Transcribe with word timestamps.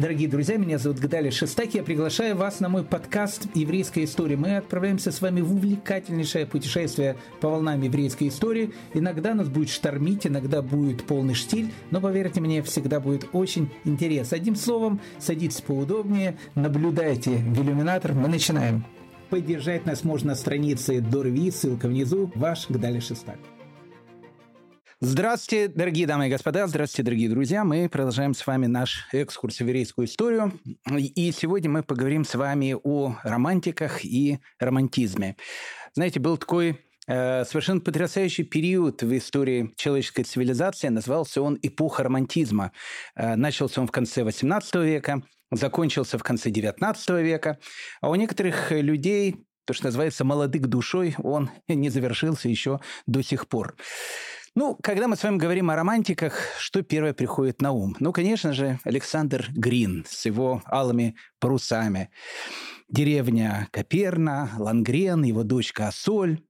дорогие 0.00 0.28
друзья, 0.28 0.56
меня 0.56 0.78
зовут 0.78 0.98
Гадали 0.98 1.30
Шестаки. 1.30 1.76
Я 1.76 1.82
приглашаю 1.82 2.34
вас 2.34 2.60
на 2.60 2.68
мой 2.68 2.84
подкаст 2.84 3.46
«Еврейская 3.54 4.04
история». 4.04 4.36
Мы 4.36 4.56
отправляемся 4.56 5.12
с 5.12 5.20
вами 5.20 5.42
в 5.42 5.52
увлекательнейшее 5.52 6.46
путешествие 6.46 7.16
по 7.40 7.50
волнам 7.50 7.82
еврейской 7.82 8.28
истории. 8.28 8.72
Иногда 8.94 9.34
нас 9.34 9.48
будет 9.48 9.68
штормить, 9.68 10.26
иногда 10.26 10.62
будет 10.62 11.04
полный 11.04 11.34
штиль, 11.34 11.70
но, 11.90 12.00
поверьте 12.00 12.40
мне, 12.40 12.62
всегда 12.62 12.98
будет 12.98 13.28
очень 13.32 13.70
интересно. 13.84 14.38
Одним 14.38 14.56
словом, 14.56 15.00
садитесь 15.18 15.60
поудобнее, 15.60 16.38
наблюдайте 16.54 17.30
в 17.30 17.62
иллюминатор. 17.62 18.14
Мы 18.14 18.28
начинаем. 18.28 18.84
Поддержать 19.28 19.86
нас 19.86 20.02
можно 20.02 20.30
на 20.30 20.34
странице 20.34 21.00
Дорви, 21.00 21.50
ссылка 21.50 21.88
внизу. 21.88 22.32
Ваш 22.34 22.68
Гдали 22.70 23.00
Шестак. 23.00 23.38
Здравствуйте, 25.02 25.68
дорогие 25.68 26.06
дамы 26.06 26.26
и 26.26 26.30
господа, 26.30 26.66
здравствуйте, 26.66 27.04
дорогие 27.04 27.30
друзья. 27.30 27.64
Мы 27.64 27.88
продолжаем 27.88 28.34
с 28.34 28.46
вами 28.46 28.66
наш 28.66 29.08
экскурс 29.12 29.56
в 29.56 29.60
еврейскую 29.62 30.06
историю. 30.06 30.52
И 30.90 31.32
сегодня 31.32 31.70
мы 31.70 31.82
поговорим 31.82 32.26
с 32.26 32.34
вами 32.34 32.76
о 32.84 33.16
романтиках 33.22 34.04
и 34.04 34.40
романтизме. 34.58 35.36
Знаете, 35.94 36.20
был 36.20 36.36
такой 36.36 36.84
э, 37.06 37.46
совершенно 37.46 37.80
потрясающий 37.80 38.42
период 38.42 39.02
в 39.02 39.16
истории 39.16 39.72
человеческой 39.76 40.24
цивилизации. 40.24 40.88
Назывался 40.88 41.40
он 41.40 41.58
эпоха 41.62 42.02
романтизма. 42.02 42.72
Э, 43.16 43.36
начался 43.36 43.80
он 43.80 43.86
в 43.86 43.92
конце 43.92 44.20
XVIII 44.20 44.84
века, 44.84 45.22
закончился 45.50 46.18
в 46.18 46.22
конце 46.22 46.50
XIX 46.50 47.22
века. 47.22 47.58
А 48.02 48.10
у 48.10 48.16
некоторых 48.16 48.70
людей 48.70 49.46
то, 49.64 49.72
что 49.72 49.86
называется 49.86 50.24
молодых 50.24 50.66
душой, 50.66 51.14
он 51.18 51.48
не 51.68 51.88
завершился 51.90 52.48
еще 52.48 52.80
до 53.06 53.22
сих 53.22 53.46
пор. 53.46 53.76
Ну, 54.56 54.76
когда 54.82 55.06
мы 55.06 55.14
с 55.14 55.22
вами 55.22 55.36
говорим 55.36 55.70
о 55.70 55.76
романтиках, 55.76 56.34
что 56.58 56.82
первое 56.82 57.14
приходит 57.14 57.62
на 57.62 57.70
ум? 57.70 57.94
Ну, 58.00 58.12
конечно 58.12 58.52
же, 58.52 58.80
Александр 58.82 59.46
Грин 59.50 60.04
с 60.08 60.26
его 60.26 60.60
алыми 60.66 61.14
парусами. 61.38 62.10
Деревня 62.88 63.68
Коперна, 63.70 64.50
Лангрен, 64.58 65.22
его 65.22 65.44
дочка 65.44 65.86
Асоль. 65.86 66.40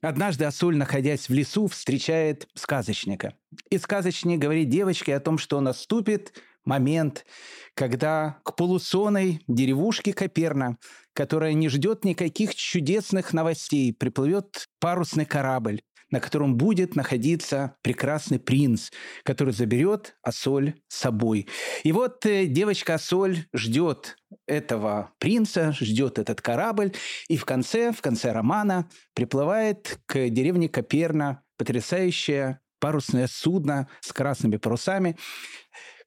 Однажды 0.00 0.44
Асоль, 0.44 0.76
находясь 0.76 1.28
в 1.28 1.32
лесу, 1.32 1.66
встречает 1.66 2.46
сказочника. 2.54 3.34
И 3.70 3.78
сказочник 3.78 4.38
говорит 4.38 4.68
девочке 4.68 5.16
о 5.16 5.20
том, 5.20 5.36
что 5.36 5.60
наступит 5.60 6.40
момент, 6.64 7.26
когда 7.74 8.38
к 8.44 8.54
полусонной 8.54 9.42
деревушке 9.48 10.12
Коперна, 10.12 10.78
которая 11.12 11.54
не 11.54 11.68
ждет 11.68 12.04
никаких 12.04 12.54
чудесных 12.54 13.32
новостей, 13.32 13.92
приплывет 13.92 14.68
парусный 14.78 15.24
корабль, 15.24 15.82
на 16.12 16.20
котором 16.20 16.56
будет 16.56 16.94
находиться 16.94 17.74
прекрасный 17.82 18.38
принц, 18.38 18.90
который 19.24 19.52
заберет 19.52 20.14
Асоль 20.22 20.74
с 20.86 20.98
собой. 20.98 21.48
И 21.82 21.90
вот 21.90 22.24
э, 22.26 22.46
девочка 22.46 22.94
Асоль 22.94 23.46
ждет 23.52 24.16
этого 24.46 25.10
принца, 25.18 25.72
ждет 25.72 26.20
этот 26.20 26.40
корабль, 26.40 26.92
и 27.28 27.36
в 27.36 27.44
конце, 27.44 27.92
в 27.92 28.00
конце 28.00 28.30
романа 28.30 28.88
приплывает 29.14 29.98
к 30.06 30.28
деревне 30.28 30.68
Коперна 30.68 31.42
потрясающее 31.56 32.60
парусное 32.78 33.26
судно 33.26 33.88
с 34.00 34.12
красными 34.12 34.56
парусами, 34.56 35.16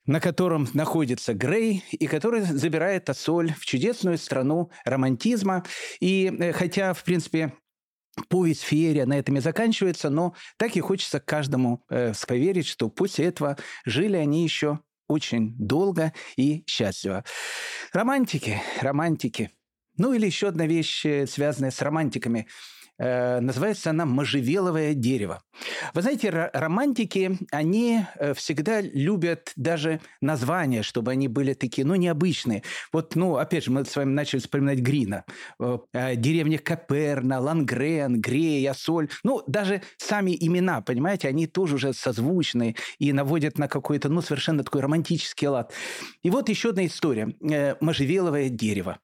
на 0.05 0.19
котором 0.19 0.67
находится 0.73 1.33
Грей, 1.33 1.83
и 1.91 2.05
который 2.05 2.41
забирает 2.41 3.09
Асоль 3.09 3.53
в 3.53 3.65
чудесную 3.65 4.17
страну 4.17 4.69
романтизма. 4.83 5.63
И 5.99 6.31
э, 6.37 6.51
хотя, 6.51 6.93
в 6.93 7.03
принципе, 7.03 7.53
повесть 8.29 8.63
феерия 8.63 9.05
на 9.05 9.17
этом 9.17 9.37
и 9.37 9.41
заканчивается, 9.41 10.09
но 10.09 10.35
так 10.57 10.75
и 10.75 10.81
хочется 10.81 11.19
каждому 11.19 11.83
э, 11.89 12.13
поверить, 12.27 12.67
что 12.67 12.89
после 12.89 13.25
этого 13.25 13.57
жили 13.85 14.17
они 14.17 14.43
еще 14.43 14.79
очень 15.07 15.55
долго 15.57 16.13
и 16.35 16.63
счастливо. 16.67 17.23
Романтики, 17.93 18.61
романтики. 18.81 19.51
Ну 19.97 20.13
или 20.13 20.25
еще 20.25 20.47
одна 20.47 20.65
вещь, 20.65 21.05
э, 21.05 21.27
связанная 21.27 21.71
с 21.71 21.81
романтиками– 21.81 22.47
называется 22.97 23.89
она 23.91 24.05
«Можжевеловое 24.05 24.93
дерево». 24.93 25.41
Вы 25.93 26.01
знаете, 26.01 26.29
романтики, 26.53 27.37
они 27.51 28.01
э, 28.15 28.33
всегда 28.33 28.81
любят 28.81 29.51
даже 29.55 30.01
названия, 30.21 30.83
чтобы 30.83 31.11
они 31.11 31.27
были 31.27 31.53
такие, 31.53 31.85
ну, 31.85 31.95
необычные. 31.95 32.63
Вот, 32.91 33.15
ну, 33.15 33.37
опять 33.37 33.65
же, 33.65 33.71
мы 33.71 33.85
с 33.85 33.95
вами 33.95 34.11
начали 34.11 34.39
вспоминать 34.39 34.79
Грина. 34.79 35.23
Э, 35.59 36.15
деревня 36.15 36.57
Каперна, 36.57 37.39
Лангрен, 37.39 38.19
Грея, 38.19 38.73
Соль. 38.73 39.09
Ну, 39.23 39.43
даже 39.47 39.81
сами 39.97 40.35
имена, 40.39 40.81
понимаете, 40.81 41.27
они 41.27 41.47
тоже 41.47 41.75
уже 41.75 41.93
созвучные 41.93 42.75
и 42.99 43.13
наводят 43.13 43.57
на 43.57 43.67
какой-то, 43.67 44.09
ну, 44.09 44.21
совершенно 44.21 44.63
такой 44.63 44.81
романтический 44.81 45.47
лад. 45.47 45.71
И 46.23 46.29
вот 46.29 46.49
еще 46.49 46.69
одна 46.69 46.85
история. 46.85 47.33
Можжевеловое 47.79 48.49
дерево. 48.49 48.99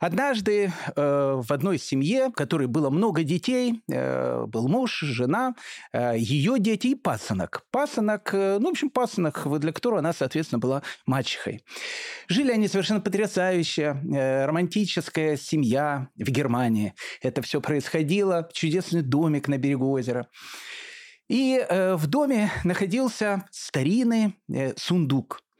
Однажды 0.00 0.72
э, 0.96 1.40
в 1.42 1.52
одной 1.52 1.78
семье, 1.78 2.30
в 2.30 2.32
которой 2.32 2.66
было 2.68 2.88
много 2.88 3.22
детей, 3.22 3.82
э, 3.86 4.46
был 4.46 4.66
муж, 4.66 5.00
жена, 5.00 5.54
э, 5.92 6.14
ее 6.16 6.58
дети 6.58 6.88
и 6.88 6.94
пасынок. 6.94 7.66
Пасынок, 7.70 8.30
э, 8.32 8.56
ну, 8.58 8.68
в 8.68 8.70
общем, 8.70 8.88
пасынок, 8.88 9.46
для 9.58 9.72
которого 9.72 9.98
она, 9.98 10.14
соответственно, 10.14 10.58
была 10.58 10.82
мачехой. 11.04 11.62
Жили 12.28 12.50
они 12.50 12.66
совершенно 12.66 13.02
потрясающе, 13.02 14.00
э, 14.10 14.46
романтическая 14.46 15.36
семья 15.36 16.08
в 16.16 16.30
Германии. 16.30 16.94
Это 17.20 17.42
все 17.42 17.60
происходило, 17.60 18.48
чудесный 18.54 19.02
домик 19.02 19.48
на 19.48 19.58
берегу 19.58 19.90
озера. 19.90 20.28
И 21.28 21.62
э, 21.62 21.94
в 21.96 22.06
доме 22.06 22.50
находился 22.64 23.44
старинный 23.50 24.34
э, 24.50 24.72
сундук– 24.78 25.42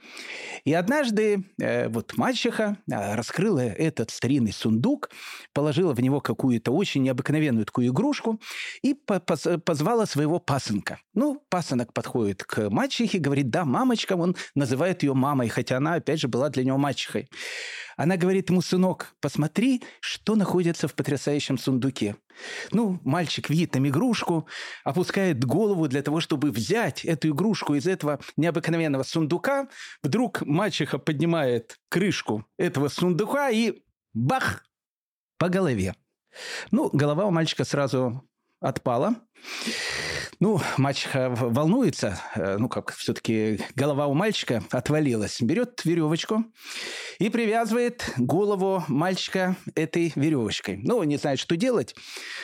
и 0.64 0.72
однажды 0.72 1.44
э, 1.60 1.88
вот 1.88 2.16
мачеха 2.16 2.76
э, 2.90 3.14
раскрыла 3.14 3.60
этот 3.60 4.10
старинный 4.10 4.52
сундук, 4.52 5.10
положила 5.52 5.92
в 5.92 6.00
него 6.00 6.20
какую-то 6.20 6.72
очень 6.72 7.02
необыкновенную 7.02 7.66
такую 7.66 7.88
игрушку 7.88 8.40
и 8.82 8.94
позвала 8.94 10.06
своего 10.06 10.38
пасынка. 10.38 11.00
Ну, 11.14 11.42
пасынок 11.48 11.92
подходит 11.92 12.44
к 12.44 12.70
мачехе, 12.70 13.18
говорит, 13.18 13.50
да, 13.50 13.64
мамочка, 13.64 14.16
он 14.16 14.36
называет 14.54 15.02
ее 15.02 15.14
мамой, 15.14 15.48
хотя 15.48 15.78
она, 15.78 15.94
опять 15.94 16.20
же, 16.20 16.28
была 16.28 16.48
для 16.48 16.64
него 16.64 16.78
мачехой. 16.78 17.28
Она 17.96 18.16
говорит 18.16 18.48
ему, 18.48 18.62
сынок, 18.62 19.14
посмотри, 19.20 19.82
что 20.00 20.34
находится 20.34 20.88
в 20.88 20.94
потрясающем 20.94 21.58
сундуке. 21.58 22.16
Ну, 22.72 22.98
мальчик 23.04 23.50
видит 23.50 23.72
там 23.72 23.86
игрушку, 23.86 24.46
опускает 24.84 25.44
голову 25.44 25.86
для 25.88 26.02
того, 26.02 26.20
чтобы 26.20 26.50
взять 26.50 27.04
эту 27.04 27.28
игрушку 27.28 27.74
из 27.74 27.86
этого 27.86 28.20
необыкновенного 28.38 29.02
сундука. 29.02 29.68
Вдруг 30.02 30.42
мальчиха 30.50 30.98
поднимает 30.98 31.78
крышку 31.88 32.46
этого 32.58 32.88
сундука 32.88 33.50
и 33.50 33.82
бах! 34.12 34.64
По 35.38 35.48
голове. 35.48 35.94
Ну, 36.70 36.90
голова 36.92 37.24
у 37.24 37.30
мальчика 37.30 37.64
сразу 37.64 38.28
отпала. 38.60 39.16
Ну, 40.40 40.58
мачеха 40.78 41.28
волнуется, 41.28 42.18
э, 42.34 42.56
ну, 42.56 42.70
как 42.70 42.94
все-таки 42.94 43.60
голова 43.74 44.06
у 44.06 44.14
мальчика 44.14 44.64
отвалилась. 44.70 45.42
Берет 45.42 45.84
веревочку 45.84 46.46
и 47.18 47.28
привязывает 47.28 48.10
голову 48.16 48.82
мальчика 48.88 49.56
этой 49.74 50.14
веревочкой. 50.14 50.80
Ну, 50.82 51.02
не 51.02 51.18
знает, 51.18 51.40
что 51.40 51.56
делать. 51.56 51.94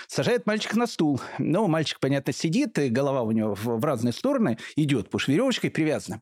Сажает 0.08 0.44
мальчика 0.44 0.78
на 0.78 0.86
стул. 0.86 1.22
Ну, 1.38 1.68
мальчик, 1.68 1.98
понятно, 1.98 2.34
сидит, 2.34 2.78
и 2.78 2.90
голова 2.90 3.22
у 3.22 3.30
него 3.30 3.54
в 3.54 3.82
разные 3.82 4.12
стороны 4.12 4.58
идет, 4.76 5.06
потому 5.06 5.20
что 5.20 5.32
веревочкой 5.32 5.70
привязана. 5.70 6.20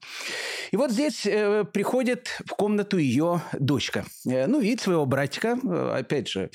И 0.70 0.76
вот 0.76 0.92
здесь 0.92 1.26
э, 1.26 1.64
приходит 1.64 2.40
в 2.46 2.50
комнату 2.50 2.98
ее 2.98 3.42
дочка. 3.52 4.04
Э, 4.24 4.46
ну, 4.46 4.60
видит 4.60 4.80
своего 4.80 5.06
братика, 5.06 5.58
опять 5.92 6.28
же, 6.28 6.50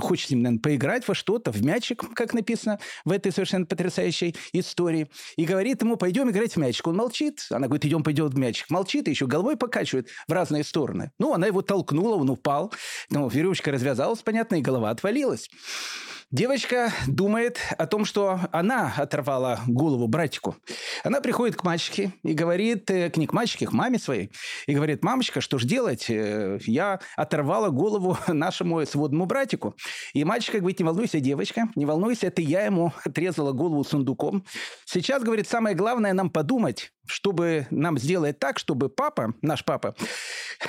хочет 0.00 0.28
с 0.28 0.30
ним, 0.30 0.42
наверное, 0.42 0.62
поиграть 0.62 1.06
во 1.06 1.14
что-то, 1.14 1.52
в 1.52 1.62
мячик, 1.62 2.02
как 2.14 2.32
написано 2.32 2.78
в 3.04 3.12
этой 3.12 3.30
совершенно 3.30 3.66
потрясающей 3.66 4.05
потрясающей 4.06 4.36
истории. 4.52 5.08
И 5.36 5.44
говорит 5.44 5.82
ему, 5.82 5.96
пойдем 5.96 6.30
играть 6.30 6.54
в 6.54 6.56
мячик. 6.56 6.86
Он 6.86 6.96
молчит. 6.96 7.46
Она 7.50 7.66
говорит, 7.66 7.84
идем, 7.84 8.02
пойдем 8.02 8.28
в 8.28 8.38
мячик. 8.38 8.70
Молчит 8.70 9.08
и 9.08 9.10
еще 9.10 9.26
головой 9.26 9.56
покачивает 9.56 10.08
в 10.28 10.32
разные 10.32 10.64
стороны. 10.64 11.12
Ну, 11.18 11.34
она 11.34 11.46
его 11.46 11.62
толкнула, 11.62 12.16
он 12.16 12.30
упал. 12.30 12.72
Ну, 13.10 13.28
веревочка 13.28 13.70
развязалась, 13.72 14.22
понятно, 14.22 14.56
и 14.56 14.62
голова 14.62 14.90
отвалилась. 14.90 15.50
Девочка 16.32 16.92
думает 17.06 17.60
о 17.78 17.86
том, 17.86 18.04
что 18.04 18.40
она 18.50 18.92
оторвала 18.96 19.60
голову 19.68 20.08
братику. 20.08 20.56
Она 21.04 21.20
приходит 21.20 21.54
к 21.54 21.62
мальчике 21.62 22.14
и 22.24 22.32
говорит, 22.32 22.90
э, 22.90 23.10
к 23.10 23.16
не 23.16 23.28
к 23.28 23.32
мальчике, 23.32 23.66
к 23.68 23.72
маме 23.72 24.00
своей, 24.00 24.32
и 24.66 24.74
говорит, 24.74 25.04
мамочка, 25.04 25.40
что 25.40 25.58
же 25.58 25.68
делать? 25.68 26.10
Э, 26.10 26.58
я 26.66 26.98
оторвала 27.14 27.68
голову 27.68 28.18
нашему 28.26 28.84
сводному 28.86 29.26
братику. 29.26 29.76
И 30.14 30.24
мальчик 30.24 30.56
говорит, 30.56 30.80
не 30.80 30.84
волнуйся, 30.84 31.20
девочка, 31.20 31.68
не 31.76 31.86
волнуйся, 31.86 32.26
это 32.26 32.42
я 32.42 32.64
ему 32.64 32.92
отрезала 33.04 33.52
голову 33.52 33.84
сундуком. 33.84 34.44
Сейчас, 34.84 35.22
говорит, 35.22 35.46
самое 35.46 35.76
главное 35.76 36.12
нам 36.12 36.30
подумать, 36.30 36.92
чтобы 37.06 37.66
нам 37.70 37.98
сделать 37.98 38.38
так, 38.38 38.58
чтобы 38.58 38.88
папа, 38.88 39.34
наш 39.42 39.64
папа, 39.64 39.94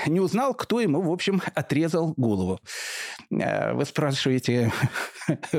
не 0.05 0.19
узнал, 0.19 0.53
кто 0.53 0.79
ему, 0.79 1.01
в 1.01 1.11
общем, 1.11 1.41
отрезал 1.55 2.13
голову. 2.17 2.59
Э, 3.31 3.73
вы 3.73 3.85
спрашиваете, 3.85 4.71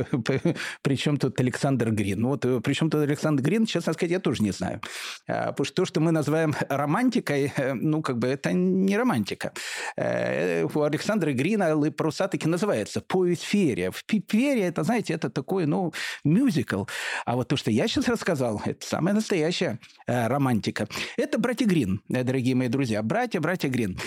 при 0.82 0.96
чем 0.96 1.16
тут 1.16 1.40
Александр 1.40 1.90
Грин? 1.90 2.20
Ну 2.20 2.28
вот 2.28 2.62
при 2.62 2.72
чем 2.72 2.90
тут 2.90 3.02
Александр 3.02 3.42
Грин, 3.42 3.66
честно 3.66 3.92
сказать, 3.92 4.12
я 4.12 4.20
тоже 4.20 4.42
не 4.42 4.50
знаю. 4.52 4.80
Потому 5.26 5.64
что 5.64 5.74
то, 5.74 5.84
что 5.84 6.00
мы 6.00 6.12
называем 6.12 6.54
романтикой, 6.68 7.52
ну, 7.74 8.02
как 8.02 8.18
бы 8.18 8.28
это 8.28 8.52
не 8.52 8.96
романтика. 8.96 9.52
У 9.96 10.82
Александра 10.82 11.32
Грина 11.32 11.90
паруса 11.90 12.28
таки 12.28 12.48
называется 12.48 13.00
«Повесть 13.00 13.42
феерия». 13.42 13.92
Феерия, 14.28 14.68
это, 14.68 14.84
знаете, 14.84 15.14
это 15.14 15.30
такой, 15.30 15.66
ну, 15.66 15.92
мюзикл. 16.24 16.84
А 17.24 17.36
вот 17.36 17.48
то, 17.48 17.56
что 17.56 17.70
я 17.70 17.88
сейчас 17.88 18.08
рассказал, 18.08 18.62
это 18.64 18.86
самая 18.86 19.14
настоящая 19.14 19.78
романтика. 20.06 20.67
Это 21.16 21.38
«Братья 21.38 21.66
Грин», 21.66 22.02
дорогие 22.08 22.54
мои 22.54 22.68
друзья. 22.68 23.02
«Братья, 23.02 23.40
братья 23.40 23.68
Грин». 23.68 23.98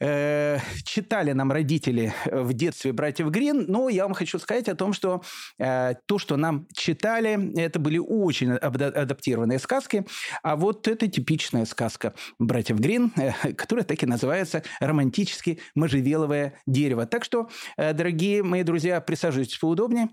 Э, 0.00 0.58
читали 0.84 1.32
нам 1.32 1.50
родители 1.50 2.12
в 2.26 2.52
детстве 2.52 2.92
«Братьев 2.92 3.28
Грин», 3.28 3.64
но 3.68 3.88
я 3.88 4.04
вам 4.04 4.14
хочу 4.14 4.38
сказать 4.38 4.68
о 4.68 4.74
том, 4.74 4.92
что 4.92 5.22
э, 5.58 5.94
то, 6.06 6.18
что 6.18 6.36
нам 6.36 6.66
читали, 6.72 7.58
это 7.58 7.78
были 7.78 7.98
очень 7.98 8.52
адаптированные 8.52 9.58
сказки, 9.58 10.06
а 10.42 10.56
вот 10.56 10.86
это 10.86 11.08
типичная 11.08 11.64
сказка 11.64 12.14
«Братьев 12.38 12.78
Грин», 12.78 13.12
э, 13.16 13.52
которая 13.54 13.84
так 13.84 14.02
и 14.02 14.06
называется 14.06 14.62
«Романтически 14.80 15.58
можжевеловое 15.74 16.54
дерево». 16.66 17.06
Так 17.06 17.24
что, 17.24 17.48
дорогие 17.76 18.42
мои 18.42 18.62
друзья, 18.62 19.00
присаживайтесь 19.00 19.58
поудобнее. 19.58 20.08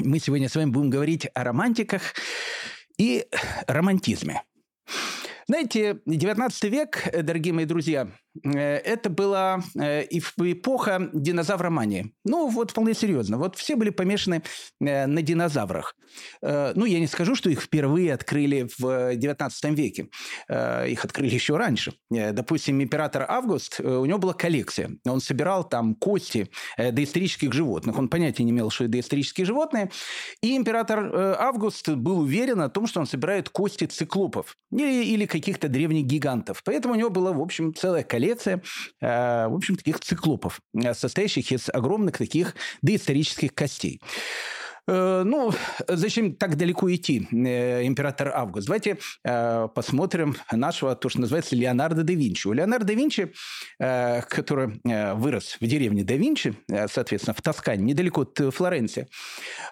Мы 0.00 0.18
сегодня 0.18 0.48
с 0.48 0.54
вами 0.54 0.70
будем 0.70 0.90
говорить 0.90 1.26
о 1.34 1.44
романтиках 1.44 2.14
и 2.98 3.26
романтизме. 3.66 4.42
Знаете, 5.46 6.00
19 6.06 6.64
век, 6.64 7.08
дорогие 7.22 7.52
мои 7.52 7.64
друзья, 7.64 8.08
Э, 8.08 8.21
это 8.42 9.10
была 9.10 9.60
э, 9.78 10.04
эпоха 10.10 11.10
динозавромании. 11.12 12.14
Ну, 12.24 12.48
вот 12.48 12.70
вполне 12.70 12.94
серьезно. 12.94 13.38
Вот 13.38 13.56
все 13.56 13.76
были 13.76 13.90
помешаны 13.90 14.42
э, 14.80 15.06
на 15.06 15.22
динозаврах. 15.22 15.94
Ну, 16.42 16.84
я 16.84 17.00
не 17.00 17.06
скажу, 17.06 17.34
что 17.34 17.48
их 17.48 17.62
впервые 17.62 18.12
открыли 18.12 18.68
в 18.78 19.16
19 19.16 19.64
веке. 19.70 20.08
Их 20.50 21.04
открыли 21.06 21.32
еще 21.32 21.56
раньше. 21.56 21.94
Допустим, 22.10 22.82
император 22.82 23.24
Август, 23.26 23.80
у 23.80 24.04
него 24.04 24.18
была 24.18 24.34
коллекция. 24.34 24.90
Он 25.06 25.22
собирал 25.22 25.66
там 25.66 25.94
кости 25.94 26.50
доисторических 26.76 27.54
животных. 27.54 27.98
Он 27.98 28.10
понятия 28.10 28.44
не 28.44 28.50
имел, 28.50 28.68
что 28.68 28.84
это 28.84 28.92
доисторические 28.92 29.46
животные. 29.46 29.90
И 30.42 30.54
император 30.54 31.16
Август 31.38 31.88
был 31.88 32.18
уверен 32.18 32.60
о 32.60 32.68
том, 32.68 32.86
что 32.86 33.00
он 33.00 33.06
собирает 33.06 33.48
кости 33.48 33.84
циклопов 33.84 34.58
или 34.70 35.24
каких-то 35.24 35.68
древних 35.68 36.04
гигантов. 36.04 36.62
Поэтому 36.62 36.92
у 36.92 36.98
него 36.98 37.08
была, 37.08 37.32
в 37.32 37.40
общем, 37.40 37.72
целая 37.72 38.02
коллекция 38.02 38.21
коллекция, 38.22 38.62
э, 39.00 39.48
в 39.48 39.54
общем, 39.54 39.76
таких 39.76 40.00
циклопов, 40.00 40.60
э, 40.74 40.94
состоящих 40.94 41.50
из 41.50 41.68
огромных 41.68 42.18
таких 42.18 42.54
доисторических 42.80 43.52
костей. 43.54 44.00
Э, 44.88 45.22
ну, 45.24 45.52
зачем 45.88 46.34
так 46.34 46.56
далеко 46.56 46.92
идти, 46.92 47.28
император 47.30 48.32
Август? 48.34 48.66
Давайте 48.66 48.98
посмотрим 49.74 50.36
нашего, 50.50 50.96
то, 50.96 51.08
что 51.08 51.20
называется, 51.20 51.56
Леонардо 51.56 52.02
да 52.02 52.12
Винчи. 52.12 52.48
У 52.48 52.52
Леонардо 52.52 52.86
да 52.86 52.94
Винчи, 52.94 53.32
который 53.78 54.80
вырос 55.14 55.56
в 55.60 55.66
деревне 55.66 56.02
да 56.02 56.14
Винчи, 56.14 56.54
соответственно, 56.88 57.34
в 57.34 57.42
Тоскане, 57.42 57.84
недалеко 57.84 58.22
от 58.22 58.54
Флоренции, 58.54 59.06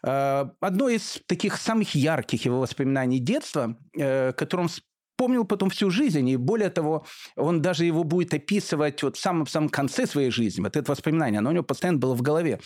одно 0.02 0.88
из 0.88 1.20
таких 1.26 1.56
самых 1.56 1.94
ярких 1.96 2.44
его 2.44 2.60
воспоминаний 2.60 3.18
детства, 3.18 3.76
которым 3.92 4.68
помнил 5.20 5.44
потом 5.44 5.68
всю 5.68 5.90
жизнь. 5.90 6.26
И 6.30 6.36
более 6.36 6.70
того, 6.70 7.04
он 7.36 7.60
даже 7.60 7.84
его 7.84 8.04
будет 8.04 8.32
описывать 8.32 9.02
вот 9.02 9.18
в 9.18 9.20
самом-самом 9.20 9.68
конце 9.68 10.06
своей 10.06 10.30
жизни. 10.30 10.62
Вот 10.62 10.76
это 10.76 10.90
воспоминание, 10.90 11.40
оно 11.40 11.50
у 11.50 11.52
него 11.52 11.62
постоянно 11.62 11.98
было 11.98 12.14
в 12.14 12.22
голове. 12.22 12.58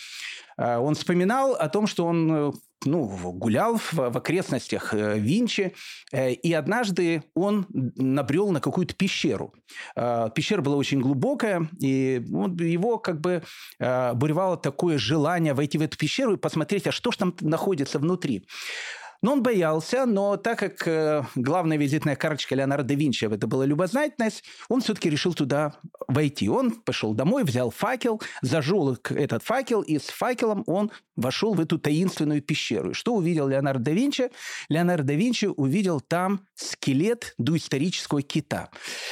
А, 0.57 0.79
он 0.79 0.95
вспоминал 0.95 1.55
о 1.55 1.67
том, 1.67 1.85
что 1.85 2.05
он 2.05 2.31
э, 2.31 2.51
ну, 2.85 3.03
гулял 3.33 3.75
в, 3.77 3.93
в 3.93 4.17
окрестностях 4.17 4.93
э, 4.93 5.19
Винчи, 5.19 5.73
э, 6.13 6.31
и 6.31 6.53
однажды 6.53 7.23
он 7.33 7.67
набрел 7.69 8.51
на 8.51 8.61
какую-то 8.61 8.95
пещеру. 8.95 9.53
А, 9.97 10.29
пещера 10.29 10.61
была 10.61 10.77
очень 10.77 11.01
глубокая, 11.01 11.67
и 11.81 12.23
его 12.23 12.99
как 12.99 13.19
бы 13.19 13.43
буревало 13.79 14.55
такое 14.55 14.97
желание 14.97 15.53
войти 15.53 15.77
в 15.77 15.81
эту 15.81 15.97
пещеру 15.97 16.35
и 16.35 16.37
посмотреть, 16.37 16.87
а 16.87 16.93
что 16.93 17.11
же 17.11 17.17
там 17.17 17.35
находится 17.41 17.99
внутри. 17.99 18.47
Но 19.21 19.33
он 19.33 19.43
боялся, 19.43 20.05
но 20.05 20.37
так 20.37 20.59
как 20.59 20.87
э, 20.87 21.23
главная 21.35 21.77
визитная 21.77 22.15
карточка 22.15 22.55
Леонардо 22.55 22.89
да 22.89 22.95
Винчи 22.95 23.25
это 23.25 23.47
была 23.47 23.65
любознательность, 23.65 24.43
он 24.69 24.81
все-таки 24.81 25.09
решил 25.09 25.33
туда 25.33 25.73
войти. 26.07 26.49
Он 26.49 26.71
пошел 26.71 27.13
домой, 27.13 27.43
взял 27.43 27.71
факел, 27.71 28.21
зажег 28.41 29.11
этот 29.11 29.43
факел, 29.43 29.81
и 29.81 29.97
с 29.97 30.07
факелом 30.07 30.63
он 30.67 30.91
вошел 31.15 31.53
в 31.53 31.59
эту 31.59 31.79
таинственную 31.79 32.41
пещеру. 32.41 32.91
И 32.91 32.93
что 32.93 33.15
увидел 33.15 33.47
Леонардо 33.47 33.85
да 33.85 33.91
Винчи? 33.91 34.29
Леонардо 34.69 35.07
да 35.07 35.13
Винчи 35.13 35.45
увидел 35.45 36.01
там 36.01 36.41
скелет 36.55 37.33
доисторического 37.37 38.21
кита. 38.21 38.69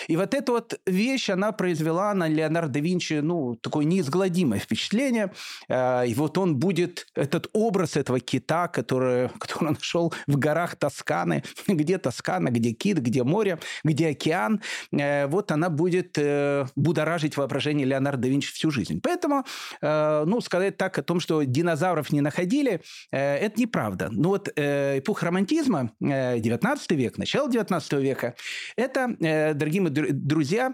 И 0.08 0.16
вот 0.16 0.34
эта 0.34 0.52
вот 0.52 0.80
вещь, 0.86 1.30
она 1.30 1.52
произвела 1.52 2.14
на 2.14 2.28
Леонардо 2.28 2.74
да 2.74 2.80
Винчи 2.80 3.20
ну, 3.22 3.56
такое 3.56 3.86
неизгладимое 3.86 4.60
впечатление. 4.60 5.34
Э, 5.70 6.06
и 6.08 6.14
вот 6.14 6.38
он 6.38 6.58
будет, 6.58 7.08
этот 7.16 7.50
образ 7.54 7.98
этого 7.98 8.20
кита, 8.20 8.68
который, 8.68 9.30
который 9.40 9.70
он 9.70 9.76
нашел 9.94 10.14
в 10.28 10.38
горах 10.38 10.76
Тосканы, 10.76 11.44
где 11.68 11.98
Тоскана, 11.98 12.50
где 12.50 12.72
Кит, 12.72 13.00
где 13.00 13.24
море, 13.24 13.60
где 13.84 14.10
океан. 14.10 14.62
Э, 14.92 15.28
вот 15.28 15.52
она 15.52 15.70
будет 15.70 16.18
э, 16.18 16.66
будоражить 16.76 17.38
воображение 17.38 17.86
Леонардо 17.86 18.24
да 18.24 18.30
Винчи 18.30 18.54
всю 18.54 18.72
жизнь. 18.72 19.02
Поэтому, 19.02 19.46
э, 19.82 20.24
ну, 20.26 20.42
сказать 20.42 20.78
так 20.78 20.98
о 20.98 21.04
том, 21.04 21.20
что 21.20 21.44
динозавров 21.44 22.12
не 22.12 22.22
находили, 22.22 22.82
это 23.12 23.60
неправда. 23.60 24.10
Но 24.12 24.30
вот 24.30 24.50
эпоха 24.56 25.26
романтизма, 25.26 25.92
19 26.00 26.92
век, 26.92 27.18
начало 27.18 27.50
19 27.50 27.94
века, 27.94 28.36
это, 28.76 29.16
дорогие 29.20 29.82
мои 29.82 29.92
друзья, 29.92 30.74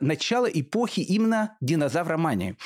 начало 0.00 0.46
эпохи 0.46 1.00
именно 1.00 1.56
динозавромании. 1.60 2.56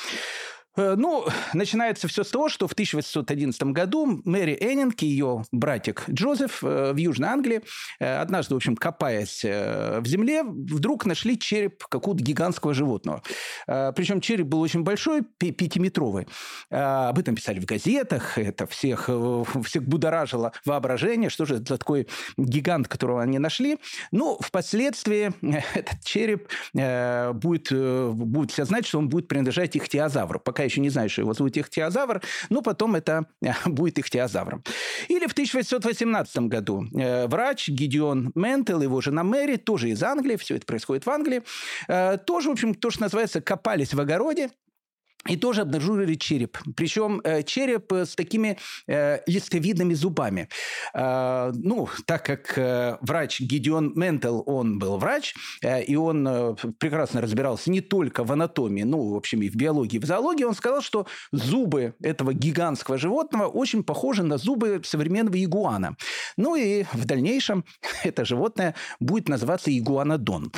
Э, 0.77 0.95
ну, 0.97 1.27
начинается 1.55 2.09
все 2.09 2.25
с 2.25 2.31
того, 2.31 2.49
что 2.49 2.69
в 2.69 2.73
1811 2.73 3.63
году 3.65 4.21
Мэри 4.25 4.57
Эннинг 4.61 5.03
и 5.03 5.07
ее 5.07 5.45
братик 5.53 6.05
Джозеф 6.09 6.63
э, 6.63 6.93
в 6.93 6.97
Южной 6.97 7.29
Англии, 7.29 7.63
э, 7.99 8.17
однажды, 8.19 8.55
в 8.55 8.57
общем, 8.57 8.77
копаясь 8.77 9.43
в 9.43 10.03
земле, 10.07 10.43
вдруг 10.43 11.07
нашли 11.07 11.39
череп 11.39 11.85
какого-то 11.85 12.23
гигантского 12.23 12.75
животного. 12.75 13.23
Причем 13.67 14.21
череп 14.21 14.47
был 14.47 14.61
очень 14.61 14.83
большой, 14.83 15.23
пятиметровый. 15.23 16.27
Об 16.71 17.19
этом 17.19 17.35
писали 17.35 17.59
в 17.61 17.65
газетах, 17.65 18.39
это 18.39 18.67
всех, 18.67 19.09
всех 19.65 19.85
будоражило 19.85 20.53
воображение, 20.65 21.31
что 21.31 21.45
же 21.45 21.57
это 21.57 21.79
такой 21.79 22.09
гигант, 22.37 22.89
которого 22.89 23.23
они 23.23 23.39
нашли. 23.39 23.79
Ну, 24.13 24.39
впоследствии 24.41 25.33
этот 25.75 26.05
череп 26.05 26.49
будет, 26.73 27.73
будет 28.15 28.51
все 28.51 28.65
знать, 28.65 28.87
что 28.87 28.99
он 28.99 29.09
будет 29.09 29.29
принадлежать 29.29 29.77
ихтиозавру. 29.77 30.41
Пока 30.41 30.60
еще 30.65 30.81
не 30.81 30.91
знаю, 30.91 31.09
что 31.11 31.23
его 31.23 31.33
зовут 31.33 31.57
ихтиозавр, 31.57 32.23
но 32.49 32.63
потом 32.63 32.95
это 32.95 33.27
э, 33.43 33.53
будет 33.67 33.99
ихтиозавром. 33.99 34.63
Или 35.09 35.27
в 35.27 35.33
1818 35.33 36.37
году 36.43 36.87
э, 36.95 37.27
врач 37.27 37.69
Гидеон 37.69 38.33
Ментел, 38.35 38.83
его 38.83 39.01
жена 39.01 39.23
Мэри, 39.23 39.57
тоже 39.57 39.91
из 39.91 40.03
Англии, 40.03 40.37
все 40.37 40.57
это 40.57 40.67
происходит 40.67 41.07
в 41.07 41.11
Англии, 41.11 41.43
э, 41.89 42.19
тоже, 42.25 42.49
в 42.49 42.53
общем, 42.53 42.75
то, 42.75 42.91
что 42.91 43.03
называется, 43.03 43.41
копались 43.41 43.95
в 43.95 44.01
огороде, 44.01 44.51
и 45.29 45.37
тоже 45.37 45.63
обнаружили 45.63 46.15
череп. 46.15 46.59
Причем 46.77 47.21
э, 47.25 47.43
череп 47.43 47.93
с 47.93 48.15
такими 48.15 48.57
э, 48.87 49.21
листовидными 49.27 49.95
зубами. 49.95 50.49
Э, 50.95 51.53
ну, 51.55 51.89
так 52.07 52.25
как 52.25 52.57
э, 52.57 52.97
врач 53.03 53.41
Гидеон 53.41 53.93
Ментел, 53.97 54.43
он 54.47 54.79
был 54.79 54.97
врач, 54.99 55.35
э, 55.63 55.83
и 55.83 55.97
он 55.97 56.27
э, 56.27 56.55
прекрасно 56.79 57.21
разбирался 57.21 57.71
не 57.71 57.81
только 57.81 58.25
в 58.25 58.33
анатомии, 58.33 58.83
ну, 58.83 59.11
в 59.11 59.17
общем, 59.17 59.43
и 59.43 59.51
в 59.51 59.57
биологии, 59.57 59.97
и 59.97 60.01
в 60.01 60.07
зоологии, 60.07 60.45
он 60.45 60.55
сказал, 60.55 60.81
что 60.81 61.07
зубы 61.33 61.95
этого 62.03 62.33
гигантского 62.33 62.97
животного 62.97 63.47
очень 63.47 63.83
похожи 63.83 64.23
на 64.23 64.39
зубы 64.39 64.81
современного 64.85 65.43
игуана. 65.43 65.97
Ну 66.37 66.57
и 66.57 66.85
в 66.93 67.05
дальнейшем 67.05 67.65
это 68.05 68.25
животное 68.25 68.75
будет 69.01 69.29
называться 69.29 69.77
игуанодон. 69.77 70.53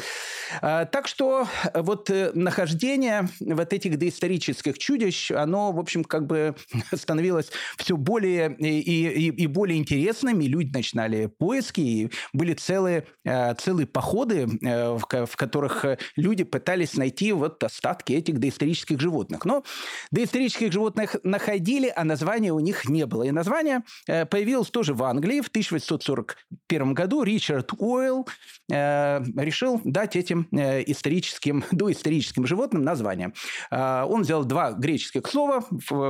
Э, 0.61 0.87
так 0.91 1.09
что 1.09 1.47
вот 1.75 2.11
э, 2.11 2.33
нахождение 2.35 3.29
вот 3.41 3.73
этих 3.73 3.99
доисторических 3.99 4.79
чудищ, 4.79 5.31
оно, 5.31 5.73
в 5.73 5.79
общем, 5.79 6.05
как 6.05 6.27
бы 6.27 6.55
становилось 6.95 7.51
все 7.77 7.97
более 7.97 8.55
и, 8.59 8.81
и, 8.81 9.29
и 9.29 9.47
более 9.47 9.79
интересным, 9.79 10.41
и 10.41 10.49
люди 10.49 10.71
начинали 10.73 11.27
поиски, 11.27 11.81
и 11.81 12.11
были 12.33 12.55
целые, 12.55 13.07
э, 13.25 13.55
целые 13.55 13.87
походы, 13.87 14.49
э, 14.63 14.91
в, 14.91 15.27
в 15.27 15.37
которых 15.37 15.85
люди 16.17 16.45
пытались 16.45 16.95
найти 16.95 17.33
вот 17.33 17.63
остатки 17.63 18.13
этих 18.13 18.39
доисторических 18.39 19.01
животных. 19.01 19.45
Но 19.45 19.65
доисторических 20.11 20.73
животных 20.73 21.17
находили, 21.23 21.93
а 21.95 22.05
названия 22.05 22.53
у 22.53 22.61
них 22.61 22.89
не 22.89 23.07
было. 23.07 23.23
И 23.25 23.31
название 23.31 23.83
э, 24.07 24.27
появилось 24.27 24.71
тоже 24.71 24.95
в 24.95 25.03
Англии 25.05 25.41
в 25.41 25.49
1841 25.49 26.95
году. 26.95 27.23
Ричард 27.23 27.73
Уэлл 27.79 28.27
решил 28.69 29.81
дать 29.85 30.17
этим 30.17 30.42
древним 30.51 30.85
историческим, 30.87 31.65
доисторическим 31.71 32.47
животным 32.47 32.83
название. 32.83 33.33
Он 33.71 34.23
взял 34.23 34.45
два 34.45 34.73
греческих 34.73 35.27
слова, 35.27 35.65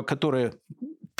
которые 0.06 0.54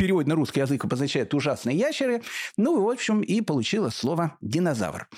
переводе 0.02 0.28
на 0.28 0.34
русский 0.34 0.60
язык 0.60 0.84
обозначает 0.84 1.32
ужасные 1.32 1.76
ящеры. 1.76 2.22
Ну, 2.56 2.82
в 2.82 2.90
общем, 2.90 3.20
и 3.20 3.40
получилось 3.40 3.94
слово 3.94 4.36
динозавр. 4.40 5.08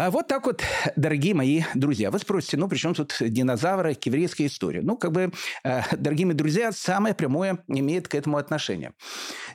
А 0.00 0.12
вот 0.12 0.28
так 0.28 0.46
вот, 0.46 0.62
дорогие 0.94 1.34
мои 1.34 1.62
друзья. 1.74 2.12
Вы 2.12 2.20
спросите, 2.20 2.56
ну, 2.56 2.68
при 2.68 2.76
чем 2.76 2.94
тут 2.94 3.16
динозавры 3.20 3.96
к 3.96 4.06
еврейской 4.06 4.46
истории? 4.46 4.78
Ну, 4.78 4.96
как 4.96 5.10
бы, 5.10 5.32
э, 5.64 5.80
дорогие 5.96 6.24
мои 6.24 6.36
друзья, 6.36 6.70
самое 6.70 7.16
прямое 7.16 7.64
имеет 7.66 8.06
к 8.06 8.14
этому 8.14 8.36
отношение. 8.36 8.92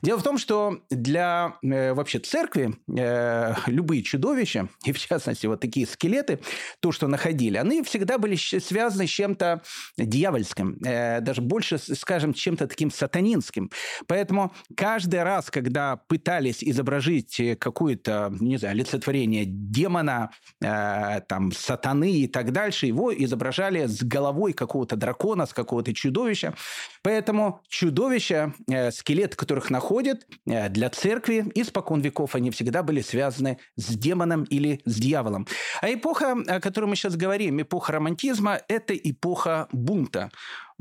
Дело 0.02 0.20
в 0.20 0.24
том, 0.24 0.38
что 0.38 0.80
для 0.90 1.56
э, 1.64 1.94
вообще 1.94 2.20
церкви 2.20 2.76
э, 2.94 3.54
любые 3.68 4.04
чудовища, 4.04 4.68
и 4.84 4.92
в 4.92 5.00
частности 5.00 5.46
вот 5.46 5.62
такие 5.62 5.88
скелеты, 5.88 6.42
то, 6.82 6.92
что 6.92 7.08
находили, 7.08 7.56
они 7.56 7.82
всегда 7.82 8.18
были 8.18 8.36
связаны 8.36 9.08
с 9.08 9.12
чем-то 9.12 9.62
дьявольским, 9.98 10.78
э, 10.86 11.22
даже 11.22 11.42
больше, 11.42 11.78
скажем, 11.78 12.34
чем-то 12.34 12.68
таким 12.68 12.92
сатанинским. 12.92 13.72
Поэтому 14.08 14.54
каждый 14.76 15.24
раз, 15.24 15.50
когда 15.50 15.96
пытались 15.96 16.62
изобразить 16.62 17.42
какое-то, 17.60 18.36
не 18.42 18.58
знаю, 18.58 18.74
олицетворение 18.74 19.46
демона, 19.46 20.32
э, 20.62 21.22
там, 21.28 21.52
сатаны 21.52 22.12
и 22.12 22.28
так 22.28 22.52
дальше, 22.52 22.86
его 22.86 23.14
изображали 23.14 23.86
с 23.86 24.04
головой 24.04 24.54
какого-то 24.54 24.96
дракона, 24.96 25.46
с 25.46 25.54
какого-то 25.54 25.94
чудовища. 25.94 26.54
Поэтому 27.02 27.62
чудовища, 27.68 28.54
э, 28.70 28.92
скелеты 28.92 29.36
которых 29.36 29.70
находят 29.70 30.26
э, 30.46 30.70
для 30.70 30.90
церкви, 30.90 31.46
испокон 31.56 32.02
веков 32.02 32.36
они 32.36 32.52
всегда 32.52 32.84
были 32.84 33.02
связаны 33.02 33.58
с 33.76 33.96
демоном 33.96 34.44
или 34.44 34.82
с 34.86 34.96
дьяволом. 34.96 35.48
А 35.82 35.94
эпоха, 35.94 36.36
о 36.48 36.60
которой 36.60 36.86
мы 36.86 36.96
сейчас 36.96 37.16
говорим, 37.16 37.62
эпоха 37.62 37.94
романтизма, 37.94 38.60
это 38.68 38.96
эпоха 38.96 39.68
бунта. 39.72 40.32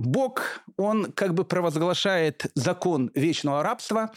Бог, 0.06 0.62
он 0.76 1.12
как 1.12 1.34
бы 1.34 1.44
провозглашает 1.44 2.46
закон 2.54 3.10
вечного 3.14 3.62
рабства, 3.62 4.10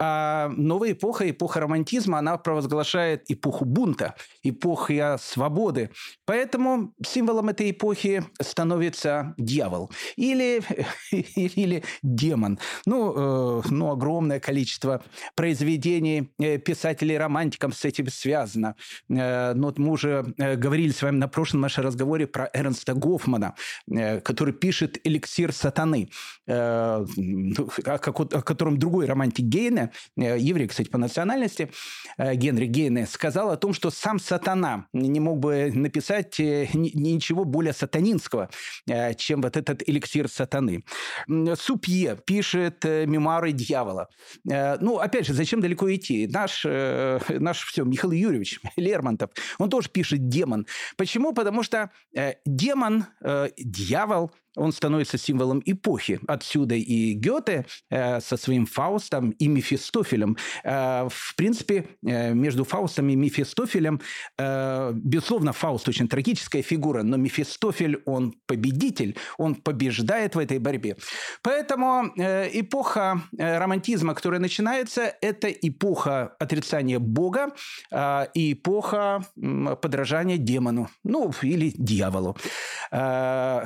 а 0.00 0.48
новая 0.56 0.92
эпоха, 0.92 1.28
эпоха 1.28 1.60
романтизма, 1.60 2.18
она 2.18 2.36
провозглашает 2.38 3.24
эпоху 3.28 3.64
бунта, 3.64 4.14
эпоху 4.42 4.94
свободы. 5.18 5.90
Поэтому 6.24 6.94
символом 7.04 7.48
этой 7.48 7.70
эпохи 7.72 8.24
становится 8.40 9.34
дьявол 9.36 9.90
или, 10.16 10.62
или 11.10 11.82
демон. 12.02 12.58
Ну, 12.86 13.60
э, 13.60 13.62
ну, 13.70 13.90
огромное 13.90 14.40
количество 14.40 15.02
произведений 15.34 16.32
э, 16.38 16.58
писателей-романтиков 16.58 17.74
с 17.74 17.84
этим 17.84 18.08
связано. 18.08 18.76
Э, 19.10 19.52
ну, 19.54 19.66
вот 19.66 19.78
мы 19.78 19.90
уже 19.90 20.32
э, 20.38 20.56
говорили 20.56 20.92
с 20.92 21.02
вами 21.02 21.16
на 21.16 21.28
прошлом 21.28 21.60
нашем 21.60 21.84
разговоре 21.84 22.26
про 22.26 22.48
Эрнста 22.52 22.94
Гофмана, 22.94 23.54
э, 23.90 24.20
который 24.20 24.54
пишет 24.54 24.98
«Эликсир 25.28 25.52
сатаны», 25.52 26.10
э, 26.46 27.04
ну, 27.16 27.68
о, 27.84 27.98
котором 27.98 28.78
другой 28.78 29.06
романтик 29.06 29.44
Гейне 29.44 29.90
Э, 30.16 30.38
еврей, 30.38 30.66
кстати, 30.66 30.88
по 30.88 30.98
национальности, 30.98 31.70
э, 32.16 32.34
Генри 32.34 32.66
Гейне, 32.66 33.06
сказал 33.06 33.50
о 33.50 33.56
том, 33.56 33.72
что 33.72 33.90
сам 33.90 34.18
сатана 34.18 34.86
не 34.92 35.20
мог 35.20 35.38
бы 35.38 35.70
написать 35.72 36.38
ничего 36.38 37.44
более 37.44 37.72
сатанинского, 37.72 38.50
чем 39.16 39.42
вот 39.42 39.56
этот 39.56 39.82
эликсир 39.88 40.28
сатаны. 40.28 40.84
Супье 41.54 42.18
пишет 42.26 42.84
мемуары 42.84 43.52
дьявола. 43.52 44.08
Ну, 44.44 44.98
опять 44.98 45.26
же, 45.26 45.34
зачем 45.34 45.60
далеко 45.60 45.92
идти? 45.94 46.26
Наш, 46.26 46.64
наш 46.64 47.64
все, 47.64 47.84
Михаил 47.84 48.12
Юрьевич 48.12 48.60
Лермонтов, 48.76 49.30
он 49.58 49.70
тоже 49.70 49.88
пишет 49.90 50.28
демон. 50.28 50.66
Почему? 50.96 51.32
Потому 51.32 51.62
что 51.62 51.90
демон, 52.44 53.06
дьявол– 53.56 54.32
он 54.58 54.72
становится 54.72 55.18
символом 55.18 55.62
эпохи. 55.64 56.20
Отсюда 56.26 56.74
и 56.74 57.14
Гёте 57.14 57.66
э, 57.90 58.20
со 58.20 58.36
своим 58.36 58.66
Фаустом 58.66 59.30
и 59.30 59.48
Мефистофелем. 59.48 60.36
Э, 60.64 61.08
в 61.08 61.34
принципе, 61.36 61.84
э, 62.04 62.34
между 62.34 62.64
Фаустом 62.64 63.08
и 63.08 63.16
Мефистофелем, 63.16 64.00
э, 64.38 64.92
безусловно, 64.94 65.52
Фауст 65.52 65.88
очень 65.88 66.08
трагическая 66.08 66.62
фигура, 66.62 67.02
но 67.02 67.16
Мефистофель, 67.16 68.02
он 68.04 68.34
победитель, 68.46 69.16
он 69.38 69.54
побеждает 69.54 70.34
в 70.34 70.38
этой 70.38 70.58
борьбе. 70.58 70.96
Поэтому 71.42 72.12
э, 72.16 72.48
эпоха 72.52 73.22
э, 73.38 73.58
романтизма, 73.58 74.14
которая 74.14 74.40
начинается, 74.40 75.14
это 75.20 75.48
эпоха 75.48 76.34
отрицания 76.38 76.98
Бога 76.98 77.52
э, 77.90 78.26
и 78.34 78.52
эпоха 78.52 79.24
э, 79.36 79.76
подражания 79.80 80.36
демону, 80.36 80.88
ну, 81.04 81.32
или 81.42 81.72
дьяволу. 81.76 82.36
Э, 82.90 83.64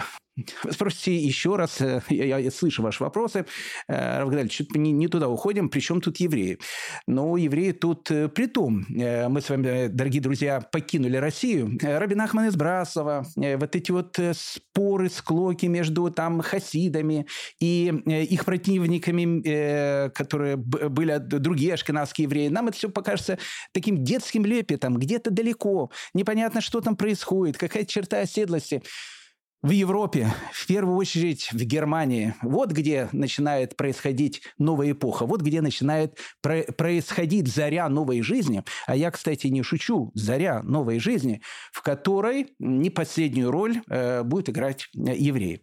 Спросите 0.70 1.16
еще 1.16 1.56
раз, 1.56 1.80
э, 1.80 2.00
я, 2.08 2.38
я 2.38 2.50
слышу 2.50 2.82
ваши 2.82 3.02
вопросы. 3.02 3.44
Э, 3.86 4.20
Равгадаль, 4.20 4.50
что-то 4.50 4.78
не, 4.78 4.90
не 4.90 5.08
туда 5.08 5.28
уходим, 5.28 5.68
причем 5.68 6.00
тут 6.00 6.18
евреи? 6.18 6.58
Ну, 7.06 7.36
евреи 7.36 7.72
тут 7.72 8.10
э, 8.10 8.28
при 8.28 8.46
том. 8.46 8.86
Мы 8.88 9.40
с 9.40 9.50
вами, 9.50 9.88
дорогие 9.88 10.22
друзья, 10.22 10.60
покинули 10.60 11.16
Россию. 11.18 11.78
Рабин 11.82 12.20
Ахман 12.22 12.48
из 12.48 12.56
Брасова, 12.56 13.26
вот 13.36 13.76
эти 13.76 13.90
вот 13.90 14.18
споры, 14.32 15.10
склоки 15.10 15.66
между 15.66 16.10
там 16.10 16.40
хасидами 16.40 17.26
и 17.60 17.92
их 18.30 18.44
противниками, 18.44 20.08
которые 20.08 20.56
были 20.56 21.18
другие 21.18 21.74
ашкенадские 21.74 22.24
евреи, 22.24 22.48
нам 22.48 22.68
это 22.68 22.76
все 22.76 22.88
покажется 22.88 23.38
таким 23.72 24.02
детским 24.02 24.46
лепетом, 24.46 24.96
где-то 24.96 25.30
далеко, 25.30 25.90
непонятно, 26.14 26.60
что 26.60 26.80
там 26.80 26.96
происходит, 26.96 27.58
какая 27.58 27.84
черта 27.84 28.20
оседлости 28.20 28.82
в 29.62 29.70
Европе, 29.70 30.28
в 30.52 30.66
первую 30.66 30.96
очередь 30.96 31.48
в 31.52 31.62
Германии, 31.64 32.34
вот 32.42 32.72
где 32.72 33.08
начинает 33.12 33.76
происходить 33.76 34.42
новая 34.58 34.92
эпоха, 34.92 35.24
вот 35.24 35.40
где 35.40 35.60
начинает 35.60 36.18
про- 36.40 36.64
происходить 36.64 37.46
заря 37.46 37.88
новой 37.88 38.22
жизни. 38.22 38.64
А 38.86 38.96
я, 38.96 39.10
кстати, 39.10 39.46
не 39.46 39.62
шучу, 39.62 40.10
заря 40.14 40.62
новой 40.62 40.98
жизни, 40.98 41.42
в 41.72 41.82
которой 41.82 42.54
не 42.58 42.90
последнюю 42.90 43.50
роль 43.50 43.80
э, 43.88 44.22
будет 44.24 44.50
играть 44.50 44.88
э, 44.96 45.14
евреи. 45.16 45.62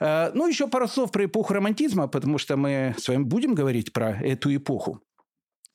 Э, 0.00 0.30
ну, 0.32 0.48
еще 0.48 0.66
пару 0.66 0.88
слов 0.88 1.12
про 1.12 1.26
эпоху 1.26 1.52
романтизма, 1.52 2.08
потому 2.08 2.38
что 2.38 2.56
мы 2.56 2.94
с 2.98 3.06
вами 3.06 3.24
будем 3.24 3.54
говорить 3.54 3.92
про 3.92 4.12
эту 4.12 4.54
эпоху. 4.54 5.05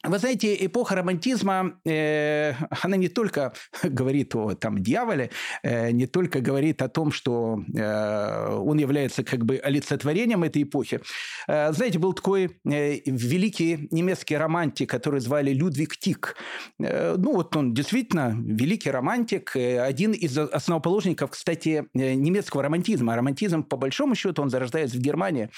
Вы 0.03 0.17
знаете, 0.17 0.55
эпоха 0.65 0.95
романтизма, 0.95 1.79
э, 1.85 2.53
она 2.81 2.97
не 2.97 3.07
только 3.07 3.53
говорит 3.83 4.35
о 4.35 4.55
там, 4.55 4.81
дьяволе, 4.81 5.29
э, 5.63 5.91
не 5.91 6.07
только 6.07 6.41
говорит 6.41 6.81
о 6.81 6.89
том, 6.89 7.11
что 7.11 7.63
э, 7.75 8.55
он 8.55 8.79
является 8.79 9.23
как 9.23 9.45
бы 9.45 9.57
олицетворением 9.57 10.43
этой 10.43 10.63
эпохи. 10.63 11.01
Э, 11.47 11.71
знаете, 11.71 11.99
был 11.99 12.13
такой 12.13 12.59
э, 12.65 12.99
великий 13.05 13.87
немецкий 13.91 14.37
романтик, 14.37 14.89
который 14.89 15.19
звали 15.19 15.53
Людвиг 15.53 15.97
Тик. 15.97 16.35
Э, 16.79 17.15
ну 17.17 17.33
вот 17.33 17.55
он 17.55 17.73
действительно 17.73 18.35
великий 18.35 18.89
романтик, 18.89 19.55
э, 19.55 19.79
один 19.81 20.13
из 20.13 20.35
основоположников, 20.35 21.31
кстати, 21.31 21.85
э, 21.93 22.13
немецкого 22.15 22.63
романтизма. 22.63 23.15
Романтизм, 23.15 23.63
по 23.63 23.77
большому 23.77 24.15
счету, 24.15 24.41
он 24.41 24.49
зарождается 24.49 24.97
в 24.97 24.99
Германии. 24.99 25.49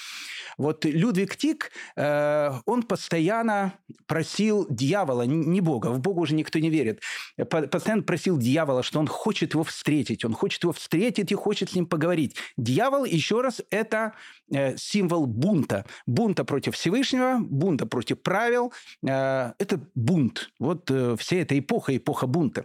Вот 0.58 0.84
Людвиг 0.84 1.36
Тик, 1.36 1.70
э, 1.96 2.50
он 2.66 2.82
постоянно 2.82 3.72
просил 4.06 4.33
просил 4.34 4.66
дьявола, 4.68 5.22
не 5.22 5.60
Бога, 5.60 5.88
в 5.88 6.00
Бога 6.00 6.20
уже 6.20 6.34
никто 6.34 6.58
не 6.58 6.68
верит, 6.68 7.00
постоянно 7.48 8.02
просил 8.02 8.36
дьявола, 8.36 8.82
что 8.82 8.98
он 8.98 9.06
хочет 9.06 9.54
его 9.54 9.62
встретить, 9.62 10.24
он 10.24 10.32
хочет 10.34 10.62
его 10.64 10.72
встретить 10.72 11.30
и 11.30 11.34
хочет 11.34 11.70
с 11.70 11.74
ним 11.74 11.86
поговорить. 11.86 12.36
Дьявол, 12.56 13.04
еще 13.04 13.40
раз, 13.40 13.62
это 13.70 14.14
э, 14.52 14.76
символ 14.76 15.26
бунта. 15.26 15.84
Бунта 16.06 16.44
против 16.44 16.74
Всевышнего, 16.74 17.38
бунта 17.40 17.86
против 17.86 18.22
правил. 18.22 18.72
Э, 19.06 19.52
это 19.58 19.80
бунт. 19.94 20.50
Вот 20.58 20.90
э, 20.90 21.16
вся 21.16 21.36
эта 21.36 21.56
эпоха, 21.56 21.96
эпоха 21.96 22.26
бунта. 22.26 22.64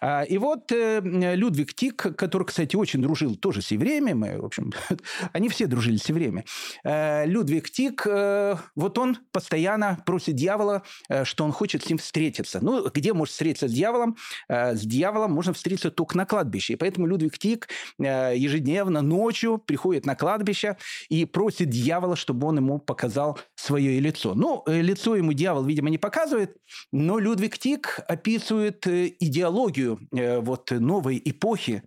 А, 0.00 0.22
и 0.22 0.38
вот 0.38 0.70
Людвиг 0.70 1.74
Тик, 1.74 1.96
который, 1.96 2.44
кстати, 2.44 2.76
очень 2.76 3.00
дружил 3.00 3.36
тоже 3.36 3.62
с 3.62 3.70
евреями, 3.70 4.12
мы, 4.12 4.40
в 4.40 4.44
общем, 4.44 4.72
они 5.32 5.48
все 5.48 5.66
дружили 5.66 5.96
с 5.96 6.08
евреями. 6.08 6.44
Людвиг 6.84 7.70
Тик, 7.70 8.06
вот 8.06 8.98
он 8.98 9.18
постоянно 9.32 10.02
просит 10.04 10.34
дьявола 10.34 10.82
что 11.24 11.44
он 11.44 11.52
хочет 11.52 11.84
с 11.84 11.88
ним 11.88 11.98
встретиться. 11.98 12.60
Ну, 12.62 12.88
где 12.90 13.12
может 13.12 13.32
встретиться 13.32 13.68
с 13.68 13.72
дьяволом? 13.72 14.16
Э, 14.48 14.74
с 14.74 14.80
дьяволом 14.80 15.32
можно 15.32 15.52
встретиться 15.52 15.90
только 15.90 16.16
на 16.16 16.26
кладбище. 16.26 16.74
И 16.74 16.76
поэтому 16.76 17.06
Людвиг 17.06 17.38
Тик 17.38 17.68
э, 17.98 18.34
ежедневно 18.36 19.02
ночью 19.02 19.58
приходит 19.58 20.06
на 20.06 20.14
кладбище 20.14 20.76
и 21.08 21.24
просит 21.24 21.70
дьявола, 21.70 22.16
чтобы 22.16 22.46
он 22.46 22.58
ему 22.58 22.78
показал 22.78 23.38
свое 23.54 24.00
лицо. 24.00 24.34
Ну, 24.34 24.64
лицо 24.66 25.16
ему 25.16 25.32
дьявол, 25.32 25.64
видимо, 25.64 25.90
не 25.90 25.98
показывает, 25.98 26.56
но 26.92 27.18
Людвиг 27.18 27.58
Тик 27.58 28.00
описывает 28.08 28.86
идеологию 28.86 29.98
вот 30.10 30.70
новой 30.70 31.20
эпохи. 31.24 31.82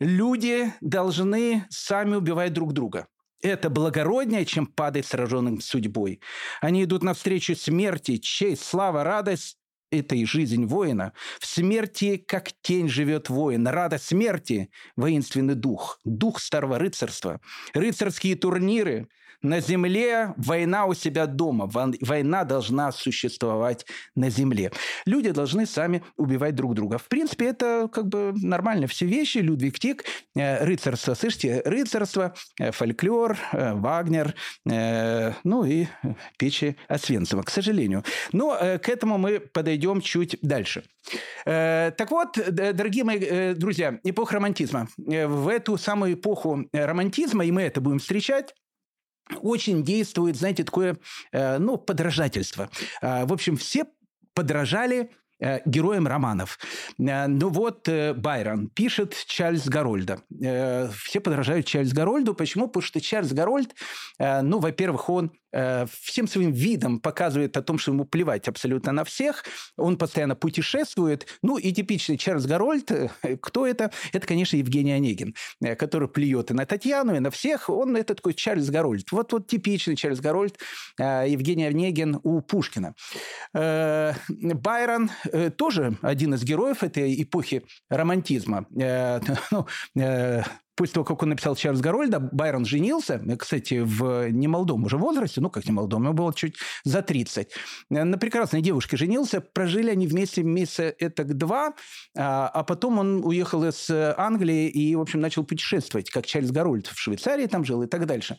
Люди 0.00 0.72
должны 0.80 1.64
сами 1.70 2.16
убивать 2.16 2.52
друг 2.52 2.72
друга 2.72 3.06
это 3.42 3.68
благороднее, 3.68 4.46
чем 4.46 4.66
падать 4.66 5.06
сраженным 5.06 5.60
судьбой. 5.60 6.20
Они 6.60 6.84
идут 6.84 7.02
навстречу 7.02 7.54
смерти, 7.54 8.16
честь, 8.16 8.64
слава, 8.64 9.04
радость 9.04 9.58
это 9.90 10.16
и 10.16 10.24
жизнь 10.24 10.64
воина. 10.64 11.12
В 11.38 11.46
смерти, 11.46 12.16
как 12.16 12.50
тень, 12.62 12.88
живет 12.88 13.28
воин. 13.28 13.66
Рада 13.66 13.98
смерти– 13.98 14.70
воинственный 14.96 15.54
дух, 15.54 16.00
дух 16.04 16.40
старого 16.40 16.78
рыцарства. 16.78 17.40
Рыцарские 17.74 18.36
турниры– 18.36 19.08
на 19.42 19.60
земле, 19.60 20.34
война 20.36 20.86
у 20.86 20.94
себя 20.94 21.26
дома. 21.26 21.68
Война 22.00 22.44
должна 22.44 22.92
существовать 22.92 23.86
на 24.14 24.30
земле. 24.30 24.72
Люди 25.06 25.30
должны 25.30 25.66
сами 25.66 26.02
убивать 26.16 26.54
друг 26.54 26.74
друга. 26.74 26.98
В 26.98 27.08
принципе, 27.08 27.46
это 27.46 27.88
как 27.92 28.06
бы 28.08 28.32
нормально. 28.36 28.86
Все 28.86 29.06
вещи. 29.06 29.38
Людвиг 29.38 29.78
Тик, 29.78 30.04
э, 30.34 30.64
рыцарство. 30.64 31.14
Слышите, 31.14 31.62
рыцарство, 31.64 32.34
э, 32.58 32.70
фольклор, 32.70 33.36
э, 33.52 33.74
Вагнер, 33.74 34.34
ну 34.64 35.64
и 35.64 35.86
печи 36.38 36.76
Освенцима, 36.88 37.42
к 37.42 37.50
сожалению. 37.50 38.04
Но 38.32 38.56
к 38.56 38.88
этому 38.88 39.18
мы 39.18 39.40
подойдем 39.40 40.00
чуть 40.00 40.38
дальше. 40.42 40.84
Так 41.44 42.10
вот, 42.10 42.38
дорогие 42.48 43.04
мои 43.04 43.54
друзья, 43.54 43.98
эпоха 44.04 44.36
романтизма. 44.36 44.88
В 44.96 45.48
эту 45.48 45.76
самую 45.76 46.14
эпоху 46.14 46.68
романтизма, 46.72 47.44
и 47.44 47.50
мы 47.50 47.62
это 47.62 47.80
будем 47.80 47.98
встречать, 47.98 48.54
очень 49.40 49.82
действует, 49.84 50.36
знаете, 50.36 50.64
такое, 50.64 50.98
э, 51.32 51.58
ну, 51.58 51.76
подражательство. 51.78 52.68
Э, 53.00 53.24
в 53.24 53.32
общем, 53.32 53.56
все 53.56 53.86
подражали 54.34 55.10
э, 55.40 55.60
героям 55.64 56.06
романов. 56.06 56.58
Ну 56.98 57.48
вот 57.48 57.88
Байрон 57.88 58.68
пишет 58.68 59.14
Чайльд 59.26 59.66
Гарольда. 59.66 60.22
Все 61.04 61.20
подражают 61.20 61.66
Чайльд 61.66 61.92
Гарольду. 61.92 62.34
Почему? 62.34 62.68
Потому 62.68 62.82
что 62.82 63.00
Чайльд 63.00 63.32
Гарольд, 63.32 63.74
ну, 64.18 64.58
во-первых, 64.60 65.08
он 65.08 65.32
всем 65.52 66.26
своим 66.26 66.52
видом 66.52 67.00
показывает 67.00 67.56
о 67.56 67.62
том, 67.62 67.78
что 67.78 67.92
ему 67.92 68.04
плевать 68.04 68.48
абсолютно 68.48 68.92
на 68.92 69.04
всех. 69.04 69.44
Он 69.76 69.96
постоянно 69.96 70.34
путешествует. 70.34 71.26
Ну 71.42 71.58
и 71.58 71.72
типичный 71.72 72.16
Чайльд 72.16 72.46
Гарольд. 72.46 72.90
Э, 72.90 73.10
кто 73.40 73.66
это? 73.66 73.90
Это, 74.12 74.26
конечно, 74.26 74.56
Евгений 74.56 74.92
Онегин, 74.92 75.34
э, 75.60 75.74
который 75.74 76.08
плюет 76.08 76.50
и 76.50 76.54
на 76.54 76.66
Татьяну, 76.66 77.14
и 77.14 77.20
на 77.20 77.30
всех. 77.30 77.68
Он 77.68 77.96
это 77.96 78.14
такой 78.14 78.34
Чайльд 78.34 78.70
Гарольд. 78.70 79.12
Вот, 79.12 79.32
вот 79.32 79.46
типичный 79.46 79.96
Чайльд 79.96 80.20
Гарольд, 80.20 80.58
Евгений 80.98 81.64
Онегин 81.64 82.18
у 82.22 82.40
Пушкина. 82.40 82.94
Байрон 83.52 85.10
тоже 85.56 85.96
один 86.02 86.34
из 86.34 86.44
героев 86.44 86.82
этой 86.82 87.22
эпохи 87.22 87.64
романтизма. 87.88 88.66
Ну, 89.50 89.66
после 90.74 90.94
того, 90.94 91.04
как 91.04 91.22
он 91.22 91.30
написал 91.30 91.56
Чарльз 91.56 91.80
Гарольда, 91.80 92.20
Байрон 92.20 92.64
женился, 92.64 93.22
кстати, 93.38 93.80
в 93.84 94.30
немолодом 94.30 94.84
уже 94.84 94.96
возрасте, 94.96 95.40
ну, 95.40 95.50
как 95.50 95.66
немолодом, 95.66 96.04
ему 96.04 96.14
было 96.14 96.32
чуть 96.34 96.56
за 96.84 97.02
30. 97.02 97.48
На 97.90 98.18
прекрасной 98.18 98.62
девушке 98.62 98.96
женился, 98.96 99.40
прожили 99.40 99.90
они 99.90 100.06
вместе 100.06 100.42
месяца 100.42 100.94
это 100.98 101.24
два, 101.24 101.74
а, 102.16 102.48
а 102.48 102.64
потом 102.64 102.98
он 102.98 103.24
уехал 103.24 103.64
из 103.64 103.90
Англии 103.90 104.68
и, 104.68 104.94
в 104.96 105.00
общем, 105.00 105.20
начал 105.20 105.44
путешествовать, 105.44 106.10
как 106.10 106.26
Чарльз 106.26 106.50
Гарольд 106.50 106.86
в 106.86 106.98
Швейцарии 106.98 107.46
там 107.46 107.64
жил 107.64 107.82
и 107.82 107.86
так 107.86 108.06
дальше. 108.06 108.36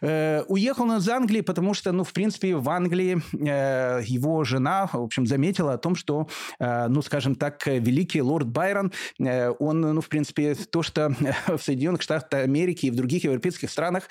Э, 0.00 0.42
уехал 0.48 0.84
он 0.84 0.98
из 0.98 1.08
Англии, 1.08 1.40
потому 1.40 1.74
что, 1.74 1.92
ну, 1.92 2.04
в 2.04 2.12
принципе, 2.12 2.56
в 2.56 2.68
Англии 2.68 3.20
э, 3.32 4.02
его 4.04 4.44
жена, 4.44 4.88
в 4.92 5.02
общем, 5.02 5.26
заметила 5.26 5.74
о 5.74 5.78
том, 5.78 5.94
что, 5.96 6.28
э, 6.58 6.88
ну, 6.88 7.02
скажем 7.02 7.34
так, 7.34 7.66
великий 7.66 8.22
лорд 8.22 8.48
Байрон, 8.48 8.92
он, 9.18 9.80
ну, 9.80 10.00
в 10.00 10.08
принципе, 10.08 10.54
то, 10.54 10.82
что 10.82 11.14
в 11.46 11.58
Соединенных 11.58 12.02
Штатах 12.02 12.44
Америки 12.44 12.86
и 12.86 12.90
в 12.90 12.96
других 12.96 13.24
европейских 13.24 13.70
странах 13.70 14.08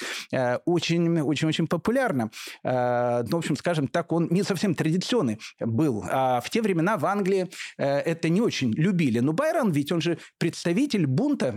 очень-очень-очень 0.66 1.68
популярно. 1.68 2.30
Ну, 2.64 2.70
в 2.70 3.36
общем, 3.36 3.56
скажем 3.56 3.88
так, 3.88 4.12
он 4.12 4.28
не 4.30 4.44
совсем 4.44 4.76
традиционный 4.76 5.40
был. 5.60 6.04
А 6.10 6.42
в 6.42 6.50
те 6.50 6.62
времена 6.62 6.98
в 6.98 7.06
Англии 7.06 7.48
это 7.78 8.30
не 8.30 8.42
очень 8.42 8.72
любили. 8.74 9.20
Но 9.20 9.34
Байрон, 9.34 9.72
ведь 9.72 9.92
он 9.92 10.02
же 10.02 10.20
представитель 10.38 11.06
бунта, 11.06 11.52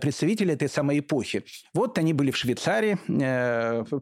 представитель 0.00 0.50
этой 0.50 0.68
самой 0.68 1.00
эпохи. 1.00 1.44
Вот 1.72 1.98
они 1.98 2.12
были 2.12 2.30
в 2.30 2.36
Швейцарии, 2.36 2.98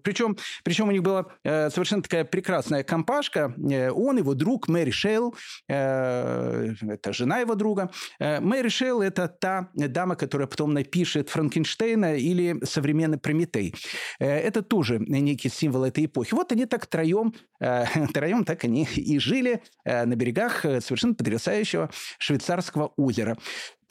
причем, 0.03 0.37
причем 0.65 0.89
у 0.89 0.91
них 0.91 1.03
была 1.03 1.27
э, 1.45 1.71
совершенно 1.71 2.03
такая 2.03 2.25
прекрасная 2.25 2.83
компашка. 2.83 3.55
Э, 3.71 3.91
он, 3.91 4.19
его 4.19 4.35
друг 4.35 4.69
Мэри 4.69 4.91
Шейл, 4.91 5.35
э, 5.69 6.75
это 6.83 7.13
жена 7.13 7.39
его 7.39 7.55
друга. 7.55 7.91
Мэри 8.19 8.69
Шейл– 8.69 9.01
это 9.03 9.29
та 9.29 9.69
дама, 9.75 10.17
которая 10.17 10.47
потом 10.47 10.75
напишет 10.75 11.31
Франкенштейна 11.31 12.17
или 12.17 12.65
современный 12.65 13.19
Прометей. 13.19 13.75
Это 14.19 14.63
тоже 14.63 14.99
некий 14.99 15.49
символ 15.49 15.85
этой 15.85 16.07
эпохи. 16.07 16.35
Вот 16.35 16.53
они 16.53 16.67
так 16.67 16.87
троем, 16.87 17.35
троем 18.15 18.45
так 18.45 18.65
они 18.65 18.89
и 18.95 19.19
жили 19.19 19.63
на 19.85 20.15
берегах 20.15 20.63
совершенно 20.63 21.15
потрясающего 21.15 21.91
швейцарского 22.19 22.93
озера. 22.97 23.37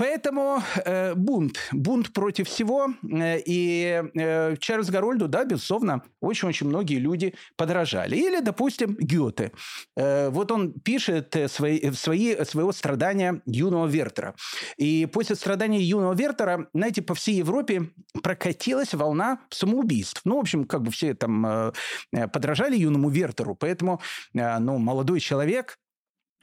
Поэтому 0.02 0.64
э, 0.84 1.14
бунт, 1.14 1.60
бунт 1.72 2.12
против 2.12 2.48
всего. 2.48 2.88
Э, 3.04 3.40
и 3.46 4.02
э, 4.16 4.56
Чарльз 4.58 4.90
Гарольду, 4.90 5.28
да, 5.28 5.46
безусловно, 5.46 6.02
очень-очень 6.22 6.66
многие 6.68 6.98
люди 6.98 7.36
подражали. 7.56 8.16
Или, 8.16 8.40
допустим, 8.40 8.98
Гёте. 9.00 9.52
Э, 9.96 10.30
вот 10.30 10.52
он 10.52 10.74
пишет 10.74 11.36
э, 11.36 11.48
свои, 11.48 11.92
свои, 11.92 12.36
своего 12.46 12.72
страдания 12.72 13.44
юного 13.46 13.86
Вертера. 13.86 14.34
И 14.78 15.06
после 15.06 15.36
страдания 15.36 15.84
юного 15.84 16.16
Вертера, 16.16 16.68
знаете, 16.74 17.04
по 17.04 17.14
всей 17.14 17.36
Европе 17.36 17.92
прокатилась 18.24 18.96
волна 18.96 19.42
самоубийств. 19.52 20.22
Ну, 20.26 20.38
в 20.38 20.40
общем, 20.40 20.66
как 20.66 20.82
бы 20.82 20.90
все 20.90 21.14
там 21.14 21.46
э, 21.46 21.72
э 22.12 22.28
подражали 22.28 22.76
юному 22.76 23.10
Вертеру. 23.10 23.54
Поэтому, 23.54 24.02
э, 24.34 24.58
ну, 24.58 24.80
молодой 24.80 25.20
человек, 25.20 25.78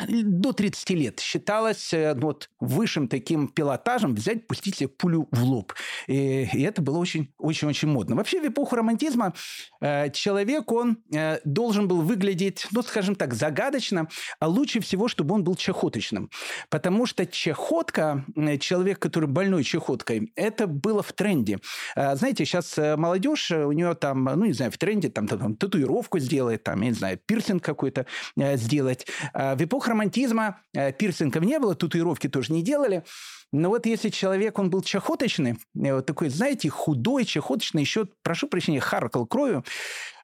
до 0.07 0.53
30 0.53 0.91
лет 0.91 1.21
считалось 1.21 1.93
э, 1.93 2.15
ну, 2.15 2.29
вот, 2.29 2.51
высшим 2.61 3.09
таким 3.09 3.49
пилотажем 3.49 4.15
взять, 4.15 4.47
пустить 4.47 4.77
себе 4.77 4.89
пулю 4.89 5.29
в 5.33 5.43
лоб. 5.43 5.75
И, 6.07 6.49
и 6.53 6.63
это 6.63 6.83
было 6.83 6.99
очень-очень 6.99 7.89
модно. 7.89 8.15
Вообще 8.17 8.41
в 8.41 8.47
эпоху 8.47 8.77
романтизма 8.77 9.35
э, 9.81 10.11
человек, 10.11 10.71
он 10.71 10.99
э, 11.13 11.41
должен 11.45 11.89
был 11.89 12.03
выглядеть, 12.03 12.69
ну, 12.71 12.83
скажем 12.83 13.17
так, 13.17 13.35
загадочно, 13.35 14.09
а 14.39 14.47
лучше 14.47 14.81
всего, 14.81 15.09
чтобы 15.09 15.35
он 15.35 15.43
был 15.43 15.57
чехоточным. 15.57 16.31
Потому 16.71 17.07
что 17.07 17.27
чехотка, 17.27 18.25
э, 18.37 18.59
человек, 18.59 19.01
который 19.01 19.29
больной 19.29 19.65
чехоткой, 19.65 20.33
это 20.37 20.69
было 20.69 21.03
в 21.03 21.13
тренде. 21.13 21.59
Э, 21.97 22.15
знаете, 22.15 22.45
сейчас 22.45 22.79
э, 22.79 22.97
молодежь, 22.97 23.51
у 23.51 23.73
нее 23.73 23.95
там, 23.95 24.25
ну, 24.25 24.45
не 24.45 24.53
знаю, 24.53 24.71
в 24.71 24.79
тренде 24.79 25.09
там, 25.09 25.27
там 25.27 25.57
татуировку 25.57 26.21
сделает, 26.21 26.63
там, 26.63 26.81
я 26.83 26.89
не 26.89 26.95
знаю, 26.95 27.19
пирсинг 27.19 27.65
какой-то 27.65 28.07
э, 28.37 28.57
сделать. 28.57 29.07
А 29.33 29.57
в 29.57 29.63
эпоху 29.63 29.88
романтизма, 29.89 30.61
э, 30.75 30.93
пирсингов 30.93 31.43
не 31.43 31.59
было, 31.59 31.75
татуировки 31.75 32.29
тоже 32.29 32.53
не 32.53 32.63
делали. 32.63 33.05
Но 33.53 33.71
вот 33.71 33.87
если 33.87 34.11
человек, 34.11 34.59
он 34.59 34.71
был 34.71 34.83
чахоточный, 34.83 35.53
э, 35.53 35.95
вот 35.95 36.07
такой, 36.07 36.29
знаете, 36.29 36.69
худой, 36.69 37.25
чахоточный, 37.25 37.83
еще, 37.83 38.07
прошу 38.23 38.49
прощения, 38.49 38.81
харкал 38.81 39.27
кровью, 39.27 39.65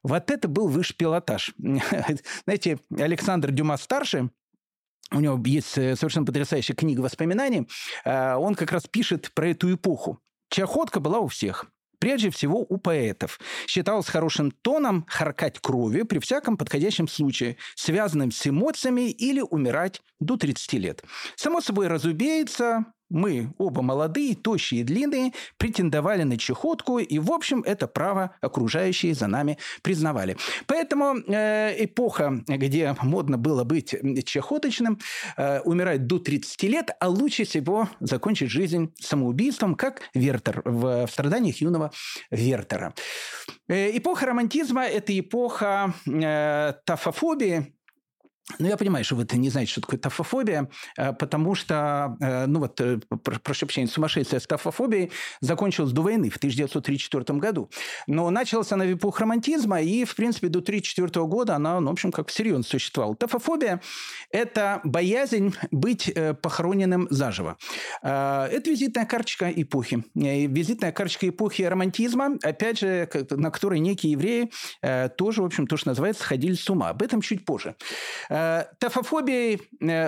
вот 0.03 0.31
это 0.31 0.47
был 0.47 0.67
высший 0.67 0.95
пилотаж. 0.95 1.53
Знаете, 2.45 2.79
Александр 2.97 3.51
Дюма-старший, 3.51 4.29
у 5.11 5.19
него 5.19 5.41
есть 5.45 5.77
э, 5.77 5.95
совершенно 5.95 6.25
потрясающая 6.25 6.75
книга 6.75 7.01
воспоминаний, 7.01 7.67
он 8.05 8.55
как 8.55 8.71
раз 8.71 8.87
пишет 8.87 9.31
про 9.33 9.49
эту 9.49 9.73
эпоху. 9.73 10.19
Чахотка 10.49 10.99
была 10.99 11.19
у 11.19 11.27
всех 11.27 11.65
прежде 11.99 12.29
всего 12.29 12.65
у 12.67 12.77
поэтов. 12.77 13.39
Считалось 13.67 14.07
хорошим 14.07 14.51
тоном 14.51 15.05
харкать 15.07 15.59
кровью 15.59 16.05
при 16.05 16.19
всяком 16.19 16.57
подходящем 16.57 17.07
случае, 17.07 17.57
связанным 17.75 18.31
с 18.31 18.47
эмоциями 18.47 19.09
или 19.11 19.41
умирать 19.41 20.01
до 20.19 20.37
30 20.37 20.73
лет. 20.73 21.03
Само 21.35 21.61
собой 21.61 21.87
разумеется, 21.87 22.85
мы, 23.15 23.53
оба 23.57 23.81
молодые, 23.81 24.35
тощие 24.35 24.81
и 24.81 24.83
длинные, 24.83 25.31
претендовали 25.57 26.23
на 26.23 26.37
чехотку, 26.37 26.99
и, 26.99 27.17
в 27.17 27.31
общем, 27.31 27.61
это 27.65 27.87
право 27.87 28.35
окружающие 28.41 29.13
за 29.13 29.27
нами 29.27 29.57
признавали. 29.81 30.37
Поэтому 30.67 31.15
э, 31.15 31.85
эпоха, 31.85 32.43
где 32.47 32.95
модно 33.01 33.37
было 33.37 33.63
быть 33.63 33.95
чехоточным, 34.25 34.99
э, 35.37 35.61
умирать 35.61 36.07
до 36.07 36.19
30 36.19 36.63
лет, 36.63 36.91
а 36.99 37.07
лучше 37.07 37.45
всего 37.45 37.89
закончить 38.01 38.51
жизнь 38.51 38.93
самоубийством, 38.99 39.75
как 39.75 40.01
Вертер 40.13 40.61
в, 40.65 41.07
в 41.07 41.11
страданиях 41.11 41.61
юного 41.61 41.91
Вертера. 42.31 42.93
Э, 43.67 43.97
эпоха 43.97 44.25
романтизма– 44.25 44.85
это 44.85 45.17
эпоха 45.17 45.93
э, 46.05 46.73
тафофобии, 46.85 47.73
ну, 48.59 48.67
я 48.67 48.77
понимаю, 48.77 49.03
что 49.03 49.15
вы 49.15 49.25
не 49.33 49.49
знаете, 49.49 49.71
что 49.71 49.81
такое 49.81 49.99
тафофобия, 49.99 50.69
э, 50.97 51.13
потому 51.13 51.55
что, 51.55 52.15
э, 52.21 52.45
ну 52.45 52.59
вот, 52.59 52.79
э, 52.79 52.99
прошу 53.23 53.65
прощения, 53.65 53.87
сумасшествие 53.87 54.39
с 54.39 54.45
тафофобией 54.45 55.11
закончилось 55.41 55.91
до 55.91 56.03
войны 56.03 56.29
в 56.29 56.37
1934 56.37 57.39
году. 57.39 57.71
Но 58.05 58.29
началась 58.29 58.71
она 58.71 58.85
в 58.85 58.93
эпоху 58.93 59.21
романтизма, 59.21 59.81
и, 59.81 60.05
в 60.05 60.15
принципе, 60.15 60.47
до 60.47 60.59
1934 60.59 61.25
года 61.25 61.55
она, 61.55 61.79
ну, 61.79 61.89
в 61.89 61.93
общем, 61.93 62.11
как 62.11 62.29
серьезно 62.29 62.63
существовала. 62.63 63.15
Тафофобия– 63.15 63.81
это 64.31 64.79
боязнь 64.83 65.55
быть 65.71 66.13
похороненным 66.41 67.07
заживо. 67.09 67.57
Это 68.01 68.63
визитная 68.65 69.05
карточка 69.05 69.49
эпохи. 69.49 70.03
Визитная 70.13 70.91
карточка 70.91 71.27
эпохи 71.29 71.63
романтизма, 71.63 72.37
опять 72.43 72.79
же, 72.79 73.09
на 73.31 73.49
которой 73.49 73.79
некие 73.79 74.11
евреи 74.13 74.51
тоже, 75.17 75.41
в 75.41 75.45
общем, 75.45 75.67
то, 75.67 75.77
что 75.77 75.89
называется, 75.89 76.23
ходили 76.23 76.53
с 76.53 76.69
ума. 76.69 76.89
Об 76.89 77.01
этом 77.01 77.21
чуть 77.21 77.45
позже. 77.45 77.75
Тофофобией 78.79 79.61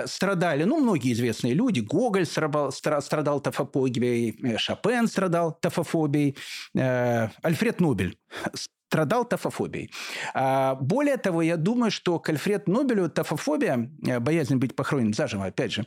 страдали, 0.06 0.64
ну, 0.64 0.78
многие 0.78 1.12
известные 1.12 1.54
люди. 1.54 1.80
Гоголь 1.80 2.26
страдал, 2.26 2.72
страдал 2.72 3.40
тофофобией, 3.40 4.58
Шопен 4.58 5.06
страдал 5.06 5.52
тофофобией, 5.52 6.36
Альфред 6.74 7.80
Нобель 7.80 8.18
страдал 8.88 9.26
тофофобией. 9.26 9.90
А, 10.34 10.74
более 10.74 11.18
того, 11.18 11.42
я 11.42 11.56
думаю, 11.56 11.90
что 11.90 12.18
к 12.18 12.30
Альфред 12.30 12.68
Нобелю 12.68 13.10
тофофобия, 13.10 13.90
э, 14.06 14.18
боязнь 14.18 14.56
быть 14.56 14.74
похоронен 14.74 15.12
заживо, 15.12 15.44
опять 15.44 15.72
же, 15.72 15.84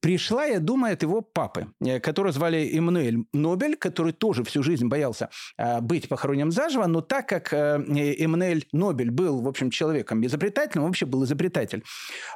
пришла, 0.00 0.44
я 0.44 0.60
думаю, 0.60 0.92
от 0.92 1.02
его 1.02 1.22
папы, 1.22 1.68
э, 1.80 2.00
которого 2.00 2.32
звали 2.32 2.70
Эммануэль 2.76 3.24
Нобель, 3.32 3.76
который 3.76 4.12
тоже 4.12 4.44
всю 4.44 4.62
жизнь 4.62 4.88
боялся 4.88 5.30
а, 5.56 5.80
быть 5.80 6.08
похоронен 6.08 6.50
заживо, 6.50 6.86
но 6.86 7.00
так 7.00 7.28
как 7.28 7.52
э, 7.54 7.82
Эммануэль 8.18 8.66
Нобель 8.72 9.10
был, 9.10 9.40
в 9.40 9.48
общем, 9.48 9.70
человеком 9.70 10.24
изобретательным, 10.26 10.86
вообще 10.86 11.06
был 11.06 11.24
изобретатель, 11.24 11.82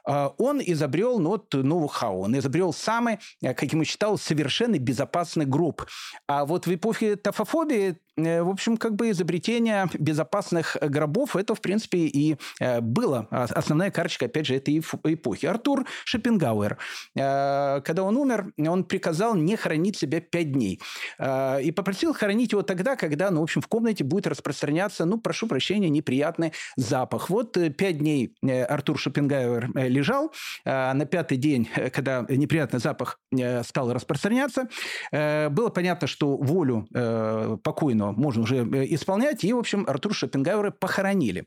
а, 0.06 0.32
он 0.38 0.62
изобрел 0.64 1.18
ну, 1.18 1.30
вот, 1.30 1.52
ноу-хау, 1.52 2.22
он 2.22 2.38
изобрел 2.38 2.72
самый, 2.72 3.18
как 3.42 3.62
ему 3.64 3.84
считал, 3.84 4.16
совершенно 4.16 4.78
безопасный 4.78 5.44
гроб. 5.44 5.82
А 6.26 6.46
вот 6.46 6.66
в 6.66 6.74
эпохе 6.74 7.16
тофофобии 7.16 7.98
Э, 8.18 8.42
в 8.42 8.48
общем, 8.48 8.76
как 8.76 8.96
бы 8.96 9.10
изобретение 9.10 9.88
безопасных 9.98 10.76
гробов, 10.80 11.36
это, 11.36 11.54
в 11.54 11.60
принципе, 11.60 11.98
и 11.98 12.36
э, 12.60 12.80
было 12.80 13.26
основная 13.30 13.90
карточка, 13.90 14.26
опять 14.26 14.46
же, 14.46 14.56
этой 14.56 14.78
эпохи. 14.78 15.46
Артур 15.46 15.86
Шопенгауэр, 16.04 16.78
э, 17.14 17.80
когда 17.84 18.02
он 18.02 18.16
умер, 18.16 18.52
он 18.58 18.84
приказал 18.84 19.34
не 19.34 19.56
хоронить 19.56 19.96
себя 19.96 20.20
пять 20.20 20.52
дней. 20.52 20.80
И 21.18 21.72
попросил 21.74 22.14
хоронить 22.14 22.52
его 22.52 22.62
тогда, 22.62 22.96
когда, 22.96 23.30
ну, 23.30 23.40
в 23.40 23.44
общем, 23.44 23.60
в 23.60 23.68
комнате 23.68 24.04
будет 24.04 24.26
распространяться, 24.26 25.04
ну, 25.04 25.18
прошу 25.18 25.46
прощения, 25.46 25.88
неприятный 25.88 26.52
запах. 26.76 27.30
Вот 27.30 27.56
пять 27.76 27.98
дней 27.98 28.34
Артур 28.68 28.98
Шопенгауэр 28.98 29.70
лежал. 29.88 30.32
На 30.64 31.06
пятый 31.06 31.36
день, 31.36 31.68
когда 31.92 32.24
неприятный 32.28 32.80
запах 32.80 33.20
стал 33.64 33.92
распространяться, 33.92 34.68
было 35.12 35.68
понятно, 35.68 36.06
что 36.06 36.36
волю 36.36 36.88
покойного 37.62 38.12
можно 38.12 38.42
уже 38.42 38.56
э, 38.56 38.86
исполнять. 38.94 39.44
И, 39.44 39.52
в 39.52 39.58
общем, 39.58 39.86
Артур 39.88 40.14
Шопенгауэра 40.14 40.70
похоронили. 40.70 41.46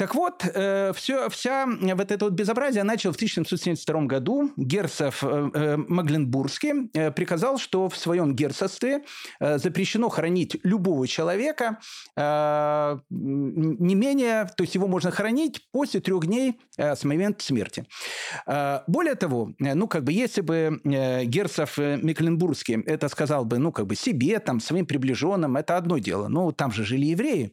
Так 0.00 0.14
вот, 0.14 0.46
э, 0.46 0.92
все, 0.94 1.28
вся 1.28 1.66
вот 1.66 2.10
это 2.10 2.24
вот 2.24 2.32
безобразие 2.32 2.84
начал 2.84 3.12
в 3.12 3.16
1772 3.16 4.06
году. 4.06 4.50
Герцог 4.56 5.14
э, 5.20 5.50
э, 5.52 5.76
Магленбургский 5.76 6.88
э, 6.94 7.10
приказал, 7.10 7.58
что 7.58 7.90
в 7.90 7.98
своем 7.98 8.34
герцогстве 8.34 9.04
э, 9.40 9.58
запрещено 9.58 10.08
хоронить 10.08 10.56
любого 10.62 11.06
человека 11.06 11.80
э, 12.16 12.98
не 13.10 13.94
менее, 13.94 14.48
то 14.56 14.62
есть 14.62 14.74
его 14.74 14.88
можно 14.88 15.10
хоронить 15.10 15.68
после 15.70 16.00
трех 16.00 16.24
дней 16.24 16.58
э, 16.78 16.96
с 16.96 17.04
момента 17.04 17.44
смерти. 17.44 17.84
Э, 18.46 18.80
более 18.86 19.16
того, 19.16 19.52
э, 19.58 19.74
ну 19.74 19.86
как 19.86 20.04
бы 20.04 20.12
если 20.12 20.40
бы 20.40 20.80
э, 20.82 21.24
герцог 21.24 21.76
Мекленбургский 21.76 22.82
это 22.86 23.10
сказал 23.10 23.44
бы, 23.44 23.58
ну 23.58 23.70
как 23.70 23.86
бы 23.86 23.96
себе, 23.96 24.38
там, 24.38 24.60
своим 24.60 24.86
приближенным, 24.86 25.58
это 25.58 25.76
одно 25.76 25.98
дело. 25.98 26.28
Но 26.28 26.52
там 26.52 26.72
же 26.72 26.86
жили 26.86 27.04
евреи. 27.04 27.52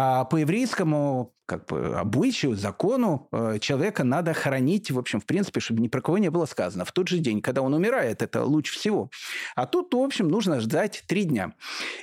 А 0.00 0.24
по 0.24 0.36
еврейскому 0.36 1.34
как 1.44 1.66
бы 1.66 1.96
обычаю, 1.96 2.54
закону 2.54 3.26
э, 3.32 3.58
человека 3.58 4.04
надо 4.04 4.32
хоронить, 4.34 4.90
в 4.90 4.98
общем, 4.98 5.18
в 5.18 5.26
принципе, 5.26 5.60
чтобы 5.60 5.80
ни 5.80 5.88
про 5.88 6.02
кого 6.02 6.18
не 6.18 6.30
было 6.30 6.44
сказано. 6.44 6.84
В 6.84 6.92
тот 6.92 7.08
же 7.08 7.18
день, 7.18 7.40
когда 7.40 7.62
он 7.62 7.72
умирает, 7.74 8.22
это 8.22 8.44
лучше 8.44 8.74
всего. 8.74 9.10
А 9.56 9.66
тут, 9.66 9.92
в 9.92 9.98
общем, 9.98 10.28
нужно 10.28 10.60
ждать 10.60 11.02
три 11.08 11.24
дня. 11.24 11.54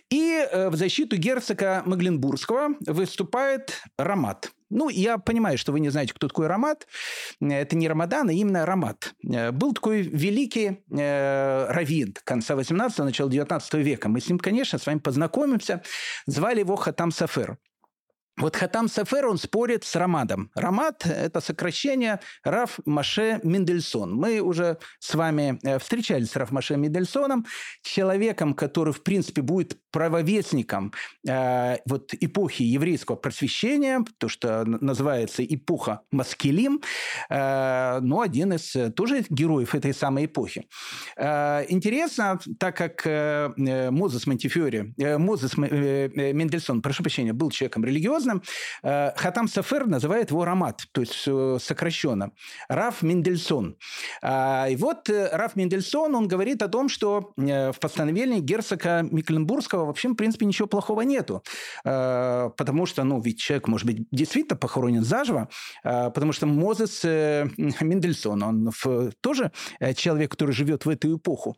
И 0.10 0.46
э, 0.52 0.70
в 0.70 0.76
защиту 0.76 1.16
герцога 1.16 1.84
Магленбургского 1.86 2.72
выступает 2.88 3.84
Рамат. 4.00 4.52
Ну, 4.72 4.90
я 4.90 5.20
понимаю, 5.20 5.60
что 5.60 5.72
вы 5.72 5.80
не 5.80 5.90
знаете, 5.90 6.14
кто 6.14 6.28
такой 6.28 6.48
Рамат. 6.48 6.88
Это 7.40 7.76
не 7.76 7.88
Рамадан, 7.88 8.30
а 8.30 8.34
именно 8.34 8.66
Рамат. 8.66 9.14
Э, 9.32 9.52
был 9.52 9.74
такой 9.74 10.02
великий 10.02 10.80
э, 10.90 11.68
раввин 11.70 12.16
конца 12.24 12.56
18-го, 12.56 13.04
начала 13.04 13.30
19 13.30 13.74
века. 13.76 14.10
Мы 14.10 14.22
с 14.22 14.28
ним, 14.28 14.40
конечно, 14.40 14.80
с 14.80 14.86
вами 14.88 14.98
познакомимся. 14.98 15.84
Звали 16.26 16.62
его 16.62 16.76
Хатам 16.76 17.12
Сафер. 17.12 17.60
Вот 18.38 18.58
Хатам 18.58 18.90
Сефер, 18.90 19.28
он 19.28 19.38
спорит 19.38 19.86
с 19.86 19.96
Рамадом. 19.96 20.52
Рамад– 20.56 21.06
это 21.06 21.40
сокращение 21.40 22.20
Раф 22.44 22.80
Маше 22.86 23.40
Мендельсон. 23.44 24.14
Мы 24.14 24.42
уже 24.42 24.78
с 25.00 25.16
вами 25.16 25.58
э, 25.64 25.80
встречались 25.80 26.32
с 26.32 26.36
Раф 26.36 26.52
Маше 26.52 26.76
Мендельсоном, 26.76 27.46
человеком, 27.82 28.54
который, 28.54 28.92
в 28.92 29.04
принципе, 29.04 29.42
будет 29.42 29.78
правовестником 29.90 30.92
э, 31.26 31.78
вот 31.86 32.14
эпохи 32.20 32.64
еврейского 32.64 33.16
просвещения, 33.16 34.04
то, 34.18 34.28
что 34.28 34.66
называется 34.66 35.42
эпоха 35.46 36.02
Маскелим, 36.12 36.82
э, 37.30 38.00
но 38.02 38.20
один 38.20 38.52
из 38.52 38.76
э, 38.76 38.92
тоже 38.92 39.24
героев 39.30 39.74
этой 39.76 39.94
самой 39.94 40.26
эпохи. 40.26 40.68
Э, 41.16 41.64
интересно, 41.70 42.38
так 42.60 42.76
как 42.76 43.08
э 43.08 43.54
Мозес 43.92 44.28
Монтифиори, 44.28 44.94
э, 44.98 45.18
Мозес 45.18 45.54
э, 45.58 46.34
Мендельсон, 46.34 46.82
прошу 46.82 47.02
прощения, 47.04 47.32
был 47.32 47.50
человеком 47.50 47.86
религиозным, 47.86 48.25
серьезно. 48.26 48.42
Э, 48.84 49.12
Хатам 49.16 49.48
Сафер 49.48 49.88
называет 49.88 50.32
его 50.32 50.46
Рамат, 50.46 50.84
то 50.92 51.02
есть 51.02 51.24
э, 51.28 51.58
сокращенно. 51.62 52.32
Раф 52.70 53.02
Мендельсон. 53.02 53.78
А, 54.22 54.68
и 54.70 54.76
вот 54.76 55.10
э, 55.10 55.30
Раф 55.32 55.56
Мендельсон, 55.56 56.16
он 56.16 56.28
говорит 56.28 56.62
о 56.62 56.68
том, 56.68 56.90
что 56.90 57.34
в 57.36 57.76
постановлении 57.80 58.40
герцога 58.40 59.02
Мекленбургского 59.04 59.86
вообще, 59.86 60.10
в 60.10 60.16
принципе, 60.16 60.46
ничего 60.46 60.68
плохого 60.68 61.02
нету. 61.02 61.44
Потому 61.84 62.86
что, 62.86 63.04
ну, 63.04 63.20
ведь 63.22 63.40
человек, 63.40 63.68
может 63.68 63.86
быть, 63.86 64.08
действительно 64.12 64.58
похоронен 64.58 65.04
заживо, 65.04 65.50
потому 65.84 66.32
что 66.32 66.46
Мозес 66.46 67.04
Мендельсон, 67.84 68.44
он 68.44 68.72
тоже 69.22 69.52
человек, 69.96 70.32
который 70.32 70.52
живет 70.52 70.86
в 70.86 70.90
эту 70.90 71.18
эпоху. 71.18 71.56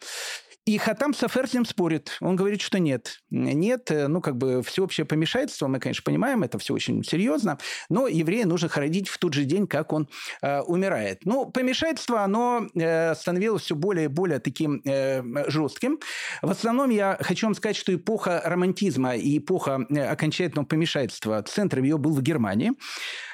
И 0.67 0.77
Хатам 0.77 1.13
Сафер 1.13 1.47
с 1.47 1.53
ним 1.53 1.63
спорит. 1.63 2.17
Он 2.19 2.35
говорит, 2.35 2.59
что 2.59 2.77
нет. 2.77 3.21
Нет, 3.29 3.89
э, 3.89 4.09
ну, 4.09 4.19
как 4.19 4.35
бы 4.35 4.61
всеобщее 4.61 5.05
помешательство, 5.05 5.67
мы, 5.67 5.79
конечно, 5.79 6.03
понимаем, 6.03 6.43
это 6.43 6.59
все 6.59 6.73
очень 6.73 7.05
серьезно, 7.05 7.57
но 7.87 8.05
еврея 8.07 8.45
нужно 8.45 8.67
хоронить 8.67 9.07
в 9.07 9.17
тот 9.17 9.33
же 9.33 9.45
день, 9.45 9.65
как 9.65 9.93
он 9.93 10.09
э, 10.41 10.59
умирает. 10.59 11.21
Ну, 11.23 11.49
помешательство, 11.49 12.21
оно 12.21 12.67
э, 12.75 13.15
становилось 13.15 13.61
все 13.61 13.75
более 13.75 14.05
и 14.05 14.07
более 14.09 14.39
таким 14.39 14.81
э, 14.83 15.49
жестким. 15.49 15.99
В 16.41 16.51
основном 16.51 16.89
я 16.89 17.17
хочу 17.21 17.47
вам 17.47 17.55
сказать, 17.55 17.77
что 17.77 17.95
эпоха 17.95 18.41
романтизма 18.43 19.15
и 19.15 19.37
эпоха 19.37 19.85
э, 19.89 20.05
окончательного 20.05 20.65
помешательства, 20.65 21.41
центром 21.43 21.83
ее 21.83 21.97
был 21.97 22.11
в 22.11 22.21
Германии. 22.21 22.73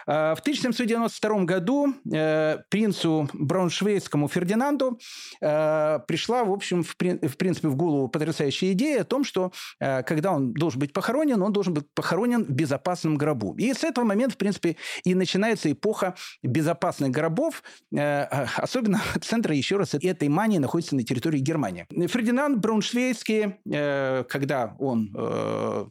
Э, 0.06 0.36
в 0.36 0.40
1792 0.42 1.46
году 1.46 1.96
э, 2.14 2.60
принцу 2.70 3.28
Брауншвейгскому 3.34 4.28
Фердинанду 4.28 5.00
пришла, 5.40 6.44
в 6.44 6.52
общем, 6.52 6.84
в 6.84 6.96
принципе, 7.38 7.68
в 7.68 7.76
голову 7.76 8.08
потрясающая 8.08 8.72
идея 8.74 9.02
о 9.02 9.04
том, 9.04 9.24
что 9.24 9.52
когда 9.80 10.32
он 10.32 10.54
должен 10.54 10.80
быть 10.80 10.94
похоронен, 10.94 11.42
он 11.42 11.52
должен 11.54 11.74
быть 11.74 11.86
похоронен 11.94 12.44
в 12.46 12.50
безопасном 12.50 13.18
гробу. 13.18 13.56
И 13.58 13.74
с 13.74 13.84
этого 13.84 14.06
момента, 14.06 14.36
в 14.36 14.38
принципе, 14.38 14.78
и 15.04 15.16
начинается 15.16 15.72
эпоха 15.72 16.16
безопасных 16.42 17.12
гробов. 17.12 17.64
Особенно 17.92 19.02
центр, 19.22 19.52
еще 19.52 19.78
раз, 19.78 19.94
этой 19.94 20.30
мании 20.30 20.58
находится 20.58 20.96
на 20.96 21.04
территории 21.04 21.40
Германии. 21.40 21.86
Фердинанд 22.08 22.60
Брауншвейгский, 22.60 23.56
когда 23.66 24.76
он 24.80 25.12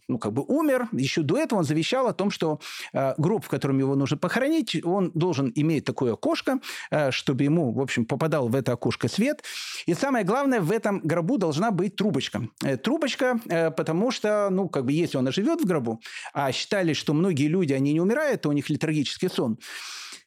ну, 0.09 0.19
как 0.19 0.33
бы 0.33 0.43
умер, 0.43 0.89
еще 0.93 1.23
до 1.23 1.39
этого 1.39 1.61
он 1.61 1.65
завещал 1.65 2.07
о 2.07 2.13
том, 2.13 2.31
что 2.31 2.61
гроб, 2.93 3.45
в 3.45 3.49
котором 3.49 3.79
его 3.79 3.95
нужно 3.95 4.17
похоронить, 4.17 4.85
он 4.85 5.11
должен 5.15 5.53
иметь 5.55 5.85
такое 5.85 6.15
окошко, 6.15 6.61
э, 6.91 7.11
чтобы 7.11 7.45
ему, 7.45 7.73
в 7.73 7.81
общем, 7.81 8.05
попадал 8.05 8.49
в 8.49 8.55
это 8.55 8.73
окошко 8.73 9.09
свет. 9.09 9.43
И 9.87 9.95
самое 9.95 10.25
главное, 10.25 10.61
в 10.61 10.71
этом 10.71 11.01
гробу 11.01 11.22
должна 11.23 11.71
быть 11.71 11.97
трубочка. 11.97 12.49
Э, 12.63 12.77
трубочка, 12.77 13.41
э, 13.49 13.71
потому 13.71 14.11
что, 14.11 14.49
ну, 14.51 14.69
как 14.69 14.85
бы, 14.85 14.93
если 14.93 15.19
он 15.19 15.33
живет 15.33 15.61
в 15.61 15.67
гробу, 15.67 16.01
а 16.33 16.53
считали, 16.53 16.93
что 16.93 17.15
многие 17.15 17.49
люди, 17.49 17.73
они 17.73 17.93
не 17.93 18.01
умирают, 18.01 18.43
то 18.43 18.49
у 18.49 18.53
них 18.53 18.71
летаргический 18.71 19.29
сон, 19.29 19.59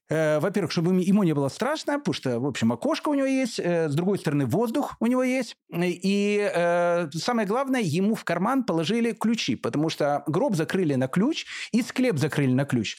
Э, 0.10 0.40
во-первых, 0.40 0.72
чтобы 0.72 1.02
ему 1.02 1.24
не 1.24 1.34
было 1.34 1.50
страшно, 1.50 1.98
потому 1.98 2.14
что, 2.14 2.40
в 2.40 2.46
общем, 2.46 2.72
окошко 2.72 3.10
у 3.10 3.14
него 3.16 3.26
есть, 3.26 3.60
э, 3.60 3.90
с 3.90 3.96
другой 3.96 4.20
стороны, 4.20 4.46
воздух 4.46 4.96
у 5.00 5.08
него 5.08 5.24
есть. 5.24 5.56
И 5.74 6.52
э, 6.54 7.10
самое 7.14 7.48
главное, 7.48 7.82
ему 7.82 8.14
в 8.14 8.24
карман 8.24 8.64
положили 8.64 9.14
ключи, 9.14 9.56
потому 9.56 9.90
что 9.90 10.24
гроб 10.28 10.56
закрыли 10.56 10.94
на 10.96 11.08
ключ 11.08 11.46
и 11.72 11.82
склеп 11.82 12.18
закрыли 12.18 12.54
на 12.54 12.66
ключ. 12.66 12.98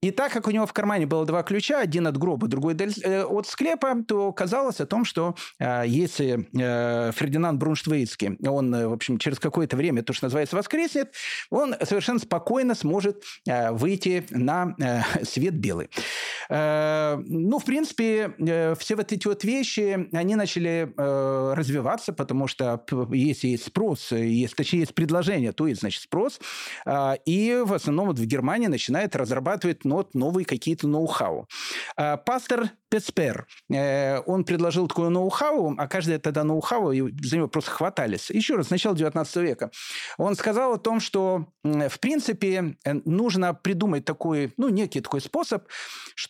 И 0.00 0.10
так 0.10 0.32
как 0.32 0.46
у 0.46 0.50
него 0.50 0.66
в 0.66 0.72
кармане 0.72 1.06
было 1.06 1.26
два 1.26 1.42
ключа, 1.42 1.80
один 1.80 2.06
от 2.06 2.16
гроба, 2.16 2.48
другой 2.48 2.74
от 2.74 3.46
склепа, 3.46 3.94
то 4.06 4.32
казалось 4.32 4.80
о 4.80 4.86
том, 4.86 5.04
что 5.04 5.34
если 5.58 6.48
Фердинанд 6.52 7.58
Брунштвейцкий, 7.58 8.36
он, 8.46 8.72
в 8.72 8.92
общем, 8.92 9.18
через 9.18 9.38
какое-то 9.38 9.76
время, 9.76 10.02
то, 10.02 10.12
что 10.12 10.26
называется, 10.26 10.56
воскреснет, 10.56 11.12
он 11.50 11.74
совершенно 11.82 12.18
спокойно 12.18 12.74
сможет 12.74 13.22
выйти 13.46 14.26
на 14.30 14.74
свет 15.22 15.54
белый. 15.54 15.88
Ну, 16.48 17.58
в 17.58 17.64
принципе, 17.64 18.74
все 18.78 18.96
вот 18.96 19.12
эти 19.12 19.26
вот 19.26 19.44
вещи, 19.44 20.08
они 20.12 20.36
начали 20.36 20.92
развиваться, 20.96 22.12
потому 22.12 22.46
что 22.46 22.84
если 23.12 23.48
есть 23.48 23.66
спрос, 23.66 24.12
есть, 24.12 24.54
точнее, 24.54 24.80
есть 24.80 24.94
предложение, 24.94 25.52
то 25.52 25.66
есть, 25.66 25.80
значит, 25.80 26.02
спрос. 26.02 26.40
И 27.26 27.62
в 27.64 27.72
основном 27.72 28.08
вот 28.08 28.18
в 28.18 28.24
Германии 28.24 28.66
начинает 28.66 29.16
разрабатывать 29.16 29.84
ну, 29.84 30.06
новые 30.14 30.44
какие-то 30.44 30.88
ноу-хау. 30.88 31.48
Пастор 31.96 32.70
Песпер, 32.88 33.46
он 33.68 34.44
предложил 34.44 34.86
такое 34.88 35.08
ноу-хау, 35.08 35.74
а 35.76 35.88
каждый 35.88 36.18
тогда 36.18 36.44
ноу-хау, 36.44 36.92
за 36.92 37.36
него 37.36 37.48
просто 37.48 37.70
хватались. 37.70 38.30
Еще 38.30 38.54
раз, 38.54 38.68
с 38.68 38.70
начала 38.70 38.96
19 38.96 39.36
века. 39.36 39.70
Он 40.18 40.34
сказал 40.36 40.74
о 40.74 40.78
том, 40.78 41.00
что, 41.00 41.46
в 41.62 41.98
принципе, 42.00 42.76
э, 42.84 42.94
нужно 43.04 43.54
придумать 43.54 44.04
такой, 44.04 44.52
ну, 44.56 44.68
некий 44.68 45.00
такой 45.00 45.20
способ, 45.20 45.66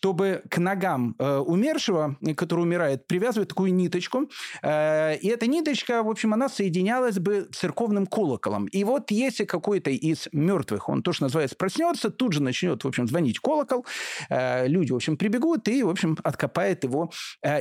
чтобы 0.06 0.42
к 0.48 0.58
ногам 0.58 1.16
э, 1.18 1.38
умершего, 1.38 2.16
который 2.36 2.60
умирает, 2.60 3.08
привязывать 3.08 3.48
такую 3.48 3.74
ниточку. 3.74 4.30
Э, 4.62 5.16
и 5.16 5.26
эта 5.26 5.48
ниточка, 5.48 6.04
в 6.04 6.08
общем, 6.08 6.32
она 6.32 6.48
соединялась 6.48 7.18
бы 7.18 7.48
церковным 7.52 8.06
колоколом. 8.06 8.66
И 8.66 8.84
вот 8.84 9.10
если 9.10 9.44
какой-то 9.44 9.90
из 9.90 10.28
мертвых, 10.30 10.88
он 10.88 11.02
тоже 11.02 11.24
называется, 11.24 11.56
проснется, 11.56 12.10
тут 12.10 12.34
же 12.34 12.40
начнет, 12.40 12.84
в 12.84 12.86
общем, 12.86 13.08
звонить 13.08 13.40
колокол, 13.40 13.84
люди, 14.30 14.92
в 14.92 14.96
общем, 14.96 15.16
прибегут 15.16 15.66
и, 15.66 15.82
в 15.82 15.88
общем, 15.88 16.16
откопает 16.22 16.84
его 16.84 17.10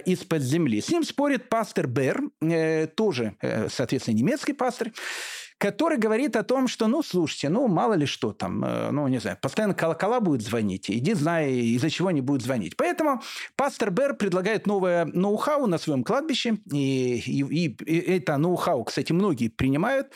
из-под 0.05 0.43
земли. 0.43 0.81
С 0.81 0.89
ним 0.89 1.03
спорит 1.03 1.49
пастор 1.49 1.88
Бер, 1.88 2.21
тоже, 2.95 3.36
соответственно, 3.69 4.15
немецкий 4.15 4.53
пастор, 4.53 4.91
который 5.57 5.97
говорит 5.97 6.35
о 6.35 6.43
том, 6.43 6.67
что, 6.67 6.87
ну, 6.87 7.01
слушайте, 7.01 7.49
ну, 7.49 7.67
мало 7.67 7.93
ли 7.93 8.05
что 8.05 8.33
там, 8.33 8.63
э, 8.63 8.91
ну, 8.91 9.07
не 9.07 9.19
знаю, 9.19 9.37
постоянно 9.41 9.73
колокола 9.73 10.19
будет 10.19 10.41
звонить, 10.41 10.89
иди 10.89 11.13
знай, 11.13 11.53
из-за 11.53 11.89
чего 11.89 12.09
они 12.09 12.21
будут 12.21 12.43
звонить. 12.43 12.75
Поэтому 12.75 13.21
пастор 13.55 13.91
Бер 13.91 14.15
предлагает 14.15 14.67
новое 14.67 15.05
ноу-хау 15.05 15.67
на 15.67 15.77
своем 15.77 16.03
кладбище, 16.03 16.57
и, 16.71 17.19
и, 17.19 17.67
и 17.69 17.99
это 18.17 18.37
ноу-хау, 18.37 18.83
кстати, 18.83 19.13
многие 19.13 19.47
принимают. 19.47 20.11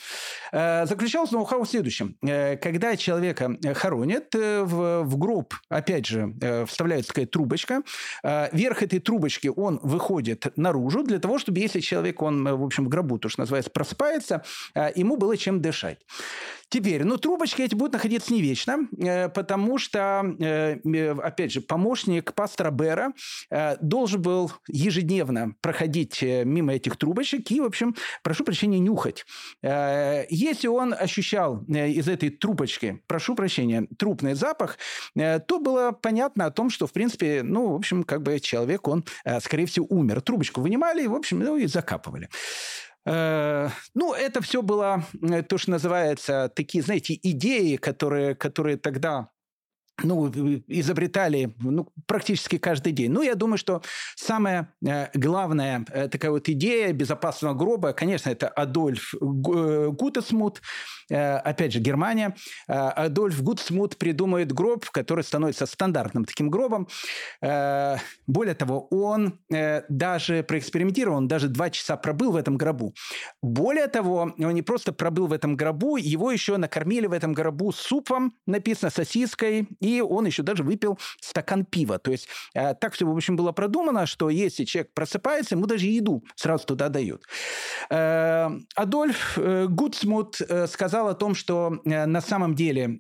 Э, 0.52 0.86
заключалось 0.86 1.32
ноу-хау 1.32 1.64
в 1.64 1.70
следующем. 1.70 2.18
Э, 2.22 2.58
когда 2.58 2.98
человека 2.98 3.58
хоронят, 3.76 4.34
в, 4.34 5.04
в 5.04 5.18
гроб, 5.18 5.54
опять 5.70 6.06
же, 6.06 6.34
вставляется 6.68 7.10
такая 7.10 7.26
трубочка, 7.26 7.82
верх 8.24 8.84
этой 8.84 9.00
трубочки 9.00 9.48
он 9.48 9.80
выходит 9.82 10.52
наружу 10.58 11.04
для 11.04 11.20
того, 11.20 11.40
чтобы 11.40 11.60
если 11.60 11.80
человек, 11.80 12.22
он, 12.22 12.44
в 12.44 12.64
общем, 12.64 12.86
в 12.86 12.90
гробу, 12.90 13.20
то, 13.20 13.30
что 13.30 13.42
называется, 13.42 13.72
просыпается, 13.72 14.44
ему 14.96 15.18
было 15.18 15.29
чем 15.38 15.62
дышать. 15.62 16.00
Теперь, 16.70 17.04
ну, 17.04 17.18
трубочки 17.18 17.64
эти 17.64 17.74
будут 17.74 17.94
находиться 17.94 18.32
не 18.32 18.42
вечно, 18.42 18.88
э, 18.98 19.30
потому 19.30 19.80
что, 19.80 20.24
э, 20.40 20.78
э, 20.86 21.12
опять 21.12 21.52
же, 21.52 21.62
помощник 21.62 22.34
пастора 22.34 22.70
Бера 22.70 23.14
должен 23.82 24.22
был 24.22 24.52
ежедневно 24.68 25.56
проходить 25.62 26.22
мимо 26.22 26.74
этих 26.74 26.98
трубочек 26.98 27.50
и, 27.52 27.60
в 27.60 27.66
общем, 27.66 27.96
прошу 28.22 28.44
прощения, 28.44 28.80
нюхать. 28.80 29.26
Если 29.62 30.68
он 30.68 30.94
ощущал 30.94 31.64
из 31.68 32.08
этой 32.08 32.30
трубочки, 32.30 33.02
прошу 33.08 33.36
прощения, 33.36 33.88
трупный 33.98 34.36
запах, 34.36 34.78
то 35.16 35.60
было 35.60 35.92
понятно 35.92 36.46
о 36.46 36.52
том, 36.52 36.70
что, 36.70 36.86
в 36.86 36.94
принципе, 36.94 37.42
ну, 37.44 37.72
в 37.72 37.76
общем, 37.76 38.04
как 38.04 38.22
бы 38.22 38.40
человек, 38.40 38.88
он, 38.88 39.04
скорее 39.42 39.66
всего, 39.66 39.88
умер. 39.90 40.22
Трубочку 40.22 40.62
вынимали, 40.62 41.08
в 41.08 41.16
общем, 41.16 41.40
ну, 41.40 41.58
и 41.58 41.66
закапывали. 41.66 42.30
Э, 43.06 43.70
ну, 43.94 44.14
это 44.14 44.42
все 44.42 44.62
было 44.62 45.06
э, 45.22 45.42
то, 45.44 45.58
что 45.58 45.72
называется 45.72 46.52
такие, 46.56 46.84
знаете, 46.84 47.18
идеи, 47.22 47.76
которые, 47.78 48.36
которые 48.36 48.78
тогда 48.78 49.30
ну, 50.02 50.30
изобретали 50.68 51.54
ну, 51.60 51.92
практически 52.06 52.58
каждый 52.58 52.94
день. 52.94 53.12
Ну, 53.12 53.22
я 53.22 53.36
думаю, 53.36 53.58
что 53.58 53.82
самая 54.16 54.74
э, 54.86 55.08
главная 55.14 55.86
такая 55.86 56.32
вот 56.32 56.48
идея 56.50 56.94
безопасного 56.94 57.54
гроба, 57.54 57.94
конечно, 57.94 58.30
это 58.30 58.48
Адольф 58.48 59.14
Гутесмут, 59.20 60.62
опять 61.10 61.74
же, 61.74 61.80
Германия. 61.80 62.36
Адольф 62.68 63.42
Гутесмут 63.42 63.98
придумает 63.98 64.52
гроб, 64.52 64.90
который 64.90 65.24
становится 65.24 65.66
стандартным 65.66 66.26
таким 66.26 66.50
гробом. 66.50 66.88
Более 67.42 68.56
того, 68.56 68.88
он 68.92 69.40
даже 69.90 70.44
проэкспериментировал, 70.44 71.18
он 71.18 71.28
даже 71.28 71.48
два 71.48 71.70
часа 71.70 71.98
пробыл 71.98 72.32
в 72.32 72.36
этом 72.36 72.58
гробу. 72.58 72.94
Более 73.42 73.88
того, 73.88 74.34
он 74.38 74.54
не 74.54 74.62
просто 74.62 74.94
пробыл 74.94 75.28
в 75.28 75.34
этом 75.34 75.56
гробу, 75.56 75.98
его 75.98 76.32
еще 76.32 76.58
накормили 76.58 77.08
в 77.08 77.14
этом 77.14 77.34
гробу 77.34 77.72
супом, 77.72 78.34
написано 78.46 78.92
сосиской 78.92 79.68
и 79.80 80.02
он 80.02 80.26
еще 80.26 80.44
даже 80.44 80.64
выпил 80.64 81.00
стакан 81.22 81.66
пива. 81.66 82.00
То 82.00 82.12
есть 82.12 82.28
э, 82.54 82.74
так 82.76 82.94
все, 82.94 83.06
в 83.06 83.16
общем, 83.16 83.36
было 83.36 83.52
продумано, 83.52 84.06
что 84.06 84.30
если 84.30 84.66
человек 84.66 84.94
просыпается, 84.94 85.56
ему 85.56 85.66
даже 85.66 85.86
еду 85.86 86.24
сразу 86.36 86.66
туда 86.66 86.90
дают. 86.90 87.24
Э, 87.90 88.50
Адольф 88.76 89.38
э, 89.38 89.68
Гудсмут 89.68 90.42
сказал 90.68 90.99
о 91.08 91.14
том, 91.14 91.36
что 91.36 91.80
на 91.86 92.22
самом 92.22 92.56
деле 92.56 93.00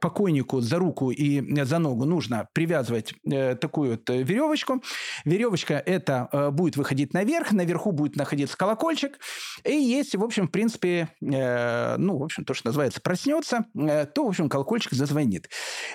покойнику 0.00 0.60
за 0.60 0.78
руку 0.78 1.10
и 1.10 1.62
за 1.64 1.78
ногу 1.78 2.04
нужно 2.04 2.48
привязывать 2.52 3.14
такую 3.60 3.92
вот 3.92 4.08
веревочку. 4.08 4.82
Веревочка 5.24 5.74
это 5.74 6.50
будет 6.52 6.76
выходить 6.76 7.12
наверх, 7.14 7.52
наверху 7.52 7.92
будет 7.92 8.16
находиться 8.16 8.56
колокольчик. 8.56 9.18
И 9.64 9.74
если, 9.74 10.16
в 10.16 10.24
общем, 10.24 10.48
в 10.48 10.50
принципе, 10.50 11.08
ну, 11.20 12.18
в 12.18 12.22
общем, 12.22 12.44
то, 12.44 12.54
что 12.54 12.68
называется, 12.68 13.00
проснется, 13.00 13.66
то, 13.74 14.24
в 14.24 14.28
общем, 14.28 14.48
колокольчик 14.48 14.92
зазвонит. 14.92 15.48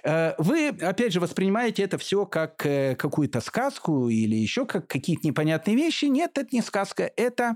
Вы, 0.03 0.69
опять 0.69 1.13
же, 1.13 1.19
воспринимаете 1.19 1.83
это 1.83 1.97
все 1.97 2.25
как 2.25 2.65
э, 2.65 2.95
какую-то 2.95 3.41
сказку 3.41 4.09
или 4.09 4.35
еще 4.35 4.65
как 4.65 4.87
какие-то 4.87 5.27
непонятные 5.27 5.75
вещи. 5.75 6.05
Нет, 6.05 6.37
это 6.37 6.47
не 6.51 6.61
сказка, 6.61 7.11
это 7.15 7.55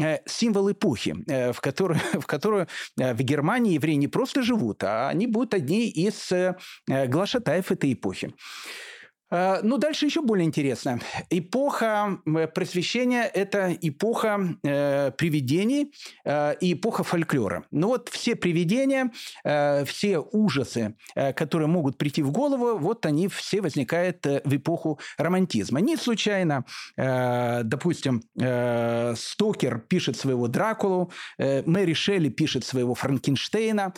э, 0.00 0.18
символ 0.26 0.70
эпохи, 0.70 1.14
э, 1.28 1.52
в 1.52 1.60
которую, 1.60 2.00
в 2.14 2.26
которую 2.26 2.68
в 2.96 3.22
Германии 3.32 3.74
евреи 3.74 3.96
не 3.96 4.08
просто 4.08 4.42
живут, 4.42 4.84
а 4.84 5.08
они 5.08 5.26
будут 5.26 5.54
одни 5.54 5.88
из 5.88 6.32
глашатаев 6.86 7.72
этой 7.72 7.92
эпохи. 7.92 8.34
Э, 9.32 9.60
ну, 9.62 9.78
дальше 9.78 10.06
еще 10.06 10.20
более 10.20 10.46
интересно. 10.46 11.00
Эпоха 11.30 12.18
просвещения– 12.54 13.22
это 13.34 13.76
эпоха 13.80 14.56
э, 14.62 15.10
привидений 15.16 15.92
э, 16.24 16.54
и 16.60 16.74
эпоха 16.74 17.02
фольклора. 17.02 17.64
Ну 17.70 17.88
вот 17.88 18.10
все 18.10 18.36
привидения, 18.36 19.10
э, 19.44 19.84
все 19.86 20.18
ужасы, 20.18 20.94
э, 21.14 21.32
которые 21.32 21.68
могут 21.68 21.96
прийти 21.96 22.22
в 22.22 22.30
голову, 22.30 22.78
вот 22.78 23.06
они 23.06 23.28
все 23.28 23.62
возникают 23.62 24.26
э, 24.26 24.42
в 24.44 24.54
эпоху 24.54 24.98
романтизма. 25.16 25.80
Не 25.80 25.96
случайно, 25.96 26.64
э, 26.96 27.62
допустим, 27.64 28.22
э, 28.38 29.14
Стокер 29.16 29.78
пишет 29.78 30.16
своего 30.18 30.46
Дракулу, 30.48 31.10
э, 31.38 31.62
Мэри 31.64 31.94
Шелли 31.94 32.28
пишет 32.28 32.64
своего 32.64 32.94
Франкенштейна. 32.94 33.94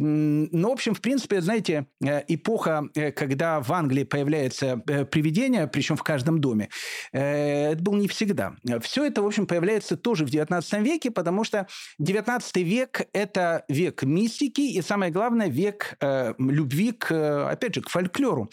Ну, 0.00 0.68
в 0.68 0.72
общем, 0.72 0.94
в 0.94 1.00
принципе, 1.00 1.40
знаете, 1.40 1.86
э, 2.00 2.22
эпоха, 2.28 2.84
э, 2.94 3.10
когда 3.10 3.60
в 3.60 3.72
Англии 3.72 4.04
появляется 4.04 4.80
э, 4.86 5.04
привидение, 5.04 5.66
причем 5.66 5.96
в 5.96 6.04
каждом 6.04 6.40
доме, 6.40 6.68
это 7.10 7.82
был 7.82 7.94
не 7.94 8.06
всегда. 8.06 8.54
Все 8.80 9.04
это, 9.06 9.22
в 9.22 9.26
общем, 9.26 9.48
появляется 9.48 9.96
тоже 9.96 10.24
в 10.24 10.30
XIX 10.30 10.82
веке, 10.82 11.10
потому 11.10 11.42
что 11.42 11.66
XIX 12.00 12.62
век– 12.62 13.08
это 13.12 13.64
век 13.68 14.04
мистики 14.04 14.60
и, 14.60 14.80
самое 14.82 15.10
главное, 15.10 15.48
век 15.48 15.96
любви 16.38 16.92
к, 16.92 17.50
опять 17.50 17.74
же, 17.74 17.82
к 17.82 17.88
фольклору. 17.88 18.50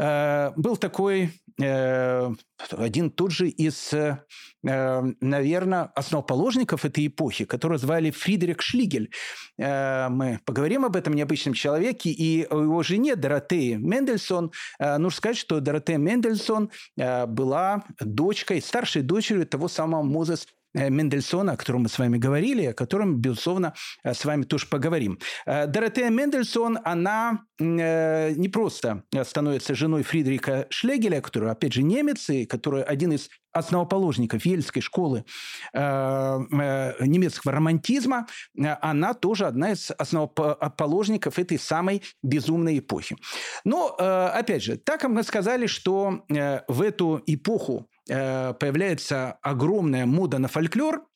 Э, 0.00 0.52
был 0.56 0.78
такой 0.78 1.30
э, 1.60 2.30
один 2.70 3.10
тут 3.10 3.32
же 3.32 3.48
из, 3.48 3.92
э, 3.92 4.16
наверное, 4.62 5.92
основоположников 5.94 6.86
этой 6.86 7.06
эпохи, 7.06 7.44
которого 7.44 7.76
звали 7.78 8.10
Фридрих 8.10 8.62
Шлигель. 8.62 9.10
Мы 9.58 10.40
поговорим 10.44 10.84
об 10.86 10.96
этом 10.96 11.14
необычном 11.14 11.54
человеке 11.54 12.10
и 12.10 12.46
о 12.48 12.62
его 12.62 12.82
жене 12.82 13.16
Доротее 13.16 13.76
Мендельсон. 13.76 14.52
Нужно 14.78 15.10
сказать, 15.10 15.36
что 15.38 15.60
Доротея 15.60 15.98
Мендельсон 15.98 16.70
была 16.96 17.84
дочкой, 18.00 18.60
старшей 18.60 19.02
дочерью 19.02 19.46
того 19.46 19.68
самого 19.68 20.02
Мозес 20.02 20.46
Мендельсона, 20.74 21.52
о 21.52 21.56
котором 21.56 21.82
мы 21.82 21.88
с 21.88 21.98
вами 21.98 22.18
говорили, 22.18 22.66
о 22.66 22.72
котором, 22.72 23.16
безусловно, 23.16 23.74
э, 24.04 24.14
с 24.14 24.24
вами 24.24 24.44
тоже 24.44 24.66
поговорим. 24.66 25.18
Э, 25.46 25.66
Доротея 25.66 26.10
Мендельсон, 26.10 26.78
она 26.84 27.40
не 27.58 28.48
просто 28.48 29.02
становится 29.22 29.74
женой 29.74 30.02
Фридрика 30.02 30.66
Шлегеля, 30.70 31.20
который, 31.20 31.50
опять 31.50 31.74
же, 31.74 31.82
немец, 31.82 32.30
и 32.30 32.46
который 32.46 32.82
один 32.82 33.12
из 33.12 33.28
основоположников 33.52 34.46
Ельской 34.46 34.80
школы 34.80 35.26
немецкого 35.74 37.52
романтизма, 37.52 38.28
она 38.56 39.12
тоже 39.12 39.44
одна 39.44 39.72
из 39.72 39.90
основоположников 39.90 41.38
этой 41.38 41.58
самой 41.58 42.02
безумной 42.22 42.78
эпохи. 42.78 43.18
Но, 43.64 43.88
опять 43.88 44.62
же, 44.62 44.78
так 44.78 45.04
мы 45.04 45.22
сказали, 45.22 45.66
что 45.66 46.24
в 46.66 46.80
эту 46.80 47.22
эпоху 47.26 47.90
Э, 47.99 47.99
появляется 48.10 49.38
огромная 49.42 50.06
мода 50.06 50.38
на 50.38 50.48
фольклор, 50.48 51.06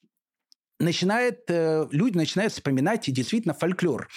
начинает, 0.84 1.44
э, 1.48 1.86
люди 1.90 2.16
начинают 2.16 2.52
вспоминать 2.52 3.12
действительно 3.12 3.54
фольклор. 3.54 4.08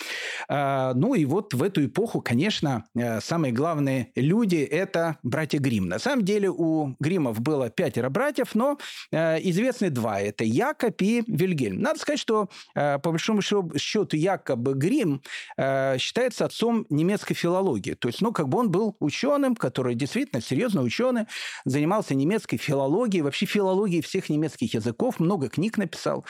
А, 0.47 0.93
ну 0.93 1.15
и 1.15 1.25
вот 1.25 1.53
в 1.53 1.63
эту 1.63 1.86
эпоху, 1.86 2.21
конечно, 2.21 2.86
э, 2.95 3.19
самые 3.21 3.53
главные 3.53 4.12
люди– 4.15 4.56
это 4.71 5.17
братья 5.23 5.60
Грим. 5.60 5.88
На 5.88 5.99
самом 5.99 6.23
деле 6.23 6.49
у 6.49 6.95
Гримов 6.99 7.39
было 7.39 7.69
пятеро 7.69 8.10
братьев, 8.10 8.53
но 8.53 8.77
э, 9.12 9.39
известны 9.49 9.89
два– 9.89 10.19
это 10.21 10.43
Якоб 10.43 11.01
и 11.01 11.23
Вильгельм. 11.27 11.82
Надо 11.82 11.99
сказать, 11.99 12.19
что 12.19 12.49
по 12.73 12.99
большому 12.99 13.41
счету 13.41 14.17
Якоб 14.17 14.60
Грим 14.60 15.21
считается 15.58 16.45
отцом 16.45 16.86
немецкой 16.89 17.34
филологии. 17.34 17.93
То 17.93 18.10
есть, 18.10 18.21
ну, 18.21 18.32
как 18.32 18.49
бы 18.49 18.60
он 18.60 18.71
был 18.71 18.95
ученым, 18.99 19.56
который 19.56 19.95
действительно 19.95 20.41
серьезно 20.41 20.82
ученый, 20.82 21.25
занимался 21.65 22.13
немецкой 22.15 22.58
филологией, 22.58 23.21
вообще 23.21 23.45
филологией 23.45 24.01
всех 24.01 24.30
немецких 24.30 24.73
языков, 24.73 25.19
много 25.19 25.49
книг 25.49 25.77
написал. 25.77 26.25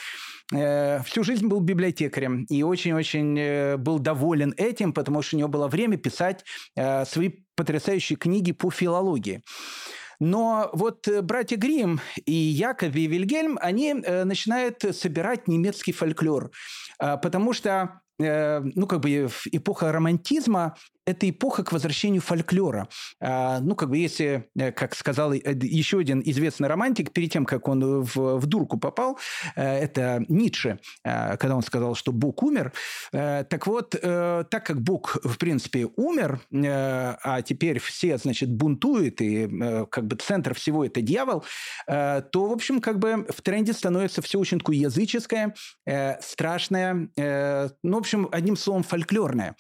Э, 0.54 1.02
всю 1.04 1.24
жизнь 1.24 1.48
был 1.48 1.60
библиотекарем 1.60 2.46
и 2.46 2.64
очень-очень 2.64 3.38
э, 3.38 3.78
был 3.78 4.00
доволен 4.00 4.54
этим, 4.58 4.94
потому 4.94 5.22
что 5.22 5.36
у 5.36 5.40
него 5.40 5.50
было 5.50 5.68
время 5.68 5.98
писать 5.98 6.46
э, 6.76 7.06
свои 7.06 7.32
потрясающие 7.56 8.18
книги 8.18 8.54
по 8.54 8.72
филологии. 8.72 9.42
Но 10.20 10.70
вот 10.74 11.08
братья 11.24 11.58
Грим 11.58 12.00
и 12.26 12.34
Яков 12.34 12.96
и 12.96 13.06
Вильгельм, 13.06 13.60
они 13.62 13.94
начинают 13.94 14.84
собирать 14.96 15.48
немецкий 15.48 15.92
фольклор, 15.92 16.50
потому 16.98 17.54
что 17.54 18.02
ну, 18.18 18.88
как 18.88 19.02
бы 19.02 19.30
эпоха 19.52 19.92
романтизма 19.92 20.76
это 21.08 21.30
эпоха 21.30 21.64
к 21.64 21.72
возвращению 21.72 22.22
фольклора. 22.22 22.90
А, 23.22 23.62
ну, 23.62 23.76
как 23.76 23.90
бы 23.90 23.98
если, 23.98 24.50
э, 24.58 24.74
как 24.74 24.94
сказал 24.94 25.34
э, 25.34 25.40
еще 25.62 26.00
один 26.00 26.22
известный 26.26 26.68
романтик, 26.68 27.14
перед 27.14 27.32
тем, 27.32 27.46
как 27.46 27.70
он 27.70 28.04
в, 28.04 28.38
в 28.38 28.46
дурку 28.46 28.78
попал, 28.78 29.18
э, 29.56 29.64
это 29.64 30.26
Ницше, 30.28 30.80
когда 31.04 31.56
он 31.56 31.64
сказал, 31.64 31.96
что 31.96 32.12
Бог 32.12 32.44
умер. 32.44 32.74
Так 33.12 33.68
вот, 33.68 33.92
так 33.92 34.66
как 34.66 34.82
Бог, 34.82 35.18
в 35.24 35.38
принципе, 35.38 35.88
умер, 35.96 36.42
а 36.52 37.42
теперь 37.42 37.80
все, 37.80 38.18
значит, 38.18 38.52
бунтуют, 38.52 39.22
и 39.22 39.48
как 39.90 40.08
бы 40.08 40.18
центр 40.18 40.54
всего 40.54 40.84
это 40.84 41.02
дьявол, 41.02 41.46
то, 41.86 42.30
в 42.34 42.52
общем, 42.52 42.82
как 42.82 43.00
бы 43.00 43.26
в 43.30 43.42
тренде 43.42 43.74
становится 43.74 44.22
все 44.22 44.40
очень 44.40 44.60
такое 44.60 44.76
языческое, 44.76 45.54
страшное, 46.20 47.10
ну, 47.16 47.96
в 47.96 48.00
общем, 48.00 48.28
одним 48.32 48.58
словом, 48.58 48.84
фольклорное. 48.84 49.56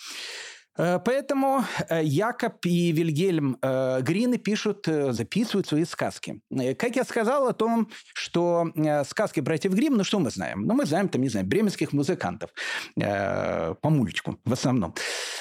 Э, 0.77 0.99
поэтому 1.03 1.63
э, 1.89 2.03
Якоб 2.03 2.65
и 2.65 2.91
Вильгельм 2.91 3.57
э, 3.61 4.01
Грины 4.01 4.37
пишут, 4.37 4.87
записывают 4.87 5.67
свои 5.67 5.85
сказки. 5.85 6.41
Как 6.77 6.95
я 6.95 7.03
сказал 7.03 7.47
о 7.47 7.53
том, 7.53 7.89
что 8.13 8.71
сказки 9.07 9.39
братьев 9.39 9.73
Грим, 9.73 9.97
ну 9.97 10.03
что 10.03 10.19
мы 10.19 10.29
знаем? 10.29 10.63
Ну 10.63 10.73
мы 10.73 10.85
знаем, 10.85 11.09
там, 11.09 11.21
не 11.21 11.29
знаю, 11.29 11.45
бременских 11.45 11.93
музыкантов 11.93 12.51
по 12.95 13.77
мультику 13.83 14.39
в 14.45 14.53
основном. 14.53 14.93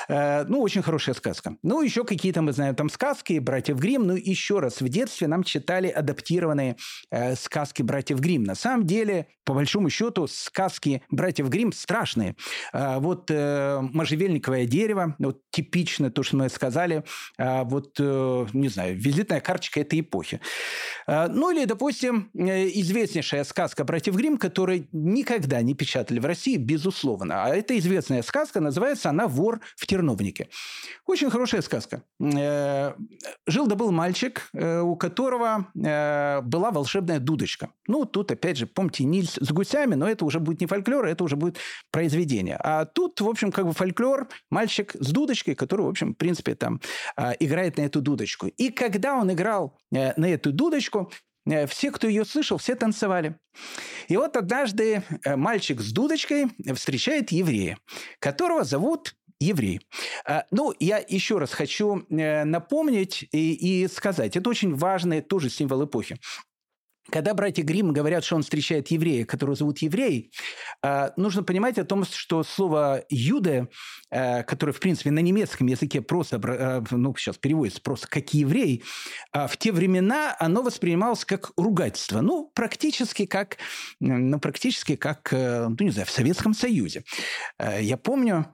Ну, 0.08 0.60
очень 0.60 0.82
хорошая 0.82 1.14
сказка. 1.14 1.56
Ну, 1.62 1.82
еще 1.82 2.04
какие-то 2.04 2.42
мы 2.42 2.52
знаем 2.52 2.74
там 2.74 2.90
сказки 2.90 3.38
братьев 3.38 3.78
Грим. 3.78 4.06
Ну, 4.06 4.16
еще 4.16 4.60
раз, 4.60 4.80
в 4.80 4.88
детстве 4.88 5.26
нам 5.26 5.42
читали 5.42 5.88
адаптированные 5.88 6.76
сказки 7.36 7.82
братьев 7.82 8.20
Грим. 8.20 8.44
На 8.44 8.54
самом 8.54 8.86
деле, 8.86 9.26
по 9.44 9.54
большому 9.54 9.90
счету, 9.90 10.26
сказки 10.26 11.02
братьев 11.10 11.48
Грим 11.48 11.72
страшные. 11.72 12.36
Вот 12.72 13.30
«Можжевельниковое 13.30 14.66
дерево», 14.66 15.16
вот 15.26 15.40
типично 15.50 16.10
то, 16.10 16.22
что 16.22 16.36
мы 16.36 16.48
сказали, 16.48 17.04
а, 17.38 17.64
вот, 17.64 17.96
э, 17.98 18.46
не 18.52 18.68
знаю, 18.68 18.96
визитная 18.96 19.40
карточка 19.40 19.80
этой 19.80 20.00
эпохи. 20.00 20.40
А, 21.06 21.28
ну 21.28 21.50
или, 21.50 21.64
допустим, 21.64 22.30
э, 22.34 22.68
известнейшая 22.68 23.44
сказка 23.44 23.84
«Братьев 23.84 24.14
Грим, 24.16 24.38
которую 24.38 24.86
никогда 24.92 25.62
не 25.62 25.74
печатали 25.74 26.18
в 26.18 26.26
России, 26.26 26.56
безусловно. 26.56 27.44
А 27.44 27.54
эта 27.54 27.78
известная 27.78 28.22
сказка, 28.22 28.60
называется 28.60 29.10
она 29.10 29.26
«Вор 29.26 29.60
в 29.76 29.86
терновнике». 29.86 30.48
Очень 31.06 31.30
хорошая 31.30 31.62
сказка. 31.62 32.02
Э, 32.20 32.92
жил 33.46 33.66
да 33.66 33.76
был 33.76 33.92
мальчик, 33.92 34.50
у 34.52 34.96
которого 34.96 35.66
была 35.74 36.70
волшебная 36.70 37.18
дудочка. 37.18 37.70
Ну, 37.86 38.04
тут, 38.04 38.30
опять 38.30 38.56
же, 38.56 38.66
помните, 38.66 39.04
Нильс 39.04 39.38
с 39.40 39.52
гусями, 39.52 39.94
но 39.94 40.08
это 40.08 40.24
уже 40.24 40.40
будет 40.40 40.60
не 40.60 40.66
фольклор, 40.66 41.06
это 41.06 41.24
уже 41.24 41.36
будет 41.36 41.58
произведение. 41.90 42.56
А 42.60 42.84
тут, 42.84 43.20
в 43.20 43.28
общем, 43.28 43.52
как 43.52 43.66
бы 43.66 43.72
фольклор, 43.72 44.28
мальчик 44.50 44.94
с 44.98 45.12
дудочкой, 45.16 45.54
который, 45.54 45.86
в 45.86 45.88
общем, 45.88 46.12
в 46.12 46.16
принципе, 46.18 46.54
там 46.54 46.80
а, 47.16 47.32
играет 47.40 47.78
на 47.78 47.82
эту 47.82 48.02
дудочку. 48.02 48.48
И 48.48 48.68
когда 48.68 49.14
он 49.16 49.32
играл 49.32 49.78
э, 49.94 50.12
на 50.20 50.26
эту 50.26 50.52
дудочку, 50.52 51.10
э, 51.46 51.66
все, 51.66 51.90
кто 51.90 52.06
ее 52.06 52.26
слышал, 52.26 52.58
все 52.58 52.74
танцевали. 52.74 53.36
И 54.08 54.16
вот 54.18 54.36
однажды 54.36 55.02
э, 55.24 55.36
мальчик 55.36 55.80
с 55.80 55.90
дудочкой 55.90 56.48
встречает 56.74 57.32
еврея, 57.32 57.78
которого 58.18 58.64
зовут 58.64 59.14
еврей. 59.40 59.80
А, 60.26 60.44
ну, 60.50 60.74
я 60.80 60.98
еще 60.98 61.38
раз 61.38 61.52
хочу 61.52 62.04
напомнить 62.10 63.26
и, 63.32 63.84
и 63.84 63.88
сказать, 63.88 64.36
это 64.36 64.50
очень 64.50 64.74
важный 64.74 65.22
тоже 65.22 65.48
символ 65.48 65.84
эпохи. 65.86 66.18
Когда 67.10 67.34
братья 67.34 67.62
Грим 67.62 67.92
говорят, 67.92 68.24
что 68.24 68.36
он 68.36 68.42
встречает 68.42 68.88
еврея, 68.88 69.24
которого 69.24 69.56
зовут 69.56 69.78
еврей, 69.78 70.32
а, 70.82 71.12
нужно 71.16 71.42
понимать 71.42 71.78
о 71.78 71.84
том, 71.84 72.04
что 72.04 72.42
слово 72.42 73.04
«юде», 73.08 73.68
а, 74.10 74.42
которое, 74.42 74.72
в 74.72 74.80
принципе, 74.80 75.10
на 75.10 75.20
немецком 75.20 75.68
языке 75.68 76.00
просто, 76.02 76.40
а, 76.42 76.84
ну, 76.90 77.14
сейчас 77.16 77.38
переводится 77.38 77.80
просто 77.80 78.08
как 78.08 78.34
«еврей», 78.34 78.82
в 79.32 79.56
те 79.58 79.72
времена 79.72 80.34
оно 80.38 80.62
воспринималось 80.62 81.24
как 81.24 81.52
ругательство. 81.56 82.20
Ну, 82.20 82.50
практически 82.54 83.26
как, 83.26 83.58
ну, 84.00 84.40
практически 84.40 84.96
как, 84.96 85.32
э, 85.32 85.68
ну, 85.68 85.76
не 85.78 85.90
знаю, 85.90 86.06
в 86.06 86.10
Советском 86.10 86.54
Союзе. 86.54 87.04
Я 87.58 87.96
помню, 87.96 88.46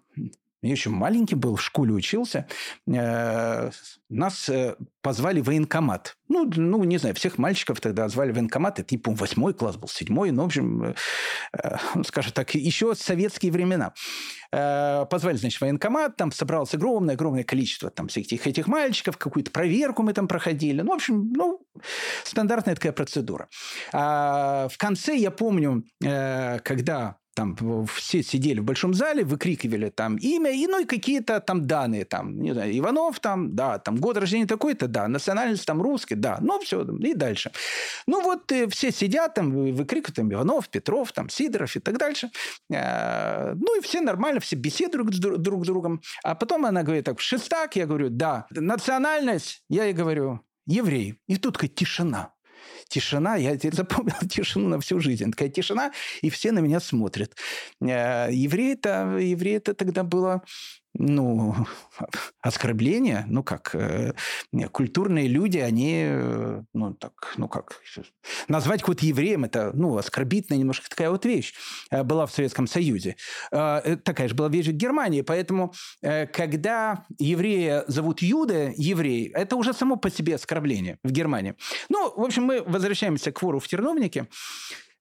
я 0.63 0.71
еще 0.71 0.91
маленький 0.91 1.35
был, 1.35 1.57
в 1.57 1.63
школе 1.63 1.93
учился. 1.93 2.47
Э, 2.87 3.71
нас 4.09 4.49
э, 4.49 4.77
позвали 5.01 5.41
в 5.41 5.47
военкомат. 5.47 6.17
Ну, 6.29 6.49
ну, 6.55 6.85
не 6.85 6.99
знаю, 6.99 7.17
всех 7.17 7.37
мальчиков 7.37 7.81
тогда 7.81 8.09
звали 8.09 8.31
в 8.31 8.37
военкомат. 8.37 8.79
Это, 8.79 8.95
не 8.95 8.99
помню, 8.99 9.19
восьмой 9.19 9.55
класс 9.55 9.77
был, 9.77 9.89
седьмой. 9.89 10.31
Ну, 10.31 10.43
в 10.43 10.47
общем, 10.47 10.95
э, 11.53 11.77
скажем 12.07 12.33
так, 12.33 12.55
еще 12.55 12.95
советские 12.95 13.51
времена. 13.51 13.93
Позвали, 14.53 15.37
значит, 15.37 15.59
в 15.59 15.63
военкомат. 15.63 16.17
Там 16.17 16.31
собралось 16.31 16.75
огромное-огромное 16.75 17.43
количество 17.43 17.91
там 17.91 18.09
всех 18.09 18.27
этих, 18.27 18.47
этих 18.47 18.67
мальчиков. 18.69 19.17
Какую-то 19.17 19.51
проверку 19.51 20.03
мы 20.03 20.13
там 20.13 20.29
проходили. 20.29 20.83
Ну, 20.83 20.93
в 20.93 20.95
общем, 20.95 21.33
ну, 21.33 21.67
стандартная 22.23 22.75
такая 22.75 22.93
процедура. 22.93 23.49
А 23.95 24.69
в 24.69 24.77
конце, 24.77 25.17
я 25.17 25.31
помню, 25.31 25.85
когда 26.01 27.17
там 27.35 27.57
все 27.87 28.23
сидели 28.23 28.61
в 28.61 28.65
большом 28.65 28.95
зале, 28.95 29.25
выкрикивали 29.25 29.91
там 29.91 30.17
имя, 30.17 30.51
и, 30.51 30.67
ну 30.67 30.81
и 30.81 30.85
какие-то 30.85 31.41
там 31.41 31.67
данные, 31.67 32.05
там, 32.05 32.39
не 32.41 32.53
знаю, 32.53 32.77
Иванов 32.79 33.21
там, 33.21 33.55
да, 33.55 33.79
там 33.79 33.97
год 33.97 34.17
рождения 34.17 34.47
такой-то, 34.47 34.89
да, 34.89 35.09
национальность 35.09 35.67
там 35.67 35.81
русский, 35.81 36.15
да, 36.15 36.39
ну 36.41 36.59
все, 36.61 36.83
и 36.83 37.15
дальше. 37.15 37.53
Ну 38.07 38.23
вот 38.23 38.51
э, 38.53 38.69
все 38.69 38.91
сидят 38.91 39.35
там, 39.35 39.51
выкрикивают 39.51 40.17
там 40.17 40.33
Иванов, 40.33 40.69
Петров, 40.69 41.13
там 41.13 41.29
Сидоров 41.29 41.75
и 41.77 41.81
так 41.81 41.99
дальше. 41.99 42.31
Э, 42.71 43.55
ну 43.55 43.79
и 43.79 43.83
все 43.83 44.01
нормально, 44.01 44.41
все 44.41 44.57
беседуют 44.57 45.19
друг 45.19 45.65
с 45.65 45.69
другом. 45.69 46.03
А 46.23 46.35
потом 46.35 46.67
она 46.67 46.83
говорит 46.83 47.05
так, 47.05 47.21
шестак, 47.21 47.77
я 47.77 47.87
говорю, 47.87 48.09
да, 48.11 48.47
национальность, 48.51 49.65
я 49.69 49.85
ей 49.85 49.95
говорю, 49.95 50.41
еврей. 50.67 51.19
И 51.27 51.37
тут 51.37 51.55
такая 51.55 51.71
тишина 51.71 52.33
тишина, 52.93 53.37
я 53.37 53.57
запомнил 53.73 54.29
тишину 54.29 54.69
на 54.69 54.79
всю 54.79 55.01
жизнь. 55.01 55.31
Такая 55.31 55.49
тишина, 55.49 55.93
и 56.21 56.31
все 56.31 56.53
на 56.53 56.61
меня 56.61 56.81
смотрят. 56.81 57.37
Э, 57.81 58.29
евреи-то, 58.31 59.19
евреи-то 59.19 59.75
тогда 59.75 60.05
было 60.05 60.43
ну, 60.95 61.55
оскорбление, 62.41 63.25
ну 63.29 63.43
как, 63.43 63.75
э, 63.75 64.13
культурные 64.71 65.29
люди, 65.29 65.59
они, 65.59 66.05
э, 66.07 66.63
ну 66.75 66.95
так, 66.95 67.35
ну 67.37 67.49
как, 67.49 67.81
назвать 68.49 68.81
какого-то 68.81 69.07
евреем, 69.07 69.45
это, 69.45 69.73
ну, 69.75 69.97
оскорбительная 69.97 70.59
немножко 70.59 70.89
такая 70.89 71.11
вот 71.11 71.25
вещь 71.25 71.55
э, 71.91 72.03
была 72.03 72.27
в 72.27 72.33
Советском 72.33 72.67
Союзе. 72.67 73.17
Э, 73.51 73.97
такая 74.03 74.29
же 74.29 74.35
была 74.35 74.49
вещь 74.49 74.69
в 74.69 74.73
Германии, 74.73 75.23
поэтому, 75.23 75.73
э, 76.03 76.27
когда 76.27 77.05
еврея 77.19 77.85
зовут 77.89 78.23
Юда, 78.23 78.73
еврей, 78.77 79.29
это 79.29 79.57
уже 79.57 79.73
само 79.73 79.97
по 79.97 80.11
себе 80.11 80.35
оскорбление 80.35 80.99
в 81.03 81.11
Германии. 81.11 81.55
Ну, 81.89 82.13
в 82.15 82.25
общем, 82.25 82.45
мы 82.45 82.63
возвращаемся 82.63 83.33
к 83.33 83.43
вору 83.43 83.59
в 83.59 83.69
терновнике. 83.69 84.27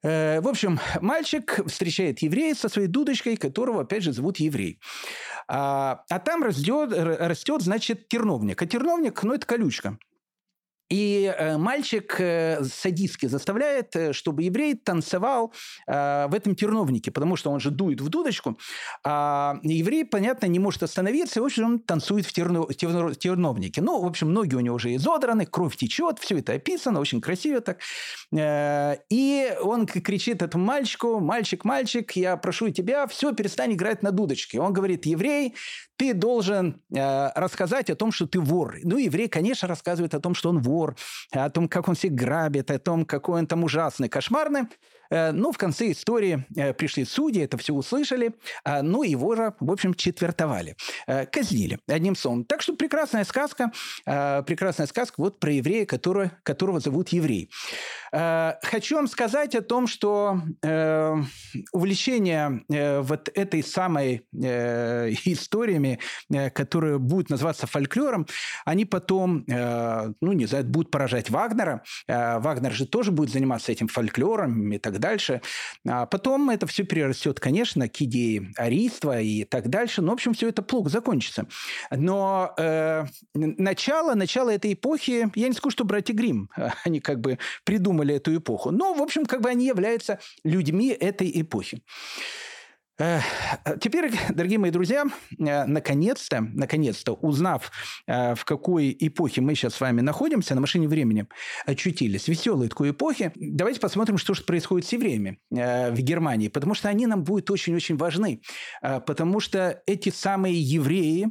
Э, 0.03 0.41
в 0.41 0.47
общем, 0.47 0.79
мальчик 1.01 1.59
встречает 1.67 2.19
еврея 2.19 2.55
со 2.55 2.69
своей 2.69 2.87
дудочкой, 2.87 3.37
которого, 3.37 3.81
опять 3.81 4.03
же, 4.03 4.13
зовут 4.13 4.37
еврей. 4.37 4.79
А, 5.47 6.03
а 6.09 6.19
там 6.19 6.43
растет, 6.43 6.91
растет, 6.93 7.61
значит, 7.61 8.07
терновник. 8.07 8.61
А 8.61 8.65
терновник, 8.65 9.21
ну, 9.23 9.33
это 9.33 9.45
колючка. 9.45 9.97
И 10.91 11.33
э, 11.37 11.57
мальчик 11.57 12.15
э, 12.19 12.65
садистски 12.65 13.27
заставляет, 13.27 13.95
э, 13.95 14.11
чтобы 14.11 14.43
еврей 14.43 14.75
танцевал 14.75 15.53
в 15.87 16.31
этом 16.33 16.55
терновнике, 16.55 17.11
потому 17.11 17.35
что 17.37 17.49
он 17.49 17.59
же 17.59 17.71
дует 17.71 18.01
в 18.01 18.09
дудочку, 18.09 18.57
а 19.03 19.59
еврей, 19.63 20.03
понятно, 20.05 20.47
не 20.47 20.59
может 20.59 20.83
остановиться, 20.83 21.39
и, 21.39 21.41
в 21.41 21.45
общем, 21.45 21.65
он 21.65 21.79
танцует 21.79 22.25
в 22.25 22.33
терно, 22.33 22.67
терно, 22.73 23.13
терновнике. 23.13 23.81
Ну, 23.81 24.01
в 24.01 24.05
общем, 24.05 24.33
ноги 24.33 24.55
у 24.55 24.59
него 24.59 24.75
уже 24.75 24.93
изодраны, 24.95 25.45
кровь 25.45 25.77
течет, 25.77 26.19
все 26.19 26.39
это 26.39 26.53
описано, 26.53 26.99
очень 26.99 27.21
красиво 27.21 27.61
так. 27.61 27.79
И 28.33 29.55
он 29.61 29.85
кричит 29.85 30.41
этому 30.41 30.65
мальчику, 30.65 31.19
мальчик, 31.19 31.63
мальчик, 31.63 32.11
я 32.15 32.35
прошу 32.35 32.69
тебя, 32.69 33.07
все, 33.07 33.33
перестань 33.33 33.73
играть 33.73 34.03
на 34.03 34.11
дудочке. 34.11 34.59
Он 34.59 34.73
говорит, 34.73 35.05
еврей, 35.05 35.55
ты 35.95 36.13
должен 36.13 36.81
рассказать 36.89 37.89
о 37.89 37.95
том, 37.95 38.11
что 38.11 38.27
ты 38.27 38.39
вор. 38.39 38.77
Ну, 38.83 38.97
еврей, 38.97 39.27
конечно, 39.27 39.67
рассказывает 39.67 40.13
о 40.15 40.19
том, 40.19 40.33
что 40.33 40.49
он 40.49 40.61
вор, 40.61 40.80
вор, 40.81 40.95
о 41.31 41.49
том, 41.49 41.67
как 41.67 41.87
он 41.87 41.95
всех 41.95 42.13
грабит, 42.13 42.71
о 42.71 42.79
том, 42.79 43.05
какой 43.05 43.39
он 43.39 43.47
там 43.47 43.63
ужасный, 43.63 44.09
кошмарный. 44.09 44.63
Э, 45.11 45.31
ну, 45.31 45.51
в 45.51 45.57
конце 45.57 45.91
истории 45.91 46.45
э, 46.55 46.73
пришли 46.73 47.05
судьи, 47.05 47.43
это 47.43 47.57
все 47.57 47.73
услышали, 47.73 48.33
а, 48.63 48.81
ну, 48.81 49.03
его 49.03 49.35
же, 49.35 49.53
в 49.59 49.71
общем, 49.71 49.93
четвертовали, 49.93 50.75
э, 51.05 51.25
казнили, 51.25 51.79
одним 51.87 52.15
словом. 52.15 52.45
Так 52.45 52.61
что 52.61 52.73
прекрасная 52.75 53.25
сказка, 53.25 53.71
прекрасная 54.05 54.87
сказка 54.87 55.15
вот 55.17 55.39
про 55.39 55.51
еврея, 55.51 55.85
который, 55.85 56.31
которого 56.43 56.79
зовут 56.79 57.09
еврей. 57.09 57.49
Хочу 58.11 58.95
вам 58.95 59.07
сказать 59.07 59.55
о 59.55 59.61
том, 59.61 59.87
что 59.87 60.41
увлечение 61.71 62.63
вот 63.01 63.29
этой 63.33 63.63
самой 63.63 64.25
историями, 64.31 65.99
которые 66.53 66.99
будут 66.99 67.29
называться 67.29 67.67
фольклором, 67.67 68.27
они 68.65 68.85
потом, 68.85 69.43
ну, 69.47 70.31
не 70.33 70.45
знаю, 70.45 70.65
будут 70.65 70.91
поражать 70.91 71.29
Вагнера. 71.29 71.83
Вагнер 72.07 72.71
же 72.71 72.85
тоже 72.85 73.11
будет 73.11 73.31
заниматься 73.31 73.71
этим 73.71 73.87
фольклором 73.87 74.71
и 74.71 74.77
так 74.77 74.99
дальше. 75.01 75.41
А 75.85 76.05
потом 76.05 76.49
это 76.49 76.65
все 76.67 76.83
перерастет, 76.83 77.41
конечно, 77.41 77.89
к 77.89 78.01
идее 78.01 78.53
ариства 78.55 79.19
и 79.19 79.43
так 79.43 79.67
дальше. 79.67 80.01
Но, 80.01 80.11
в 80.11 80.13
общем, 80.13 80.33
все 80.33 80.47
это 80.47 80.61
плохо 80.61 80.89
закончится. 80.89 81.45
Но 81.91 82.53
э, 82.57 83.05
начало, 83.33 84.13
начало 84.15 84.51
этой 84.51 84.73
эпохи, 84.73 85.29
я 85.35 85.47
не 85.49 85.53
скажу, 85.53 85.71
что 85.71 85.83
братья 85.83 86.13
Грим, 86.13 86.49
они 86.85 87.01
как 87.01 87.19
бы 87.19 87.37
придумали 87.65 88.15
эту 88.15 88.35
эпоху. 88.37 88.71
Но, 88.71 88.93
в 88.93 89.01
общем, 89.01 89.25
как 89.25 89.41
бы 89.41 89.49
они 89.49 89.65
являются 89.65 90.19
людьми 90.45 90.89
этой 90.89 91.29
эпохи. 91.41 91.83
Теперь, 93.79 94.11
дорогие 94.29 94.59
мои 94.59 94.69
друзья, 94.69 95.05
э, 95.39 95.65
наконец-то, 95.65 96.41
наконец-то, 96.41 97.13
узнав, 97.13 97.71
э, 98.05 98.35
в 98.35 98.45
какой 98.45 98.95
эпохе 98.99 99.41
мы 99.41 99.55
сейчас 99.55 99.75
с 99.75 99.81
вами 99.81 100.01
находимся, 100.01 100.53
на 100.53 100.61
машине 100.61 100.87
времени 100.87 101.25
очутились, 101.65 102.27
веселой 102.27 102.69
такой 102.69 102.91
эпохи, 102.91 103.31
давайте 103.35 103.79
посмотрим, 103.79 104.17
что 104.17 104.35
же 104.35 104.43
происходит 104.43 104.87
с 104.87 104.93
евреями 104.93 105.39
э, 105.51 105.91
в 105.91 105.99
Германии, 105.99 106.47
потому 106.47 106.75
что 106.75 106.89
они 106.89 107.07
нам 107.07 107.23
будут 107.23 107.49
очень-очень 107.49 107.97
важны, 107.97 108.41
потому 108.81 109.39
что 109.39 109.81
эти 109.87 110.09
самые 110.09 110.61
евреи 110.61 111.27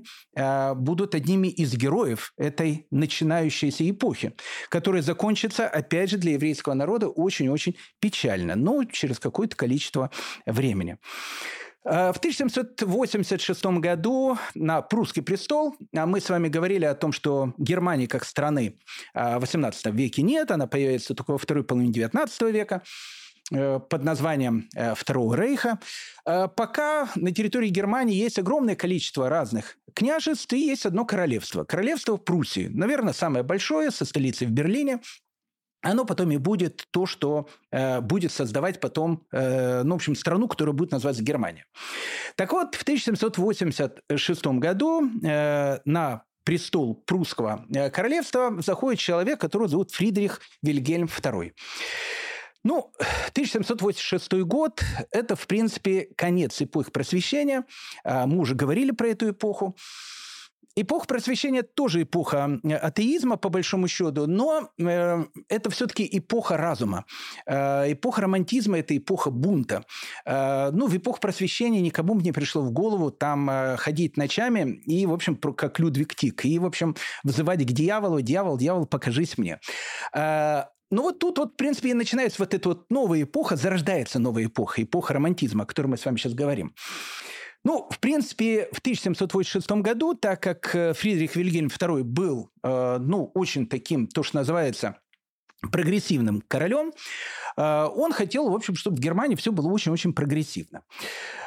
будут 0.75 1.15
одними 1.15 1.49
из 1.49 1.75
героев 1.75 2.33
этой 2.37 2.87
начинающейся 2.91 3.89
эпохи, 3.89 4.35
которая 4.69 5.03
закончится, 5.03 5.69
опять 5.69 6.11
же, 6.11 6.19
для 6.19 6.33
еврейского 6.33 6.75
народа 6.75 7.09
очень-очень 7.09 7.77
печально, 8.01 8.57
но 8.57 8.85
через 8.85 9.19
какое-то 9.19 9.57
количество 9.57 10.11
времени. 10.47 10.99
Э, 11.85 12.13
в 12.13 12.19
1786 12.19 13.65
году 13.79 14.39
на 14.55 14.83
прусский 14.83 15.23
престол 15.23 15.77
а 15.97 16.07
мы 16.07 16.21
с 16.21 16.29
вами 16.29 16.49
говорили 16.49 16.85
о 16.85 16.95
том, 16.95 17.13
что 17.13 17.55
Германии 17.59 18.07
как 18.07 18.25
страны 18.25 18.79
э, 19.15 19.39
в 19.39 19.45
XVIII 19.45 19.91
веке 19.93 20.23
нет, 20.23 20.51
она 20.51 20.67
появится 20.67 21.15
только 21.15 21.33
во 21.33 21.39
второй 21.39 21.65
половине 21.65 21.93
XIX 21.93 22.51
века 22.51 22.83
э, 23.53 23.81
под 23.81 24.05
названием 24.05 24.69
Второго 24.95 25.35
Рейха. 25.35 25.79
Пока 26.25 27.09
на 27.17 27.33
территории 27.33 27.69
Германии 27.69 28.15
есть 28.15 28.39
огромное 28.39 28.77
количество 28.77 29.29
разных 29.29 29.79
княжеств 29.95 30.53
и 30.53 30.59
есть 30.59 30.87
одно 30.87 31.05
королевство. 31.05 31.65
Королевство 31.65 32.17
Пруссии. 32.17 32.69
Наверное, 32.69 33.13
самое 33.13 33.43
большое, 33.43 33.91
со 33.91 34.05
столицей 34.05 34.47
в 34.47 34.51
Берлине 34.51 35.01
оно 35.83 36.05
потом 36.05 36.31
и 36.31 36.37
будет 36.37 36.87
то, 36.91 37.07
что 37.07 37.49
э, 37.71 38.01
будет 38.01 38.33
создавать 38.33 38.81
потом, 38.81 39.27
э, 39.33 39.83
ну, 39.83 39.95
в 39.95 39.97
общем, 39.97 40.15
страну, 40.15 40.49
которая 40.49 40.75
будет 40.75 40.93
называться 40.93 41.23
Германия. 41.23 41.67
Так 42.37 42.53
вот, 42.53 42.75
в 42.75 42.83
1786 42.83 44.47
году 44.47 45.11
э, 45.23 45.79
на 45.85 46.25
престол 46.45 46.95
прусского 46.95 47.65
э, 47.75 47.91
королевства 47.91 48.61
заходит 48.61 49.01
человек, 49.01 49.41
которого 49.41 49.69
зовут 49.69 49.93
Фридрих 49.93 50.41
Вильгельм 50.63 51.07
II. 51.07 51.53
Ну, 52.63 52.93
1786 53.31 54.33
год– 54.43 54.83
это, 55.13 55.35
в 55.35 55.47
принципе, 55.47 56.09
конец 56.15 56.61
эпохи 56.61 56.91
просвещения. 56.91 57.65
А, 58.05 58.27
мы 58.27 58.39
уже 58.39 58.55
говорили 58.55 58.91
про 58.91 59.09
эту 59.09 59.31
эпоху. 59.31 59.77
Эпоха 60.77 61.07
просвещения 61.07 61.63
тоже 61.63 62.03
эпоха 62.03 62.61
атеизма, 62.81 63.37
по 63.37 63.49
большому 63.49 63.89
счету, 63.89 64.27
но 64.27 64.71
э, 64.79 65.25
это 65.49 65.71
все-таки 65.71 66.09
эпоха 66.11 66.57
разума. 66.57 67.05
Э, 67.47 67.93
эпоха 67.93 68.23
романтизма– 68.23 68.79
это 68.81 68.97
эпоха 68.97 69.31
бунта. 69.31 69.85
Э, 70.25 70.71
ну, 70.73 70.87
в 70.87 70.97
эпоху 70.97 71.19
просвещения 71.21 71.81
никому 71.81 72.15
не 72.21 72.33
пришло 72.33 72.63
в 72.63 72.71
голову 72.71 73.11
там 73.11 73.51
э, 73.51 73.77
ходить 73.79 74.17
ночами 74.17 74.81
и, 74.87 75.07
в 75.07 75.13
общем, 75.13 75.37
как 75.37 75.79
Людвиг 75.81 76.15
Тик, 76.15 76.45
и, 76.45 76.59
в 76.59 76.65
общем, 76.65 76.95
вызывать 77.25 77.67
к 77.67 77.73
дьяволу, 77.73 78.21
дьявол, 78.21 78.57
дьявол, 78.57 78.87
покажись 78.87 79.39
мне. 79.39 79.59
Э, 80.15 80.65
ну 80.93 81.03
вот 81.03 81.19
тут 81.21 81.39
вот, 81.39 81.53
в 81.53 81.57
принципе, 81.57 81.91
и 81.91 81.95
начинается 81.95 82.43
вот 82.43 82.53
эта 82.53 82.69
вот 82.69 82.91
новая 82.91 83.23
эпоха, 83.23 83.57
зарождается 83.57 84.19
новая 84.19 84.47
эпоха, 84.47 84.83
эпоха 84.83 85.15
романтизма, 85.15 85.63
о 85.65 85.67
которой 85.67 85.87
мы 85.87 85.97
с 85.97 86.05
вами 86.05 86.17
сейчас 86.17 86.35
говорим. 86.35 86.75
Ну, 87.63 87.87
в 87.91 87.99
принципе, 87.99 88.69
в 88.73 88.79
1786 88.79 89.71
году, 89.83 90.15
так 90.15 90.43
как 90.43 90.75
э, 90.75 90.95
Фридрих 90.95 91.37
Вильгельм 91.37 91.67
II 91.67 92.03
был, 92.05 92.51
э, 92.63 92.99
ну, 92.99 93.31
очень 93.35 93.67
таким, 93.67 94.07
то, 94.07 94.23
что 94.23 94.39
называется, 94.39 94.97
прогрессивным 95.69 96.43
королем, 96.47 96.93
э, 97.57 97.85
он 97.95 98.13
хотел, 98.13 98.49
в 98.49 98.55
общем, 98.55 98.75
чтобы 98.75 98.97
в 98.97 99.01
Германии 99.01 99.37
все 99.37 99.53
было 99.53 99.69
очень-очень 99.69 100.13
прогрессивно. 100.13 100.83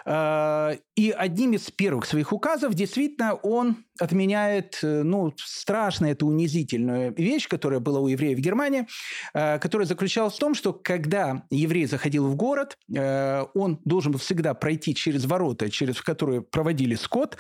Э, 0.06 0.78
и 0.96 1.10
одним 1.12 1.54
из 1.54 1.72
первых 1.72 2.06
своих 2.06 2.32
указов 2.32 2.74
действительно 2.76 3.34
он 3.36 3.78
отменяет, 4.00 4.80
э, 4.84 5.04
ну, 5.04 5.34
страшно 5.38 6.08
это 6.08 6.26
унизительную 6.26 7.14
вещь, 7.16 7.48
которая 7.48 7.80
была 7.80 8.00
у 8.00 8.08
евреев 8.08 8.38
в 8.38 8.42
Германии, 8.42 8.88
которая 9.34 9.88
заключалась 9.88 10.36
в 10.36 10.40
том, 10.40 10.56
что 10.56 10.74
когда 10.74 11.44
еврей 11.50 11.86
заходил 11.86 12.28
в 12.28 12.36
город, 12.36 12.78
он 12.90 13.80
должен 13.86 14.12
был 14.12 14.20
всегда 14.20 14.54
пройти 14.54 14.96
через 14.96 15.26
ворота, 15.26 15.70
через 15.70 16.02
которые 16.02 16.42
проводили 16.42 16.96
скот, 16.96 17.38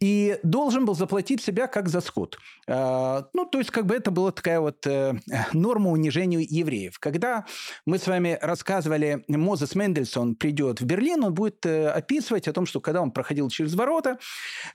и 0.00 0.38
должен 0.42 0.84
был 0.84 0.94
заплатить 0.94 1.42
себя 1.42 1.66
как 1.66 1.88
за 1.88 2.00
скот. 2.00 2.38
Ну, 2.68 3.44
то 3.50 3.58
есть, 3.58 3.70
как 3.70 3.86
бы 3.86 3.94
это 3.94 4.10
была 4.10 4.32
такая 4.32 4.60
вот 4.60 4.86
норма 5.52 5.90
унижения 5.90 6.05
унижению 6.06 6.46
евреев. 6.48 6.98
Когда 6.98 7.44
мы 7.84 7.98
с 7.98 8.06
вами 8.06 8.38
рассказывали, 8.40 9.24
Мозес 9.28 9.74
Мендельсон 9.74 10.36
придет 10.36 10.80
в 10.80 10.84
Берлин, 10.84 11.24
он 11.24 11.34
будет 11.34 11.66
э, 11.66 11.88
описывать 11.88 12.48
о 12.48 12.52
том, 12.52 12.66
что 12.66 12.80
когда 12.80 13.02
он 13.02 13.10
проходил 13.10 13.48
через 13.48 13.74
ворота 13.74 14.18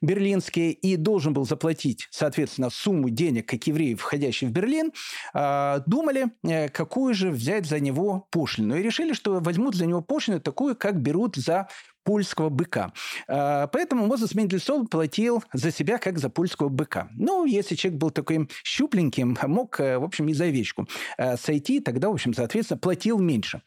берлинские 0.02 0.74
и 0.74 0.98
должен 0.98 1.34
был 1.34 1.46
заплатить, 1.46 2.08
соответственно, 2.12 2.70
сумму 2.70 3.10
денег, 3.10 3.48
как 3.48 3.66
евреи, 3.68 3.96
входящие 3.96 4.50
в 4.50 4.54
Берлин, 4.54 4.92
а, 5.34 5.80
думали, 5.86 6.32
э, 6.44 6.70
какую 6.70 7.14
же 7.14 7.30
взять 7.30 7.66
за 7.66 7.80
него 7.80 8.28
пошлину. 8.32 8.76
И 8.76 8.82
решили, 8.82 9.14
что 9.14 9.40
возьмут 9.40 9.76
за 9.76 9.86
него 9.86 10.02
пошлину 10.02 10.42
такую, 10.42 10.76
как 10.76 11.02
берут 11.02 11.36
за 11.36 11.68
польского 12.04 12.50
быка. 12.50 12.94
А, 13.28 13.68
поэтому 13.68 14.08
Мозес 14.08 14.34
Мендельсон 14.36 14.88
платил 14.88 15.44
за 15.54 15.72
себя 15.72 15.98
как 15.98 16.18
за 16.20 16.30
польского 16.30 16.70
быка. 16.70 17.10
Ну, 17.16 17.46
если 17.46 17.76
человек 17.76 18.00
был 18.00 18.12
таким 18.12 18.50
щупленьким, 18.64 19.38
мог, 19.44 19.80
э, 19.80 19.98
в 19.98 20.04
общем, 20.04 20.28
и 20.30 20.34
за 20.34 20.46
овечку 20.46 20.88
э, 21.18 21.38
сойти, 21.38 21.80
тогда, 21.80 22.10
в 22.10 22.14
общем, 22.14 22.34
соответственно, 22.34 22.80
платил 22.80 23.20
меньше. 23.20 23.62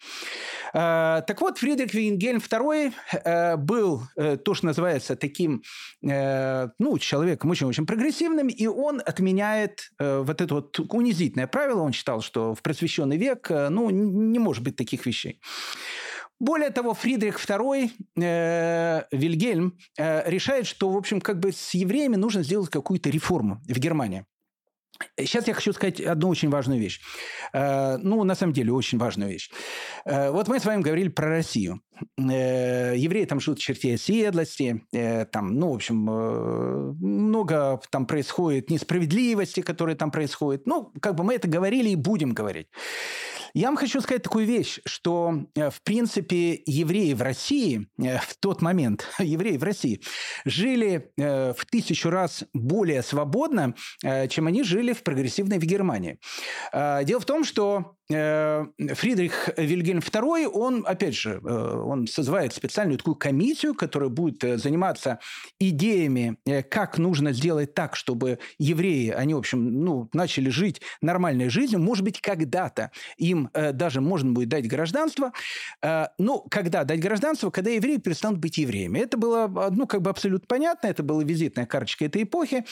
А, 0.73 1.23
так 1.23 1.41
вот, 1.41 1.59
Фридрих 1.59 1.95
Вингельм 1.95 2.39
II 2.39 2.93
э, 3.13 3.57
был 3.57 4.03
то, 4.17 4.55
что 4.55 4.67
называется 4.67 5.17
таким, 5.17 5.63
ну, 6.01 6.99
человеком 6.99 7.51
очень-очень 7.51 7.87
прогрессивным, 7.87 8.49
и 8.49 8.67
он 8.67 9.01
отменяет 9.05 9.91
вот 9.99 10.41
это 10.41 10.55
вот 10.55 10.79
унизительное 10.79 11.47
правило. 11.47 11.83
Он 11.83 11.93
считал, 11.93 12.21
что 12.21 12.55
в 12.55 12.63
просвещенный 12.63 13.17
век, 13.17 13.49
ну, 13.51 13.91
не 13.91 14.39
может 14.39 14.63
быть 14.63 14.77
таких 14.77 15.07
вещей. 15.07 15.41
Более 16.45 16.69
того, 16.69 16.93
Фридрих 16.93 17.39
II, 17.39 17.91
э, 18.21 19.03
Вильгельм, 19.13 19.79
э, 19.97 20.31
решает, 20.31 20.67
что, 20.67 20.91
в 20.91 20.97
общем, 20.97 21.23
как 21.23 21.41
бы 21.41 21.53
с 21.53 21.73
евреями 21.73 22.17
нужно 22.17 22.43
сделать 22.43 22.69
какую-то 22.69 23.09
реформу 23.09 23.63
в 23.67 23.79
Германии. 23.79 24.27
Сейчас 25.19 25.49
я 25.49 25.55
хочу 25.55 25.73
сказать 25.73 26.01
одну 26.01 26.29
очень 26.29 26.51
важную 26.51 26.79
вещь. 26.79 27.01
Э, 27.53 27.97
ну, 27.97 28.23
на 28.25 28.35
самом 28.35 28.53
деле, 28.53 28.73
очень 28.73 28.99
важную 28.99 29.31
вещь. 29.31 29.51
Э, 30.05 30.31
вот 30.31 30.49
мы 30.49 30.61
с 30.61 30.67
вами 30.67 30.83
говорили 30.83 31.09
про 31.09 31.29
Россию. 31.29 31.81
Э, 32.19 32.95
евреи 32.95 33.25
там 33.25 33.41
живут 33.41 33.59
в 33.59 33.63
черте 33.63 33.95
оседлости, 33.95 34.85
там, 35.33 35.55
ну, 35.55 35.73
в 35.73 35.75
общем, 35.75 35.97
много 35.97 37.81
там 37.91 38.07
происходит 38.07 38.71
несправедливости, 38.71 39.63
которые 39.63 39.97
там 39.97 40.11
происходят. 40.11 40.67
Ну, 40.67 40.93
как 41.01 41.15
бы 41.15 41.25
мы 41.25 41.35
это 41.35 41.49
говорили 41.49 41.89
и 41.89 41.97
будем 41.97 42.35
говорить. 42.35 42.69
Я 43.57 43.69
вам 43.69 43.77
хочу 43.77 44.01
сказать 44.01 44.25
такую 44.25 44.47
вещь, 44.47 44.81
что, 44.85 45.47
э, 45.55 45.71
в 45.71 45.81
принципе, 45.83 46.61
евреи 46.67 47.13
в 47.13 47.23
России 47.23 47.87
э, 48.03 48.19
в 48.19 48.35
тот 48.41 48.63
момент, 48.63 49.07
евреи 49.21 49.57
в 49.57 49.63
России, 49.63 50.01
жили 50.45 51.13
э, 51.17 51.55
в 51.57 51.65
тысячу 51.67 52.11
раз 52.11 52.43
более 52.53 53.03
свободно, 53.05 53.75
чем 54.29 54.49
они 54.49 54.65
жили 54.65 54.93
в 54.93 55.05
прогрессивной 55.05 55.59
в 55.59 55.63
Германии. 55.63 56.19
Дело 56.73 57.21
в 57.21 57.25
том, 57.25 57.45
что 57.45 57.97
Фридрих 58.09 59.49
Вильгельм 59.57 60.01
II, 60.01 60.47
он, 60.47 60.85
опять 60.87 61.15
же, 61.15 61.41
э, 61.43 61.49
он 61.49 62.07
созывает 62.07 62.53
специальную 62.53 62.99
такую 62.99 63.15
комиссию, 63.15 63.75
которая 63.75 64.11
будет 64.11 64.45
э, 64.45 64.59
заниматься 64.59 65.21
идеями, 65.59 66.37
как 66.71 66.99
нужно 66.99 67.33
сделать 67.33 67.73
так, 67.73 67.97
чтобы 67.97 68.41
евреи, 68.59 69.09
они, 69.09 69.33
в 69.33 69.39
общем, 69.39 69.85
ну, 69.85 70.11
начали 70.13 70.51
жить 70.51 70.83
нормальной 71.01 71.49
жизнью. 71.49 71.81
Может 71.81 72.05
быть, 72.05 72.21
когда-то 72.21 72.91
им 73.17 73.49
даже 73.55 74.01
можно 74.01 74.33
будет 74.33 74.49
дать 74.49 74.69
гражданство. 74.69 75.33
Ну, 76.19 76.45
когда 76.51 76.85
дать 76.85 77.01
гражданство? 77.01 77.51
Когда 77.51 77.71
евреи 77.71 77.97
перестанут 77.97 78.39
быть 78.39 78.59
евреями. 78.59 78.99
Это 78.99 79.17
было, 79.17 79.71
ну, 79.71 79.87
как 79.87 80.03
бы 80.03 80.11
абсолютно 80.11 80.47
понятно, 80.47 80.89
это 80.89 81.03
была 81.03 81.23
визитная 81.23 81.67
карточка 81.67 82.05
этой 82.05 82.25
эпохи. 82.25 82.65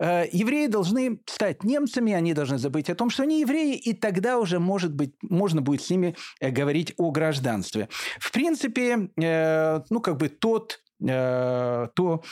Евреи 0.00 0.66
должны 0.66 1.20
стать 1.26 1.64
немцами, 1.64 2.12
они 2.12 2.34
должны 2.34 2.58
забыть 2.58 2.90
о 2.90 2.94
том, 2.94 3.10
что 3.10 3.22
они 3.22 3.40
евреи, 3.40 3.76
и 3.76 3.92
тогда 3.92 4.38
уже 4.38 4.58
может 4.72 4.94
быть, 4.94 5.12
можно 5.20 5.60
будет 5.60 5.82
с 5.82 5.90
ними 5.90 6.14
э, 6.40 6.50
говорить 6.50 6.94
о 6.96 7.10
гражданстве. 7.10 7.90
В 8.18 8.32
принципе, 8.32 9.10
э, 9.20 9.80
ну, 9.90 10.00
как 10.00 10.16
бы 10.16 10.30
тот 10.30 10.80
э, 11.06 11.88
то, 11.94 12.22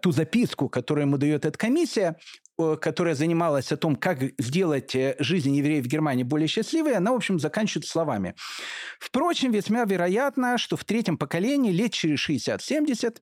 ту 0.00 0.12
записку, 0.12 0.70
которую 0.70 1.06
ему 1.06 1.18
дает 1.18 1.44
эта 1.44 1.58
комиссия, 1.58 2.16
которая 2.56 3.14
занималась 3.14 3.72
о 3.72 3.76
том, 3.76 3.96
как 3.96 4.18
сделать 4.38 4.96
жизнь 5.18 5.54
евреев 5.56 5.84
в 5.84 5.88
Германии 5.88 6.22
более 6.22 6.48
счастливой, 6.48 6.94
она, 6.94 7.12
в 7.12 7.16
общем, 7.16 7.38
заканчивает 7.38 7.86
словами. 7.86 8.34
Впрочем, 8.98 9.50
весьма 9.52 9.84
вероятно, 9.84 10.56
что 10.56 10.76
в 10.76 10.84
третьем 10.84 11.18
поколении, 11.18 11.72
лет 11.72 11.92
через 11.92 12.26
60-70, 12.30 13.18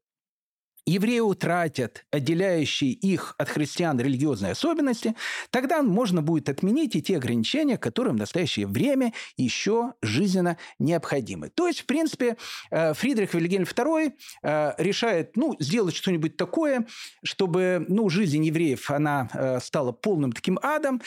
евреи 0.87 1.21
утратят 1.21 2.05
отделяющие 2.11 2.91
их 2.91 3.35
от 3.39 3.49
христиан 3.49 4.01
религиозные 4.01 4.53
особенности, 4.53 5.15
тогда 5.51 5.83
можно 5.83 6.23
будет 6.23 6.49
отменить 6.49 6.97
и 6.97 7.03
те 7.03 7.17
ограничения, 7.17 7.77
которые 7.77 8.15
в 8.15 8.19
настоящее 8.19 8.67
время 8.67 9.13
еще 9.37 9.95
жизненно 10.03 10.59
необходимы. 10.79 11.51
То 11.51 11.69
есть, 11.69 11.81
в 11.81 11.87
принципе, 11.87 12.37
э, 12.71 12.95
Фридрих 12.95 13.35
Вильгельм 13.35 13.65
II 13.65 14.13
э, 14.43 14.73
решает 14.79 15.37
ну, 15.37 15.57
сделать 15.59 15.95
что-нибудь 15.95 16.37
такое, 16.37 16.87
чтобы 17.25 17.85
ну, 17.89 18.09
жизнь 18.09 18.45
евреев 18.45 18.91
она 18.91 19.29
э, 19.33 19.61
стала 19.61 19.93
полным 19.93 20.33
таким 20.33 20.59
адом, 20.63 21.01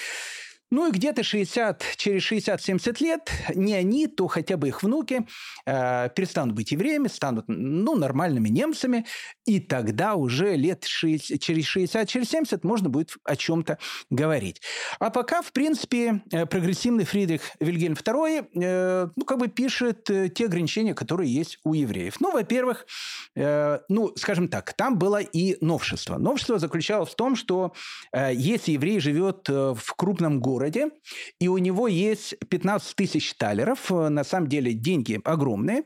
ну 0.72 0.88
и 0.88 0.92
где-то 0.92 1.24
60, 1.24 1.84
через 1.96 2.32
60-70 2.32 2.98
лет 3.04 3.32
не 3.54 3.74
они, 3.74 4.08
то 4.08 4.28
хотя 4.28 4.58
бы 4.58 4.68
их 4.68 4.84
внуки 4.84 5.28
э, 5.66 6.10
перестанут 6.10 6.56
быть 6.56 6.72
евреями, 6.72 7.08
станут 7.08 7.46
ну, 7.48 7.96
нормальными 7.96 8.50
немцами, 8.50 9.06
и 9.46 9.60
тогда 9.60 10.16
уже 10.16 10.56
лет 10.56 10.84
6, 10.86 11.40
через 11.40 11.66
60, 11.66 12.10
через 12.10 12.30
70 12.30 12.64
можно 12.64 12.90
будет 12.90 13.16
о 13.24 13.36
чем-то 13.36 13.78
говорить. 14.10 14.62
А 15.00 15.10
пока, 15.12 15.42
в 15.42 15.52
принципе, 15.52 16.24
э, 16.32 16.46
прогрессивный 16.46 17.06
Фридрих 17.06 17.42
Вильгельм 17.60 17.94
II 17.94 18.48
э, 18.56 19.08
ну, 19.16 19.26
как 19.26 19.38
бы 19.38 19.48
пишет 19.48 20.10
э, 20.10 20.30
те 20.30 20.46
ограничения, 20.46 20.94
которые 20.94 21.34
есть 21.34 21.60
у 21.64 21.74
евреев. 21.74 22.20
Ну, 22.20 22.32
во-первых, 22.32 22.86
э, 23.36 23.80
ну, 23.90 24.14
скажем 24.16 24.48
так, 24.48 24.74
там 24.74 24.98
было 24.98 25.22
и 25.22 25.64
новшество. 25.64 26.18
Новшество 26.18 26.60
заключалось 26.60 27.12
в 27.12 27.16
том, 27.16 27.36
что 27.36 27.74
э, 28.12 28.32
если 28.34 28.72
еврей 28.72 29.00
живет 29.00 29.48
э, 29.50 29.74
в 29.76 29.94
крупном 29.96 30.40
городе, 30.40 30.55
городе, 30.56 30.88
и 31.40 31.48
у 31.48 31.58
него 31.58 31.88
есть 31.88 32.36
15 32.50 32.96
тысяч 32.96 33.34
талеров, 33.34 33.92
э, 33.92 34.10
на 34.10 34.24
самом 34.24 34.48
деле 34.48 34.74
деньги 34.74 35.20
огромные, 35.24 35.84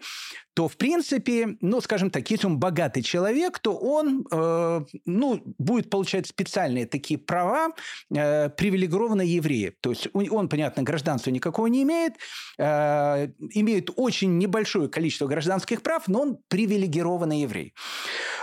то, 0.54 0.68
в 0.68 0.78
принципе, 0.78 1.58
ну, 1.62 1.82
скажем 1.82 2.10
так, 2.10 2.30
если 2.32 2.47
он 2.47 2.60
богатый 2.60 3.02
человек, 3.02 3.60
то 3.60 3.76
он, 3.76 4.26
э, 4.32 4.82
ну, 5.06 5.41
будет 5.58 5.89
получать 5.89 6.28
специальные 6.28 6.86
такие 6.86 7.18
права 7.18 7.74
э, 8.14 8.50
привилегированные 8.50 9.36
евреи. 9.36 9.74
То 9.82 9.91
есть 9.91 10.08
он, 10.14 10.50
понятно, 10.50 10.84
гражданства 10.84 11.32
никакого 11.32 11.68
не 11.68 11.84
имеет, 11.84 12.14
э, 12.58 13.30
имеет 13.52 13.89
очень 13.95 14.38
небольшое 14.38 14.89
количество 14.89 15.28
гражданских 15.28 15.82
прав, 15.82 16.08
но 16.08 16.22
он 16.22 16.38
привилегированный 16.47 17.41
еврей. 17.41 17.74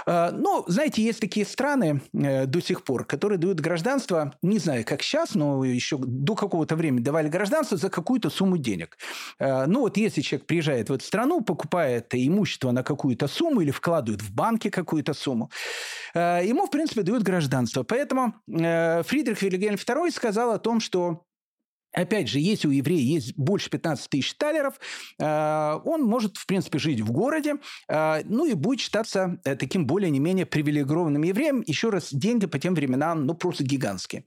Э, 0.07 0.31
ну, 0.33 0.65
знаете, 0.69 1.03
есть 1.03 1.21
такие 1.21 1.45
страны 1.45 2.01
э, 2.13 2.47
до 2.47 2.61
сих 2.61 2.85
пор, 2.85 3.05
которые 3.05 3.39
дают 3.39 3.61
гражданство, 3.61 4.35
не 4.43 4.59
знаю, 4.59 4.85
как 4.85 5.03
сейчас, 5.03 5.35
но 5.35 5.65
еще 5.65 5.99
до 5.99 6.35
какого-то 6.35 6.77
времени 6.77 7.03
давали 7.03 7.29
гражданство 7.29 7.77
за 7.77 7.91
какую-то 7.91 8.31
сумму 8.31 8.59
денег. 8.59 8.97
Э, 9.39 9.67
ну, 9.67 9.81
вот 9.81 9.97
если 9.97 10.21
человек 10.21 10.47
приезжает 10.47 10.89
в 10.89 10.93
эту 10.93 11.05
страну, 11.05 11.41
покупает 11.41 12.06
это 12.07 12.27
имущество 12.27 12.71
на 12.73 12.83
какую-то 12.83 13.29
сумму 13.29 13.61
или 13.61 13.71
вкладывают 13.71 14.23
в 14.23 14.33
банки 14.33 14.71
какую-то 14.71 15.15
сумму, 15.15 15.51
э, 16.15 16.43
ему, 16.45 16.67
в 16.67 16.71
принципе, 16.71 17.03
дают 17.03 17.23
гражданство. 17.23 17.83
Поэтому 17.83 18.35
э, 18.49 19.03
Фридрих 19.03 19.43
Вильгельм 19.43 19.75
II 19.75 20.11
сказал 20.11 20.53
о 20.53 20.59
том, 20.59 20.81
что 20.81 21.26
Опять 21.97 22.29
же, 22.29 22.39
если 22.39 22.69
у 22.69 22.71
еврея 22.71 23.01
есть 23.01 23.37
больше 23.37 23.71
15 23.71 24.09
тысяч 24.09 24.35
талеров, 24.35 24.79
э, 25.19 25.79
он 25.85 26.03
может, 26.05 26.37
в 26.37 26.47
принципе, 26.47 26.79
жить 26.79 27.01
в 27.01 27.11
городе, 27.11 27.57
ну 27.89 28.47
и 28.47 28.55
будет 28.55 28.81
считаться 28.81 29.39
таким 29.45 29.87
более 29.87 30.11
не 30.11 30.21
менее 30.21 30.47
привилегированным 30.47 31.23
евреем. 31.23 31.63
Еще 31.67 31.91
раз, 31.91 32.13
деньги 32.13 32.47
по 32.47 32.59
тем 32.59 32.75
временам, 32.75 33.27
ну, 33.27 33.35
просто 33.35 33.65
гигантские. 33.65 34.25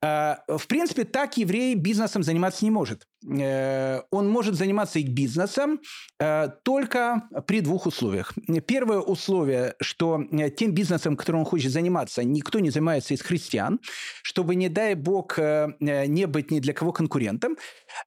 В 0.00 0.66
принципе, 0.68 1.04
так 1.04 1.36
еврей 1.36 1.74
бизнесом 1.74 2.22
заниматься 2.22 2.64
не 2.64 2.70
может. 2.70 3.06
Э, 3.28 4.02
он 4.10 4.28
может 4.28 4.54
заниматься 4.54 4.98
их 4.98 5.08
бизнесом 5.10 5.80
э, 6.18 6.48
только 6.64 7.28
при 7.46 7.60
двух 7.60 7.86
условиях. 7.86 8.34
Первое 8.66 8.98
условие, 8.98 9.74
что 9.80 10.22
э, 10.30 10.50
тем 10.50 10.72
бизнесом, 10.72 11.16
которым 11.16 11.42
он 11.42 11.46
хочет 11.46 11.72
заниматься, 11.72 12.24
никто 12.24 12.58
не 12.58 12.70
занимается 12.70 13.14
из 13.14 13.22
христиан, 13.22 13.80
чтобы, 14.22 14.54
не 14.54 14.68
дай 14.68 14.94
бог, 14.94 15.38
не 15.38 16.26
быть 16.26 16.50
ни 16.50 16.60
для 16.60 16.72
кого 16.72 16.81
конкурентом. 16.90 17.56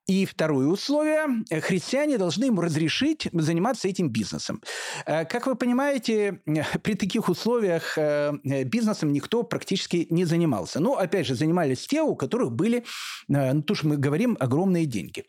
И 0.07 0.26
второе 0.26 0.67
условие, 0.67 1.45
христиане 1.61 2.17
должны 2.17 2.45
ему 2.45 2.61
разрешить 2.61 3.30
заниматься 3.32 3.88
этим 3.88 4.09
бизнесом. 4.09 4.61
Как 5.05 5.47
вы 5.47 5.55
понимаете, 5.55 6.41
при 6.82 6.95
таких 6.95 7.30
условиях 7.30 7.97
бизнесом 8.43 9.13
никто 9.13 9.43
практически 9.43 10.07
не 10.09 10.26
занимался. 10.26 10.80
Но, 10.80 10.97
опять 10.97 11.28
же, 11.28 11.36
занимались 11.36 11.86
те, 11.88 12.01
у 12.01 12.15
которых 12.15 12.51
были, 12.51 12.84
ну, 13.28 13.61
то, 13.61 13.76
что 13.76 13.88
мы 13.88 13.97
говорим, 13.97 14.36
огромные 14.39 14.86
деньги. 14.86 15.26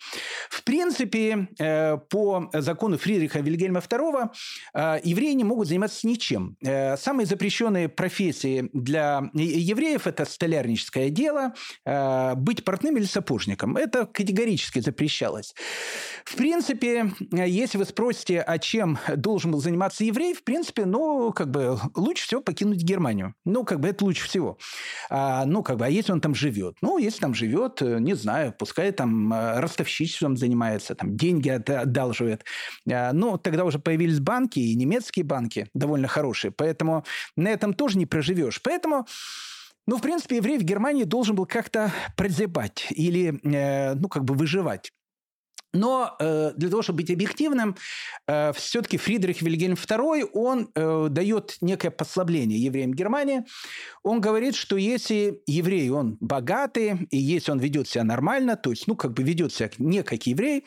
В 0.49 0.65
принципе, 0.65 1.49
э, 1.59 1.99
по 2.09 2.49
закону 2.53 2.99
Фридриха 2.99 3.41
Вильгельма 3.41 3.81
II 3.81 4.31
э, 4.75 5.01
евреи 5.05 5.33
не 5.33 5.45
могут 5.45 5.69
заниматься 5.69 6.07
ничем. 6.07 6.57
Э, 6.63 6.97
самые 6.97 7.27
запрещенные 7.27 7.89
профессии 7.89 8.71
для 8.73 9.31
евреев– 9.35 10.07
это 10.09 10.25
столярническое 10.25 11.11
дело, 11.11 11.55
быть 12.37 12.65
портным 12.65 12.97
или 12.97 13.05
сапожником. 13.05 13.26
Это 13.77 14.07
категорически 14.07 14.81
запрещалось. 14.81 15.55
В 16.25 16.37
принципе, 16.37 17.13
если 17.31 17.79
вы 17.79 17.85
спросите, 17.85 18.41
а 18.41 18.59
чем 18.59 18.99
должен 19.17 19.53
был 19.53 19.61
заниматься 19.61 20.05
еврей, 20.05 20.35
в 20.35 20.45
принципе, 20.45 20.85
ну, 20.85 21.33
как 21.33 21.51
бы 21.51 21.79
лучше 21.95 22.27
всего 22.27 22.41
покинуть 22.41 22.83
Германию. 22.83 23.35
Ну, 23.45 23.65
как 23.65 23.81
бы 23.81 23.89
это 23.89 24.05
лучше 24.05 24.25
всего. 24.27 24.59
А, 25.11 25.45
ну, 25.45 25.63
как 25.63 25.77
бы, 25.77 25.87
а 25.87 25.89
если 25.89 26.13
он 26.13 26.21
там 26.21 26.35
живет? 26.35 26.77
Ну, 26.81 26.99
если 26.99 27.21
там 27.21 27.35
живет, 27.35 27.81
не 27.81 28.15
знаю, 28.15 28.55
пускай 28.59 28.93
там 28.93 29.33
ростовщичеством 29.33 30.37
занимается, 30.37 30.95
там 30.95 31.17
деньги 31.17 31.49
одалживает. 31.49 32.45
А, 32.91 33.13
ну, 33.13 33.39
тогда 33.39 33.65
уже 33.65 33.79
появились 33.79 34.21
банки, 34.21 34.59
и 34.59 34.75
немецкие 34.75 35.25
банки 35.25 35.69
довольно 35.75 36.09
хорошие, 36.09 36.51
поэтому 36.51 37.05
на 37.37 37.49
этом 37.49 37.75
тоже 37.75 37.99
не 37.99 38.07
проживешь. 38.07 38.61
Поэтому 38.63 39.07
ну, 39.87 39.97
в 39.97 40.03
принципе, 40.03 40.37
еврей 40.37 40.59
в 40.59 40.63
Германии 40.63 41.05
должен 41.05 41.37
был 41.37 41.47
как-то 41.47 41.93
прозябать 42.17 42.87
или, 42.91 43.39
э, 43.45 43.95
ну, 43.95 44.09
как 44.09 44.25
бы 44.25 44.35
выживать. 44.35 44.93
Но 45.77 46.17
э, 46.19 46.53
для 46.57 46.71
того, 46.71 46.83
чтобы 46.83 46.99
быть 46.99 47.11
объективным, 47.11 47.77
э, 48.27 48.53
все-таки 48.55 48.97
Фридрих 48.97 49.43
Вильгельм 49.43 49.75
II, 49.75 50.31
он 50.33 50.71
э, 50.75 51.09
дает 51.11 51.57
некое 51.61 51.91
послабление 51.91 52.59
евреям 52.59 52.95
Германии. 52.95 53.45
Он 54.03 54.21
говорит, 54.21 54.55
что 54.55 54.77
если 54.77 55.43
еврей, 55.47 55.91
он 55.91 56.17
богатый, 56.21 57.07
и 57.11 57.19
если 57.19 57.53
он 57.53 57.59
ведет 57.59 57.89
себя 57.89 58.05
нормально, 58.05 58.57
то 58.57 58.71
есть, 58.71 58.87
ну, 58.87 58.97
как 58.97 59.13
бы 59.13 59.23
ведет 59.23 59.53
себя 59.53 59.71
не 59.79 60.03
как 60.03 60.27
еврей, 60.27 60.65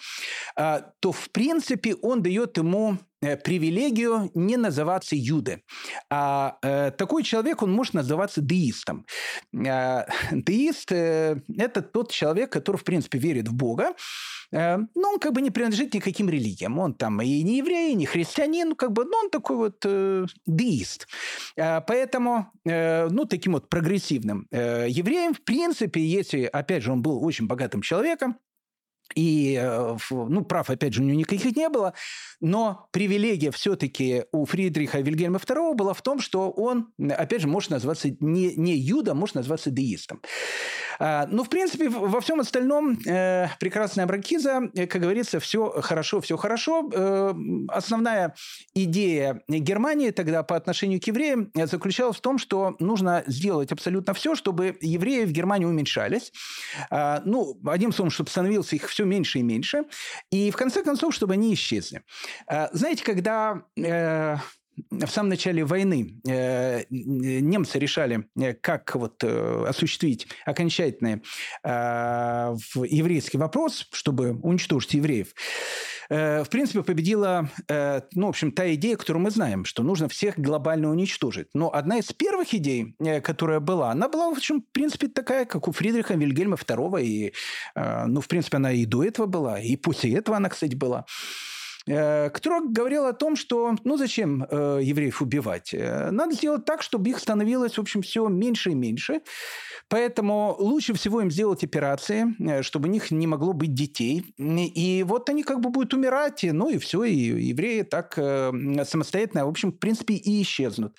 э, 0.55 0.81
то, 0.99 1.11
в 1.11 1.29
принципе, 1.31 1.95
он 1.95 2.21
дает 2.21 2.57
ему 2.57 2.99
привилегию 3.19 4.31
не 4.33 4.57
называться 4.57 5.15
юдой. 5.15 5.63
А 6.09 6.57
такой 6.97 7.23
человек, 7.23 7.61
он 7.61 7.71
может 7.71 7.93
называться 7.93 8.41
деистом. 8.41 9.05
Деист– 9.51 10.91
это 10.93 11.81
тот 11.81 12.11
человек, 12.11 12.51
который, 12.51 12.77
в 12.77 12.83
принципе, 12.83 13.19
верит 13.19 13.47
в 13.47 13.53
Бога, 13.53 13.93
но 14.51 14.87
он 14.95 15.19
как 15.19 15.33
бы 15.33 15.41
не 15.41 15.51
принадлежит 15.51 15.93
никаким 15.93 16.29
религиям. 16.29 16.79
Он 16.79 16.93
там 16.93 17.21
и 17.21 17.43
не 17.43 17.57
еврей, 17.57 17.91
и 17.91 17.95
не 17.95 18.05
христианин, 18.05 18.75
как 18.75 18.93
бы, 18.93 19.05
но 19.05 19.17
он 19.19 19.29
такой 19.29 19.57
вот 19.57 19.75
э, 19.85 20.25
деист. 20.47 21.07
Поэтому, 21.55 22.51
ну, 22.65 23.25
таким 23.25 23.53
вот 23.53 23.69
прогрессивным 23.69 24.47
евреем, 24.51 25.33
в 25.33 25.41
принципе, 25.43 26.01
если, 26.01 26.43
опять 26.45 26.83
же, 26.83 26.91
он 26.91 27.01
был 27.01 27.23
очень 27.23 27.47
богатым 27.47 27.81
человеком, 27.81 28.37
и, 29.15 29.59
э, 29.61 29.97
ну, 30.09 30.43
прав, 30.43 30.69
опять 30.69 30.93
же, 30.93 31.01
у 31.01 31.05
него 31.05 31.19
никаких 31.19 31.55
не 31.55 31.69
было, 31.69 31.93
но 32.39 32.87
привилегия 32.91 33.51
все-таки 33.51 34.25
у 34.31 34.45
Фридриха 34.45 34.99
Вильгельма 34.99 35.37
II 35.37 35.75
была 35.75 35.93
в 35.93 36.01
том, 36.01 36.19
что 36.19 36.49
он, 36.51 36.93
опять 36.99 37.41
же, 37.41 37.47
может 37.47 37.69
назваться 37.69 38.09
не, 38.19 38.55
не 38.55 38.75
юдом, 38.75 39.17
может 39.17 39.35
назваться 39.35 39.71
деистом. 39.71 40.21
А, 40.99 41.27
ну, 41.31 41.43
в 41.43 41.49
принципе, 41.49 41.89
во 41.89 42.19
всем 42.19 42.41
остальном 42.41 42.99
э, 43.05 43.47
прекрасная 43.59 44.05
Бракиза, 44.05 44.69
э, 44.75 44.85
как 44.85 45.01
говорится, 45.01 45.39
все 45.39 45.69
хорошо, 45.81 46.19
все 46.19 46.35
хорошо. 46.37 46.89
Основная 47.69 48.35
идея 48.73 49.41
Германии 49.47 50.11
тогда 50.11 50.43
по 50.43 50.55
отношению 50.55 50.99
к 50.99 51.05
евреям 51.05 51.51
заключалась 51.55 52.17
в 52.17 52.21
том, 52.21 52.37
что 52.37 52.75
нужно 52.79 53.23
сделать 53.27 53.71
абсолютно 53.71 54.13
все, 54.13 54.35
чтобы 54.35 54.77
евреи 54.81 55.23
в 55.25 55.31
Германии 55.31 55.65
уменьшались. 55.65 56.33
А, 56.89 57.21
ну, 57.25 57.57
одним 57.65 57.93
словом, 57.93 58.11
чтобы 58.11 58.29
становился 58.29 58.75
их 58.75 58.89
все 58.89 58.98
меньше 59.05 59.39
и 59.39 59.43
меньше. 59.43 59.83
И 60.31 60.51
в 60.51 60.55
конце 60.55 60.83
концов, 60.83 61.13
чтобы 61.13 61.33
они 61.33 61.53
исчезли. 61.53 62.03
А, 62.47 62.69
знаете, 62.73 63.03
когда 63.03 63.63
в 64.89 65.07
самом 65.07 65.29
начале 65.29 65.63
войны 65.63 66.19
э, 66.27 66.83
немцы 66.89 67.79
решали, 67.79 68.25
э, 68.37 68.53
как 68.53 68.95
вот 68.95 69.23
э, 69.23 69.65
осуществить 69.67 70.27
окончательный 70.45 71.21
еврейский 71.63 73.37
вопрос, 73.37 73.87
чтобы 73.91 74.33
уничтожить 74.33 74.93
евреев, 74.93 75.33
в 76.09 76.47
принципе, 76.49 76.83
победила, 76.83 77.49
ну, 77.67 78.25
в 78.25 78.29
общем, 78.29 78.51
та 78.51 78.73
идея, 78.73 78.97
которую 78.97 79.23
мы 79.23 79.31
знаем, 79.31 79.65
что 79.65 79.83
нужно 79.83 80.07
всех 80.09 80.39
глобально 80.39 80.89
уничтожить. 80.89 81.47
Но 81.53 81.71
одна 81.73 81.99
из 81.99 82.11
первых 82.13 82.53
идей, 82.53 82.95
которая 83.23 83.59
была, 83.59 83.91
она 83.91 84.09
была, 84.09 84.29
в 84.29 84.37
общем, 84.37 84.61
в 84.61 84.71
принципе, 84.71 85.07
такая, 85.07 85.45
как 85.45 85.67
у 85.67 85.71
Фридриха 85.71 86.15
Вильгельма 86.15 86.55
II, 86.55 87.03
и, 87.03 87.33
ну, 87.75 88.21
в 88.21 88.27
принципе, 88.27 88.57
она 88.57 88.71
и 88.71 88.85
до 88.85 89.03
этого 89.03 89.27
была, 89.27 89.59
и 89.59 89.75
после 89.75 90.15
этого 90.15 90.37
она, 90.37 90.49
кстати, 90.49 90.75
была. 90.75 91.05
Э, 91.89 92.29
которая 92.29 92.61
говорила 92.61 93.09
о 93.09 93.13
том, 93.13 93.35
что 93.35 93.75
ну 93.83 93.97
зачем 93.97 94.43
э, 94.43 94.79
евреев 94.83 95.23
убивать? 95.23 95.73
Э, 95.73 96.11
надо 96.11 96.35
сделать 96.35 96.63
так, 96.65 96.83
чтобы 96.83 97.09
их 97.09 97.17
становилось, 97.19 97.77
в 97.77 97.81
общем, 97.81 98.03
все 98.03 98.27
меньше 98.27 98.71
и 98.71 98.75
меньше. 98.75 99.21
Поэтому 99.87 100.55
лучше 100.59 100.93
всего 100.93 101.21
им 101.21 101.31
сделать 101.31 101.63
операции, 101.63 102.61
чтобы 102.61 102.89
у 102.89 102.91
них 102.91 103.09
не 103.09 103.25
могло 103.25 103.53
быть 103.53 103.73
детей. 103.73 104.23
И 104.37 105.03
вот 105.07 105.29
они 105.31 105.41
как 105.41 105.61
бы 105.61 105.71
будут 105.71 105.95
умирать, 105.95 106.43
ну 106.43 106.69
и 106.69 106.77
все, 106.77 107.05
и 107.05 107.15
евреи 107.15 107.81
так 107.81 108.13
самостоятельно, 108.13 109.47
в 109.47 109.49
общем, 109.49 109.71
в 109.71 109.79
принципе, 109.79 110.13
и 110.13 110.43
исчезнут. 110.43 110.95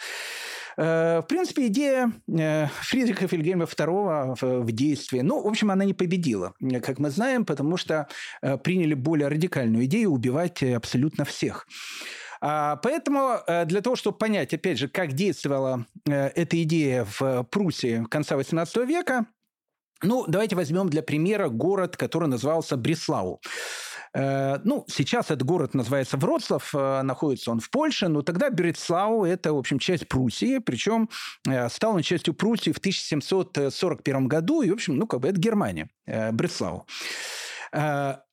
Э, 0.77 1.21
в 1.23 1.27
принципе, 1.27 1.67
идея 1.67 2.13
э, 2.29 2.67
Фридриха 2.83 3.27
Вильгельма 3.27 3.65
II 3.65 4.63
в 4.63 4.73
действии, 4.73 5.21
ну, 5.21 5.43
в 5.43 5.47
общем, 5.47 5.71
она 5.71 5.85
не 5.85 5.95
победила, 5.95 6.55
как 6.83 6.99
мы 6.99 7.11
знаем, 7.11 7.45
потому 7.45 7.77
что 7.77 8.09
э, 8.43 8.59
приняли 8.59 8.95
более 8.95 9.29
радикальную 9.29 9.85
идею 9.87 10.11
убивать 10.11 10.63
абсолютно 10.63 11.25
всех. 11.25 11.67
А, 12.43 12.77
поэтому 12.77 13.39
для 13.67 13.83
того, 13.83 13.97
чтобы 13.97 14.17
понять, 14.17 14.55
опять 14.55 14.79
же, 14.79 14.89
как 14.89 15.13
действовала 15.13 15.85
эта 16.07 16.63
идея 16.63 17.07
в 17.19 17.45
Пруссии 17.45 18.07
конца 18.09 18.37
XVIII 18.37 18.87
века, 18.87 19.27
ну, 20.03 20.25
давайте 20.27 20.57
возьмем 20.57 20.89
для 20.89 21.03
примера 21.03 21.49
город, 21.51 21.99
который 21.99 22.29
назывался 22.29 22.79
Бреслау. 22.79 23.41
Э, 24.15 24.59
ну, 24.65 24.85
сейчас 24.89 25.27
этот 25.27 25.45
город 25.45 25.75
называется 25.75 26.17
Вроцлав, 26.17 26.75
э, 26.75 27.03
находится 27.03 27.51
он 27.51 27.61
в 27.61 27.71
Польше, 27.71 28.09
но 28.09 28.23
тогда 28.23 28.51
Берецлау– 28.51 29.25
это, 29.27 29.53
в 29.53 29.59
общем, 29.59 29.79
часть 29.79 30.09
Пруссии, 30.09 30.59
причем 30.59 31.09
э, 31.49 31.69
стал 31.69 31.95
он 31.95 32.03
частью 32.03 32.35
Пруссии 32.35 32.73
в 32.73 32.79
1741 32.79 34.29
году, 34.29 34.63
и, 34.63 34.71
в 34.71 34.75
общем, 34.75 34.97
ну, 34.97 35.07
как 35.07 35.21
бы 35.21 35.29
это 35.29 35.39
Германия, 35.39 35.89
Бреслау. 36.07 36.87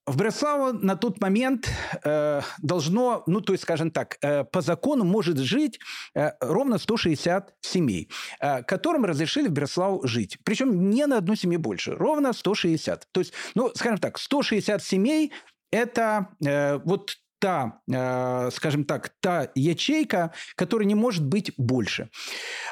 В 0.07 0.15
Бреславу 0.15 0.71
на 0.71 0.95
тот 0.95 1.19
момент 1.19 1.69
э, 2.05 2.41
должно, 2.61 3.23
ну, 3.27 3.41
то 3.41 3.51
есть, 3.51 3.63
скажем 3.63 3.91
так, 3.91 4.17
э, 4.21 4.45
по 4.45 4.61
закону 4.61 5.03
может 5.03 5.37
жить 5.37 5.79
э, 6.15 6.31
ровно 6.39 6.77
160 6.77 7.53
семей, 7.59 8.09
э, 8.39 8.63
которым 8.63 9.03
разрешили 9.03 9.49
в 9.49 9.51
Бреславу 9.51 10.07
жить. 10.07 10.37
Причем 10.45 10.89
не 10.89 11.05
на 11.07 11.17
одну 11.17 11.35
семью 11.35 11.59
больше, 11.59 11.93
ровно 11.93 12.31
160. 12.31 13.05
То 13.11 13.19
есть, 13.19 13.33
ну, 13.53 13.69
скажем 13.75 13.97
так, 13.97 14.17
160 14.17 14.81
семей 14.81 15.33
это 15.71 16.29
э, 16.45 16.77
вот 16.85 17.17
та, 17.39 17.79
э, 17.89 18.49
скажем 18.51 18.83
так, 18.83 19.09
та 19.19 19.49
ячейка, 19.55 20.31
которая 20.55 20.87
не 20.87 20.95
может 20.95 21.25
быть 21.25 21.51
больше. 21.57 22.09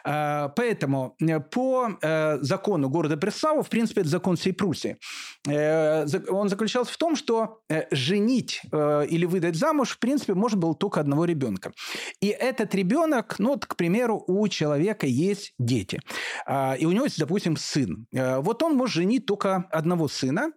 Э, 0.04 0.50
поэтому 0.56 1.16
э, 1.20 1.40
по 1.40 1.90
э, 2.02 2.38
закону 2.42 2.90
города 2.90 3.16
Бреславу, 3.16 3.62
в 3.62 3.70
принципе, 3.70 4.02
это 4.02 4.10
закон 4.10 4.36
всей 4.36 4.54
Пруссии, 4.54 4.98
э, 5.48 6.06
он 6.30 6.50
заключался 6.50 6.92
в 6.92 6.98
том, 6.98 7.16
что 7.16 7.60
э, 7.70 7.84
женить 7.92 8.62
э, 8.72 9.06
или 9.08 9.26
выдать 9.26 9.56
замуж, 9.56 9.92
в 9.92 10.00
принципе, 10.00 10.34
можно 10.34 10.60
было 10.60 10.76
только 10.76 11.00
одного 11.00 11.26
ребенка. 11.26 11.72
И 12.22 12.28
этот 12.28 12.74
ребенок, 12.76 13.36
ну, 13.40 13.50
вот, 13.50 13.66
к 13.66 13.76
примеру, 13.76 14.24
у 14.28 14.48
человека 14.48 15.06
есть 15.06 15.54
дети, 15.60 16.02
э, 16.48 16.78
и 16.78 16.86
у 16.86 16.92
него 16.92 17.06
есть, 17.06 17.20
допустим, 17.20 17.58
сын. 17.58 18.08
Э, 18.14 18.40
вот 18.40 18.64
он 18.64 18.76
может 18.76 18.96
женить 18.96 19.26
только 19.26 19.66
одного 19.72 20.08
сына, 20.08 20.52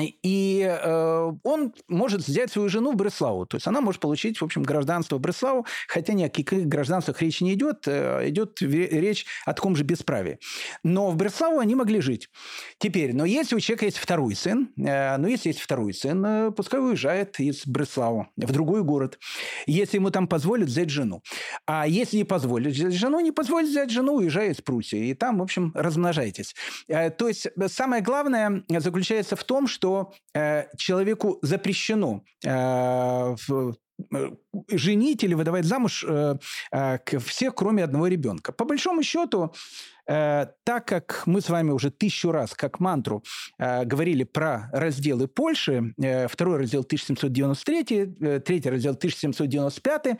и 0.00 0.62
э, 0.62 1.32
он 1.42 1.74
может 1.88 2.26
взять 2.26 2.52
свою 2.52 2.68
жену 2.68 2.92
в 2.92 2.96
Бреславу. 2.96 3.46
То 3.46 3.56
есть 3.56 3.66
она 3.66 3.80
может 3.80 4.00
получить, 4.00 4.40
в 4.40 4.44
общем, 4.44 4.62
гражданство 4.62 5.18
Бреславу, 5.18 5.66
хотя 5.88 6.12
ни 6.12 6.24
о 6.24 6.28
каких 6.28 6.66
гражданствах 6.66 7.20
речи 7.22 7.42
не 7.42 7.54
идет. 7.54 7.86
Э, 7.86 8.28
идет 8.28 8.60
речь 8.60 9.26
о 9.44 9.52
таком 9.52 9.76
же 9.76 9.84
бесправии. 9.84 10.38
Но 10.82 11.10
в 11.10 11.16
Бреславу 11.16 11.58
они 11.58 11.74
могли 11.74 12.00
жить. 12.00 12.28
Теперь, 12.78 13.14
но 13.14 13.24
если 13.24 13.54
у 13.54 13.60
человека 13.60 13.86
есть 13.86 13.98
второй 13.98 14.34
сын, 14.34 14.70
э, 14.76 15.16
ну, 15.16 15.28
если 15.28 15.48
есть 15.48 15.60
второй 15.60 15.94
сын, 15.94 16.24
э, 16.24 16.50
пускай 16.50 16.80
уезжает 16.80 17.38
из 17.40 17.66
Бреславу 17.66 18.28
в 18.36 18.52
другой 18.52 18.82
город. 18.82 19.18
Если 19.66 19.96
ему 19.96 20.10
там 20.10 20.26
позволят 20.26 20.68
взять 20.68 20.90
жену. 20.90 21.22
А 21.66 21.86
если 21.86 22.18
не 22.18 22.24
позволят 22.24 22.72
взять 22.72 22.94
жену, 22.94 23.20
не 23.20 23.32
позволят 23.32 23.68
взять 23.68 23.90
жену, 23.90 24.14
уезжай 24.14 24.50
из 24.50 24.60
Пруссии. 24.60 25.10
И 25.10 25.14
там, 25.14 25.38
в 25.38 25.42
общем, 25.42 25.72
размножайтесь. 25.74 26.54
Э, 26.88 27.10
то 27.10 27.28
есть 27.28 27.48
самое 27.68 28.02
главное 28.02 28.64
заключается 28.68 29.36
в 29.36 29.44
том, 29.44 29.66
что 29.66 29.81
э, 30.34 30.66
человеку 30.76 31.38
запрещено 31.42 32.22
э, 32.44 33.36
в, 33.48 33.76
э, 34.14 34.30
женить 34.70 35.24
или 35.24 35.34
выдавать 35.34 35.64
замуж 35.64 36.04
э, 36.08 36.36
э, 36.72 36.98
всех, 37.18 37.54
кроме 37.54 37.84
одного 37.84 38.08
ребенка. 38.08 38.52
По 38.52 38.64
большому 38.64 39.02
счету, 39.02 39.54
э, 40.06 40.46
так 40.64 40.86
как 40.86 41.22
мы 41.26 41.40
с 41.40 41.48
вами 41.48 41.70
уже 41.70 41.90
тысячу 41.90 42.32
раз, 42.32 42.54
как 42.54 42.80
мантру, 42.80 43.22
э, 43.58 43.84
говорили 43.84 44.24
про 44.24 44.70
разделы 44.72 45.28
Польши, 45.28 45.94
э, 46.02 46.28
второй 46.28 46.58
раздел 46.58 46.84
1793, 46.84 48.16
э, 48.20 48.40
третий 48.40 48.70
раздел 48.70 48.94
1795, 48.94 50.18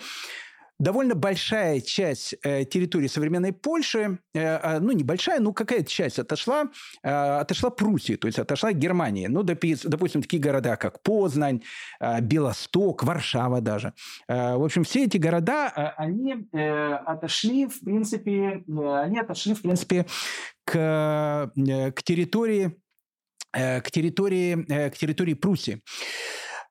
довольно 0.83 1.15
большая 1.15 1.81
часть 1.81 2.35
э, 2.43 2.65
территории 2.65 3.07
современной 3.07 3.53
Польши, 3.53 4.19
э, 4.35 4.57
а, 4.57 4.81
ну, 4.81 4.93
небольшая, 4.93 5.41
ну, 5.41 5.53
какая-то 5.53 5.89
часть 5.89 6.19
отошла, 6.19 6.71
э, 7.03 7.11
отошла 7.11 7.71
Пруссии, 7.71 8.17
то 8.17 8.27
есть 8.27 8.39
отошла 8.39 8.73
Германии. 8.73 9.29
Ну, 9.29 9.43
допустим, 9.43 10.23
такие 10.23 10.43
города, 10.43 10.77
как 10.77 11.03
Познань, 11.03 11.63
э, 12.01 12.21
Белосток, 12.21 13.05
Варшава 13.05 13.61
даже. 13.61 13.95
Э, 14.29 14.57
в 14.57 14.65
общем, 14.65 14.83
все 14.83 15.05
эти 15.05 15.19
города, 15.19 15.73
э, 15.75 16.03
они 16.03 16.49
э, 16.53 16.95
отошли, 16.95 17.67
в 17.67 17.81
принципе, 17.81 18.65
э, 18.67 19.03
они 19.05 19.21
отошли, 19.21 19.55
в 19.55 19.63
принципе, 19.63 20.07
к, 20.65 21.53
э, 21.57 21.93
к 21.93 22.03
территории 22.03 22.77
э, 23.55 23.81
к 23.81 23.91
территории, 23.91 24.65
э, 24.69 24.91
к 24.91 24.99
территории 24.99 25.35
Пруссии. 25.35 25.83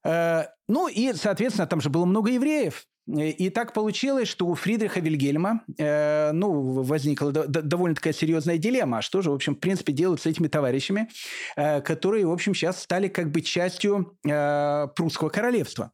Э, 0.03 0.45
ну 0.67 0.87
и, 0.87 1.13
соответственно, 1.13 1.67
там 1.67 1.79
же 1.79 1.89
было 1.89 2.05
много 2.05 2.31
евреев. 2.31 2.87
И 3.07 3.49
так 3.49 3.73
получилось, 3.73 4.27
что 4.27 4.45
у 4.45 4.53
Фридриха 4.53 4.99
Вильгельма 4.99 5.63
э, 5.77 6.31
ну, 6.33 6.83
возникла 6.83 7.31
довольно 7.31 7.95
такая 7.95 8.13
серьезная 8.13 8.57
дилемма. 8.57 8.99
А 8.99 9.01
что 9.01 9.21
же, 9.21 9.31
в 9.31 9.33
общем, 9.33 9.55
в 9.55 9.59
принципе, 9.59 9.91
делать 9.91 10.21
с 10.21 10.27
этими 10.27 10.47
товарищами, 10.47 11.09
э, 11.55 11.81
которые, 11.81 12.27
в 12.27 12.31
общем, 12.31 12.53
сейчас 12.53 12.81
стали 12.81 13.07
как 13.07 13.31
бы 13.31 13.41
частью 13.41 14.17
э, 14.23 14.87
прусского 14.95 15.29
королевства. 15.29 15.91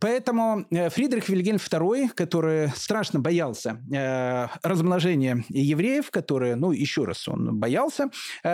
Поэтому 0.00 0.66
Фридрих 0.70 1.28
Вильгельм 1.28 1.56
II, 1.56 2.10
который 2.14 2.68
страшно 2.74 3.20
боялся 3.20 3.80
размножения 4.62 5.44
евреев, 5.48 6.10
которые, 6.10 6.56
ну, 6.56 6.72
еще 6.72 7.04
раз, 7.04 7.28
он 7.28 7.58
боялся 7.58 8.10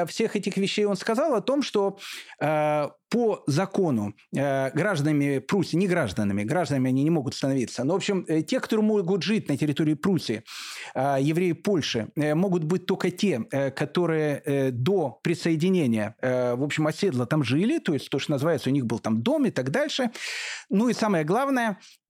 всех 0.07 0.37
этих 0.37 0.57
вещей, 0.57 0.85
он 0.85 0.97
сказал 0.97 1.35
о 1.35 1.41
том, 1.41 1.63
что 1.63 1.99
по 3.09 3.43
закону 3.47 4.15
э, 4.35 4.71
гражданами 4.71 5.39
Пруссии, 5.39 5.77
не 5.77 5.87
гражданами, 5.87 6.43
гражданами 6.43 6.89
они 6.89 7.05
не 7.05 7.11
могут 7.11 7.35
становиться, 7.35 7.85
но, 7.85 7.93
в 7.93 7.97
общем, 7.97 8.25
э, 8.27 8.43
те, 8.43 8.59
которые 8.59 8.85
могут 8.85 9.23
жить 9.23 9.49
на 9.49 9.57
территории 9.57 9.95
Пруссии, 9.95 10.43
э, 10.95 11.19
евреи 11.21 11.53
Польши, 11.53 12.09
э, 12.17 12.35
могут 12.35 12.65
быть 12.65 12.87
только 12.87 13.11
те, 13.11 13.45
э, 13.53 13.71
которые 13.71 14.43
э, 14.45 14.71
до 14.73 15.21
присоединения, 15.23 16.17
э, 16.21 16.57
в 16.57 16.65
общем, 16.65 16.87
оседло 16.89 17.27
там 17.27 17.45
жили, 17.45 17.79
то 17.79 17.95
есть 17.95 18.11
то, 18.11 18.19
что 18.19 18.33
называется, 18.33 18.71
у 18.71 18.73
них 18.73 18.87
был 18.87 18.99
там 18.99 19.23
дом 19.23 19.47
и 19.47 19.51
так 19.51 19.71
дальше. 19.71 20.11
Ну 20.69 20.89
и 20.89 20.93
самое 20.93 21.25
главное, 21.25 21.36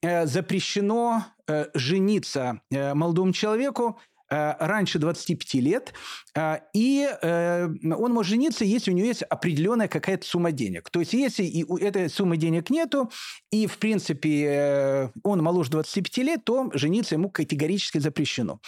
э, 0.02 0.26
запрещено 0.26 1.24
э, 1.48 1.66
жениться 1.74 2.60
э, 2.70 2.94
молодому 2.94 3.32
человеку 3.32 3.98
раньше 4.28 4.98
25 4.98 5.54
лет, 5.54 5.92
э, 6.34 6.58
и 6.74 7.08
э, 7.22 7.68
он 7.96 8.12
может 8.12 8.30
жениться, 8.30 8.64
если 8.64 8.90
у 8.90 8.94
него 8.94 9.06
есть 9.06 9.22
определенная 9.22 9.88
какая-то 9.88 10.26
сумма 10.26 10.52
денег. 10.52 10.90
То 10.90 11.00
есть 11.00 11.12
если 11.12 11.44
и 11.44 11.64
этой 11.80 12.08
суммы 12.08 12.36
денег 12.36 12.70
нету, 12.70 13.10
и, 13.50 13.66
в 13.66 13.78
принципе, 13.78 15.12
он 15.22 15.42
моложе 15.42 15.70
25 15.70 16.18
лет, 16.18 16.44
то 16.44 16.70
жениться 16.74 17.14
ему 17.14 17.30
категорически 17.30 17.98
запрещено. 17.98 18.60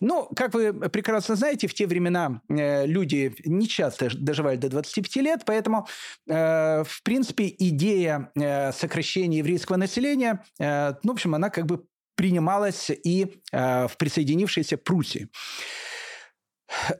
Но, 0.00 0.24
как 0.36 0.54
вы 0.54 0.72
прекрасно 0.72 1.36
знаете, 1.36 1.66
в 1.66 1.74
те 1.74 1.86
времена 1.86 2.42
люди 2.48 3.34
не 3.44 3.66
часто 3.66 4.08
доживали 4.14 4.56
до 4.56 4.68
25 4.68 5.16
лет, 5.16 5.42
поэтому, 5.46 5.86
в 6.26 7.00
принципе, 7.02 7.54
идея 7.58 8.30
сокращения 8.72 9.38
еврейского 9.38 9.76
населения, 9.76 10.44
ну, 10.58 10.96
в 11.02 11.10
общем, 11.10 11.34
она 11.34 11.50
как 11.50 11.66
бы 11.66 11.84
принималась 12.16 12.90
и 12.90 13.40
э, 13.52 13.88
в 13.88 13.96
присоединившейся 13.96 14.76
Пруссии. 14.76 15.28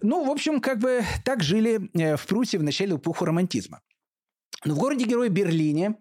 Ну, 0.03 0.25
в 0.25 0.31
общем, 0.31 0.61
как 0.61 0.79
бы 0.79 1.03
так 1.25 1.43
жили 1.43 1.91
э, 1.95 2.17
в 2.17 2.27
Пруссии 2.27 2.57
в 2.57 2.63
начале 2.63 2.97
эпохи 2.97 3.25
романтизма. 3.25 3.81
Но 4.65 4.75
в 4.75 4.79
городе-герое 4.79 5.29
Берлине 5.29 5.97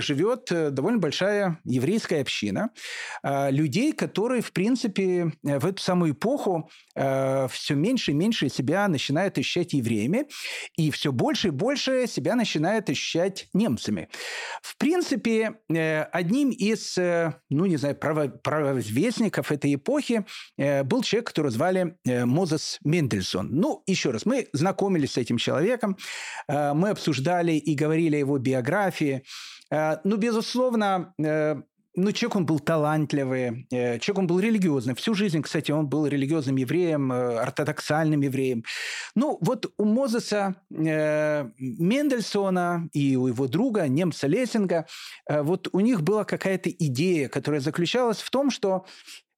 живет 0.00 0.50
э, 0.50 0.70
довольно 0.70 0.98
большая 0.98 1.60
еврейская 1.64 2.22
община 2.22 2.70
э, 3.22 3.50
людей, 3.50 3.92
которые, 3.92 4.42
в 4.42 4.52
принципе, 4.52 5.32
в 5.42 5.64
эту 5.64 5.80
самую 5.80 6.12
эпоху 6.12 6.68
э, 6.96 7.46
все 7.48 7.74
меньше 7.74 8.10
и 8.10 8.14
меньше 8.14 8.48
себя 8.48 8.88
начинают 8.88 9.38
ощущать 9.38 9.74
евреями, 9.74 10.26
и 10.76 10.90
все 10.90 11.12
больше 11.12 11.48
и 11.48 11.50
больше 11.52 12.06
себя 12.08 12.34
начинают 12.34 12.90
ощущать 12.90 13.48
немцами. 13.52 14.08
В 14.60 14.76
принципе, 14.76 15.54
одним 15.68 16.50
из, 16.50 16.96
ну, 16.96 17.66
не 17.66 17.76
знаю, 17.76 17.96
правовестников 17.96 19.52
этой 19.52 19.74
эпохи 19.74 20.24
был 20.56 21.02
человек, 21.02 21.28
которого 21.28 21.50
звали 21.50 21.96
Мозес 22.04 22.78
Мендельсон. 22.84 23.48
Ну, 23.50 23.82
еще 23.86 24.10
раз, 24.10 24.26
мы 24.26 24.48
знакомились 24.52 25.12
с 25.12 25.16
этим 25.16 25.36
человеком, 25.38 25.96
мы 26.48 26.90
обсуждали 26.90 27.52
и 27.52 27.74
говорили 27.74 28.16
о 28.16 28.20
его 28.20 28.38
биографии, 28.38 29.18
Э, 29.18 29.27
ну, 29.70 30.16
безусловно, 30.16 31.14
э, 31.18 31.56
ну, 31.94 32.12
человек 32.12 32.36
он 32.36 32.46
был 32.46 32.60
талантливый, 32.60 33.66
э, 33.70 33.98
человек 33.98 34.18
он 34.18 34.26
был 34.26 34.40
религиозный. 34.40 34.94
Всю 34.94 35.14
жизнь, 35.14 35.42
кстати, 35.42 35.72
он 35.72 35.88
был 35.88 36.06
религиозным 36.06 36.56
евреем, 36.56 37.12
ортодоксальным 37.12 38.20
евреем. 38.20 38.64
Ну, 39.14 39.38
вот 39.40 39.72
у 39.76 39.84
Мозеса 39.84 40.54
Мендельсона 40.70 42.88
и 42.92 43.16
у 43.16 43.26
его 43.26 43.48
друга, 43.48 43.88
немца 43.88 44.26
Лессинга, 44.26 44.86
вот 45.28 45.68
у 45.72 45.80
них 45.80 46.02
была 46.02 46.24
какая-то 46.24 46.70
идея, 46.70 47.28
которая 47.28 47.60
заключалась 47.60 48.18
в 48.18 48.30
том, 48.30 48.50
что 48.50 48.84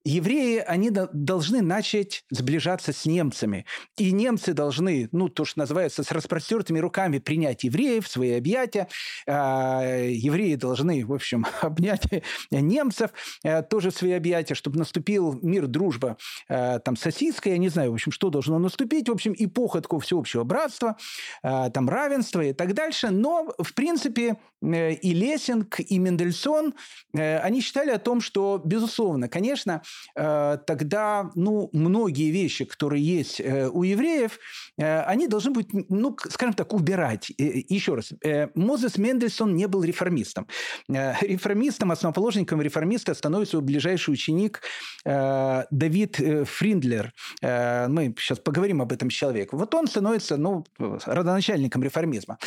евреи, 0.05 0.59
они 0.67 0.91
должны 0.91 1.61
начать 1.61 2.25
сближаться 2.31 2.93
с 2.93 3.05
немцами. 3.05 3.67
И 3.97 4.13
немцы 4.13 4.55
должны, 4.55 5.09
ну, 5.13 5.29
то, 5.29 5.45
что 5.45 5.61
называется, 5.61 6.03
с 6.03 6.11
распростертыми 6.11 6.79
руками 6.79 7.19
принять 7.19 7.65
евреев 7.65 8.07
в 8.07 8.11
свои 8.11 8.33
объятия. 8.33 8.89
А 9.27 9.83
евреи 9.83 10.55
должны, 10.55 11.05
в 11.05 11.13
общем, 11.13 11.47
обнять 11.61 12.03
немцев 12.51 13.11
а, 13.45 13.63
тоже 13.63 13.91
в 13.91 13.95
свои 13.95 14.13
объятия, 14.13 14.55
чтобы 14.55 14.79
наступил 14.79 15.39
мир, 15.43 15.67
дружба, 15.67 16.17
а, 16.49 16.79
там, 16.79 16.97
сосиска, 16.97 17.51
я 17.51 17.59
не 17.59 17.69
знаю, 17.69 17.91
в 17.91 17.95
общем, 17.95 18.13
что 18.13 18.31
должно 18.31 18.59
наступить. 18.59 19.09
В 19.09 19.13
общем, 19.13 19.35
эпоха 19.37 19.81
такого 19.83 20.01
всеобщего 20.01 20.45
братства, 20.45 20.97
а, 21.43 21.69
там, 21.71 21.89
равенства 21.89 22.41
и 22.41 22.53
так 22.55 22.73
дальше. 22.73 23.11
Но, 23.11 23.53
в 23.59 23.75
принципе, 23.75 24.39
э, 24.63 24.93
и 24.95 25.13
Лессинг, 25.13 25.81
и 25.81 25.99
Мендельсон, 25.99 26.75
э, 27.13 27.39
они 27.39 27.61
считали 27.61 27.91
о 27.91 27.99
том, 27.99 28.21
что, 28.21 28.61
безусловно, 28.65 29.29
конечно, 29.29 29.83
Э, 29.83 29.90
тогда 30.15 31.31
ну, 31.35 31.71
многие 31.73 32.31
вещи, 32.31 32.65
которые 32.65 33.03
есть 33.05 33.41
э, 33.41 33.69
у 33.69 33.83
евреев, 33.83 34.39
э, 34.79 35.03
они 35.03 35.29
должны 35.29 35.53
быть, 35.53 35.69
ну, 35.73 36.17
скажем 36.29 36.55
так, 36.55 36.73
убирать. 36.73 37.31
Еще 37.39 37.95
раз, 37.95 38.13
Мозес 38.55 38.99
Мендельсон 38.99 39.55
не 39.55 39.67
был 39.67 39.85
реформистом. 39.85 40.47
Реформистом, 40.89 41.93
основоположником 41.93 42.61
реформиста 42.63 43.15
становится 43.15 43.61
ближайший 43.61 44.13
ученик 44.13 44.63
Давид 45.05 46.17
Фриндлер. 46.17 47.13
Мы 47.43 48.15
сейчас 48.19 48.39
поговорим 48.39 48.83
об 48.83 48.93
этом 48.93 49.09
человеке. 49.09 49.51
Вот 49.53 49.75
он 49.75 49.87
становится 49.87 50.37
ну, 50.37 50.65
родоначальником 50.79 51.83
реформизма. 51.83 52.39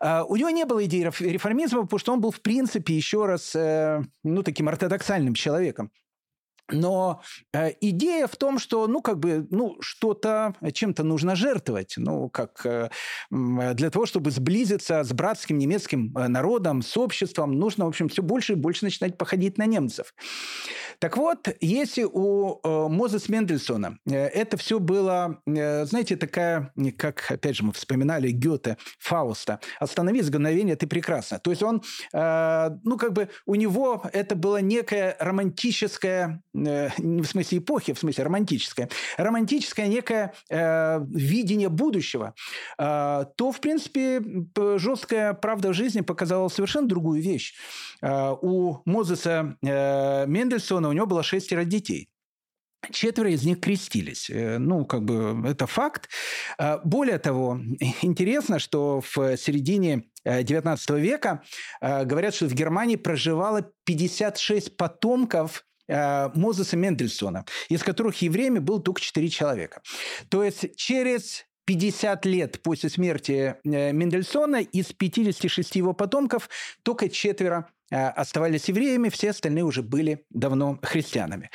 У 0.00 0.36
него 0.36 0.50
не 0.50 0.64
было 0.64 0.84
идеи 0.84 1.02
реформизма, 1.02 1.82
потому 1.82 1.98
что 1.98 2.12
он 2.12 2.20
был, 2.20 2.30
в 2.30 2.40
принципе, 2.40 2.94
еще 2.94 3.26
раз, 3.26 3.54
ну, 3.54 4.42
таким 4.42 4.68
ортодоксальным 4.68 5.34
человеком. 5.34 5.90
Но 6.72 7.22
э, 7.52 7.72
идея 7.80 8.26
в 8.26 8.36
том, 8.36 8.58
что, 8.58 8.86
ну, 8.86 9.02
как 9.02 9.18
бы, 9.18 9.46
ну, 9.50 9.76
что-то, 9.80 10.54
чем-то 10.72 11.02
нужно 11.04 11.36
жертвовать, 11.36 11.94
ну, 11.96 12.28
как 12.28 12.64
э, 12.64 12.90
для 13.30 13.90
того, 13.90 14.06
чтобы 14.06 14.30
сблизиться 14.30 15.02
с 15.02 15.12
братским 15.12 15.58
немецким 15.58 16.16
э, 16.16 16.28
народом, 16.28 16.82
с 16.82 16.96
обществом, 16.96 17.52
нужно, 17.52 17.84
в 17.84 17.88
общем, 17.88 18.08
все 18.08 18.22
больше 18.22 18.52
и 18.52 18.56
больше 18.56 18.84
начинать 18.84 19.18
походить 19.18 19.58
на 19.58 19.66
немцев. 19.66 20.14
Так 20.98 21.16
вот, 21.16 21.48
если 21.60 22.04
у 22.04 22.60
э, 22.62 22.88
Мозес 22.88 23.28
Мендельсона 23.28 23.98
э, 24.06 24.14
это 24.14 24.56
все 24.56 24.78
было, 24.78 25.40
э, 25.46 25.84
знаете, 25.86 26.16
такая, 26.16 26.72
как, 26.96 27.24
опять 27.30 27.56
же, 27.56 27.64
мы 27.64 27.72
вспоминали 27.72 28.30
Гёте, 28.30 28.76
Фауста, 28.98 29.60
«Остановись, 29.78 30.28
мгновение, 30.28 30.76
ты 30.76 30.86
прекрасна». 30.86 31.38
То 31.38 31.50
есть 31.50 31.62
он, 31.62 31.82
э, 32.12 32.70
ну, 32.84 32.96
как 32.96 33.12
бы 33.12 33.28
у 33.46 33.54
него 33.54 34.02
это 34.12 34.34
было 34.34 34.60
некое 34.60 35.16
романтическое 35.18 36.42
Э, 36.54 36.59
в 36.60 37.24
смысле 37.24 37.58
эпохи, 37.58 37.92
в 37.92 37.98
смысле 37.98 38.24
романтическое, 38.24 38.88
романтическое 39.16 39.86
некое 39.86 40.34
э, 40.50 41.00
видение 41.10 41.68
будущего, 41.68 42.34
э, 42.78 43.24
то, 43.36 43.52
в 43.52 43.60
принципе, 43.60 44.22
жесткая 44.76 45.34
правда 45.34 45.72
жизни 45.72 46.00
показала 46.00 46.48
совершенно 46.48 46.88
другую 46.88 47.22
вещь. 47.22 47.54
Э, 48.02 48.34
у 48.40 48.82
Мозеса 48.84 49.56
э, 49.62 50.26
Мендельсона 50.26 50.88
у 50.88 50.92
него 50.92 51.06
было 51.06 51.22
шестеро 51.22 51.64
детей. 51.64 52.08
Четверо 52.90 53.30
из 53.30 53.44
них 53.44 53.60
крестились. 53.60 54.30
Э, 54.30 54.58
ну, 54.58 54.84
как 54.84 55.04
бы 55.04 55.48
это 55.48 55.66
факт. 55.66 56.08
Э, 56.58 56.78
более 56.84 57.18
того, 57.18 57.60
интересно, 58.02 58.58
что 58.58 59.00
в 59.00 59.36
середине 59.36 60.04
XIX 60.24 61.00
века 61.00 61.42
говорят, 61.80 62.34
что 62.34 62.46
в 62.46 62.52
Германии 62.52 62.96
проживало 62.96 63.70
56 63.84 64.76
потомков 64.76 65.64
Э, 65.64 65.69
Мозеса 66.34 66.76
Мендельсона, 66.76 67.44
из 67.68 67.82
которых 67.82 68.22
евреями 68.22 68.58
был 68.58 68.80
только 68.80 69.00
4 69.00 69.28
человека. 69.28 69.82
То 70.28 70.44
есть 70.44 70.76
через 70.76 71.46
50 71.70 72.26
лет 72.26 72.60
после 72.62 72.90
смерти 72.90 73.54
э, 73.64 73.92
Мендельсона 73.92 74.56
из 74.56 74.92
56 74.92 75.76
его 75.76 75.92
потомков 75.92 76.48
только 76.82 77.08
четверо 77.08 77.68
э, 77.90 78.08
оставались 78.08 78.68
евреями, 78.68 79.08
все 79.08 79.30
остальные 79.30 79.64
уже 79.64 79.82
были 79.82 80.24
давно 80.30 80.80
христианами. 80.82 81.50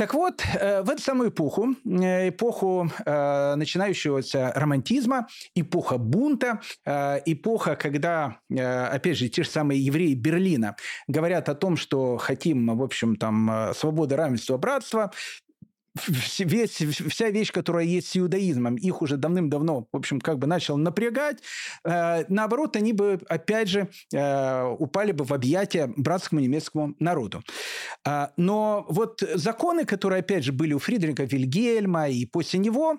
Так 0.00 0.14
вот, 0.14 0.42
э, 0.54 0.80
в 0.80 0.88
эту 0.88 1.02
самую 1.02 1.28
эпоху, 1.28 1.74
э, 1.84 2.30
эпоху 2.30 2.90
э, 3.04 3.54
начинающегося 3.56 4.50
романтизма, 4.54 5.26
эпоха 5.54 5.98
бунта, 5.98 6.62
эпоха, 6.86 7.76
когда, 7.76 8.38
опять 8.48 9.18
же, 9.18 9.28
те 9.28 9.42
же 9.42 9.50
самые 9.50 9.84
евреи 9.84 10.14
Берлина 10.14 10.74
говорят 11.06 11.50
о 11.50 11.54
том, 11.54 11.76
что 11.76 12.16
хотим, 12.16 12.78
в 12.78 12.82
общем, 12.82 13.16
там, 13.16 13.72
свободы, 13.74 14.16
равенства, 14.16 14.56
братства, 14.56 15.12
весь, 16.38 16.76
вся 17.08 17.30
вещь, 17.30 17.52
которая 17.52 17.84
есть 17.84 18.08
с 18.08 18.16
иудаизмом, 18.16 18.76
их 18.76 19.02
уже 19.02 19.16
давным-давно, 19.16 19.86
в 19.92 19.96
общем, 19.96 20.20
как 20.20 20.38
бы 20.38 20.46
начал 20.46 20.76
напрягать. 20.76 21.38
Э, 21.84 22.24
наоборот, 22.28 22.76
они 22.76 22.92
бы, 22.92 23.20
опять 23.28 23.68
же, 23.68 23.88
э, 24.12 24.64
упали 24.78 25.12
бы 25.12 25.24
в 25.24 25.32
объятия 25.32 25.92
братскому 25.96 26.40
немецкому 26.40 26.94
народу. 26.98 27.42
Э, 28.06 28.28
но 28.36 28.86
вот 28.88 29.22
законы, 29.34 29.84
которые, 29.84 30.20
опять 30.20 30.44
же, 30.44 30.52
были 30.52 30.72
у 30.72 30.78
Фридриха 30.78 31.24
Вильгельма 31.24 32.08
и 32.08 32.26
после 32.26 32.60
него, 32.60 32.98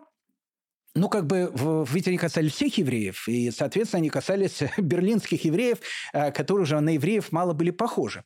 ну, 0.93 1.07
как 1.07 1.25
бы, 1.25 1.51
ведь 1.89 2.07
они 2.07 2.17
касались 2.17 2.53
всех 2.53 2.77
евреев, 2.77 3.27
и, 3.27 3.49
соответственно, 3.51 3.99
они 3.99 4.09
касались 4.09 4.59
берлинских 4.77 5.45
евреев, 5.45 5.77
э, 6.11 6.31
которые 6.31 6.63
уже 6.63 6.79
на 6.79 6.89
евреев 6.89 7.31
мало 7.31 7.53
были 7.53 7.71
похожи. 7.71 8.23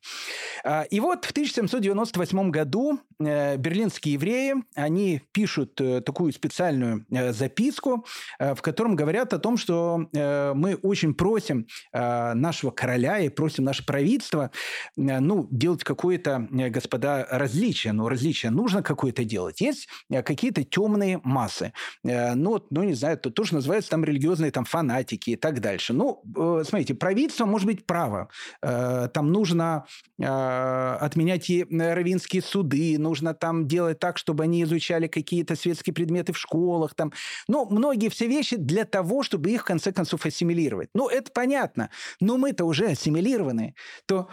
А, 0.63 0.81
и 0.83 0.99
вот 0.99 1.25
в 1.25 1.31
1798 1.31 2.49
году 2.49 2.99
э, 3.19 3.57
берлинские 3.57 4.15
евреи, 4.15 4.55
они 4.73 5.21
пишут 5.31 5.79
э, 5.79 6.01
такую 6.01 6.33
специальную 6.33 7.05
записку, 7.09 8.05
в 8.39 8.61
котором 8.61 8.95
говорят 8.95 9.33
о 9.33 9.39
том, 9.39 9.57
что 9.57 10.07
мы 10.11 10.75
очень 10.81 11.13
просим 11.13 11.67
нашего 11.93 12.71
короля 12.71 13.19
и 13.19 13.29
просим 13.29 13.63
наше 13.63 13.85
правительство, 13.85 14.51
ну, 14.95 15.47
делать 15.51 15.83
какое-то, 15.83 16.47
господа, 16.49 17.27
различие. 17.29 17.93
Но 17.93 18.09
различие 18.09 18.51
нужно 18.51 18.83
какое-то 18.83 19.23
делать. 19.23 19.61
Есть 19.61 19.87
какие-то 20.09 20.63
темные 20.63 21.19
массы. 21.23 21.73
Ну, 22.03 22.54
вот, 22.55 22.67
ну, 22.71 22.83
не 22.83 22.93
знаю, 22.93 23.17
то 23.17 23.29
тоже 23.29 23.53
называется 23.53 23.89
там 23.89 24.05
религиозные 24.05 24.49
там 24.49 24.63
фанатики 24.63 25.31
и 25.31 25.35
так 25.35 25.59
дальше. 25.59 25.91
Ну, 25.91 26.21
э, 26.37 26.63
смотрите, 26.65 26.95
правительство 26.95 27.45
может 27.45 27.67
быть 27.67 27.85
право. 27.85 28.29
Э, 28.61 29.09
там 29.13 29.33
нужно 29.33 29.85
э, 30.17 30.25
отменять 30.25 31.49
и 31.49 31.65
равинские 31.69 32.41
суды, 32.41 32.97
нужно 32.97 33.33
там 33.33 33.67
делать 33.67 33.99
так, 33.99 34.17
чтобы 34.17 34.45
они 34.45 34.63
изучали 34.63 35.07
какие-то 35.07 35.57
светские 35.57 35.93
предметы 35.93 36.31
в 36.31 36.37
школах. 36.37 36.93
Там. 36.93 37.11
Ну, 37.49 37.67
многие 37.69 38.07
все 38.09 38.27
вещи 38.27 38.55
для 38.55 38.85
того, 38.85 39.21
чтобы 39.23 39.51
их, 39.51 39.61
в 39.61 39.65
конце 39.65 39.91
концов, 39.91 40.25
ассимилировать. 40.25 40.89
Ну, 40.93 41.09
это 41.09 41.29
понятно. 41.33 41.89
Но 42.21 42.37
мы-то 42.37 42.63
уже 42.63 42.85
ассимилированы. 42.85 43.75
То 44.05 44.29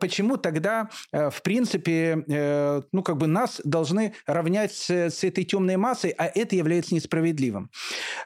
почему 0.00 0.38
тогда, 0.38 0.88
в 1.12 1.42
принципе, 1.42 2.84
ну, 2.92 3.02
как 3.02 3.16
бы 3.18 3.26
нас 3.26 3.60
должны 3.64 4.14
равнять 4.26 4.72
с, 4.72 4.90
с 4.90 5.24
этой 5.24 5.44
темной 5.44 5.76
массой, 5.76 6.14
а 6.16 6.26
это 6.26 6.56
является 6.56 6.94
несправедливым? 6.94 7.57
Киевом. 7.58 7.70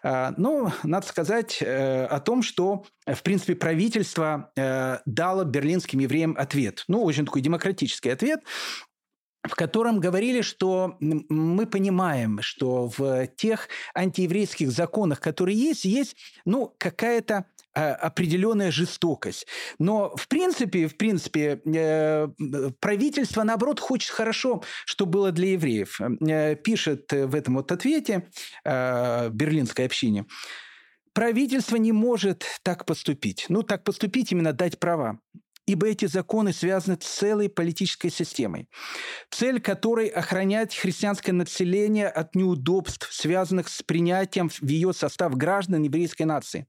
А, 0.02 0.34
ну, 0.36 0.70
надо 0.82 1.06
сказать 1.06 1.58
э, 1.60 2.04
о 2.04 2.20
том, 2.20 2.42
что, 2.42 2.84
в 3.06 3.22
принципе, 3.22 3.54
правительство 3.54 4.50
э, 4.56 4.98
дало 5.06 5.44
берлинским 5.44 6.00
евреям 6.00 6.34
ответ. 6.38 6.84
Ну, 6.88 7.02
очень 7.02 7.24
такой 7.24 7.42
демократический 7.42 8.10
ответ, 8.10 8.40
в 9.44 9.54
котором 9.54 9.98
говорили, 9.98 10.40
что 10.42 10.96
мы 11.00 11.66
понимаем, 11.66 12.40
что 12.42 12.90
в 12.96 13.26
тех 13.26 13.68
антиеврейских 13.94 14.70
законах, 14.70 15.20
которые 15.20 15.58
есть, 15.58 15.84
есть 15.84 16.16
ну, 16.44 16.74
какая-то 16.78 17.46
определенная 17.74 18.70
жестокость. 18.70 19.46
Но 19.78 20.14
в 20.16 20.28
принципе, 20.28 20.88
в 20.88 20.96
принципе, 20.96 21.60
э, 21.64 22.28
правительство 22.80 23.42
наоборот 23.42 23.80
хочет 23.80 24.10
хорошо, 24.10 24.62
что 24.84 25.06
было 25.06 25.32
для 25.32 25.52
евреев. 25.52 26.00
Э, 26.00 26.54
пишет 26.56 27.12
в 27.12 27.34
этом 27.34 27.54
вот 27.54 27.72
ответе 27.72 28.28
э, 28.64 29.30
берлинской 29.30 29.86
общине. 29.86 30.26
Правительство 31.12 31.76
не 31.76 31.92
может 31.92 32.46
так 32.62 32.86
поступить. 32.86 33.46
Ну, 33.48 33.62
так 33.62 33.84
поступить, 33.84 34.32
именно 34.32 34.52
дать 34.52 34.78
права 34.78 35.18
ибо 35.66 35.86
эти 35.86 36.06
законы 36.06 36.52
связаны 36.52 36.98
с 37.00 37.06
целой 37.06 37.48
политической 37.48 38.10
системой, 38.10 38.68
цель 39.30 39.60
которой– 39.60 40.06
охранять 40.08 40.74
христианское 40.74 41.32
население 41.32 42.08
от 42.08 42.34
неудобств, 42.34 43.08
связанных 43.12 43.68
с 43.68 43.82
принятием 43.82 44.48
в 44.48 44.66
ее 44.66 44.92
состав 44.92 45.36
граждан 45.36 45.82
еврейской 45.82 46.24
нации, 46.24 46.66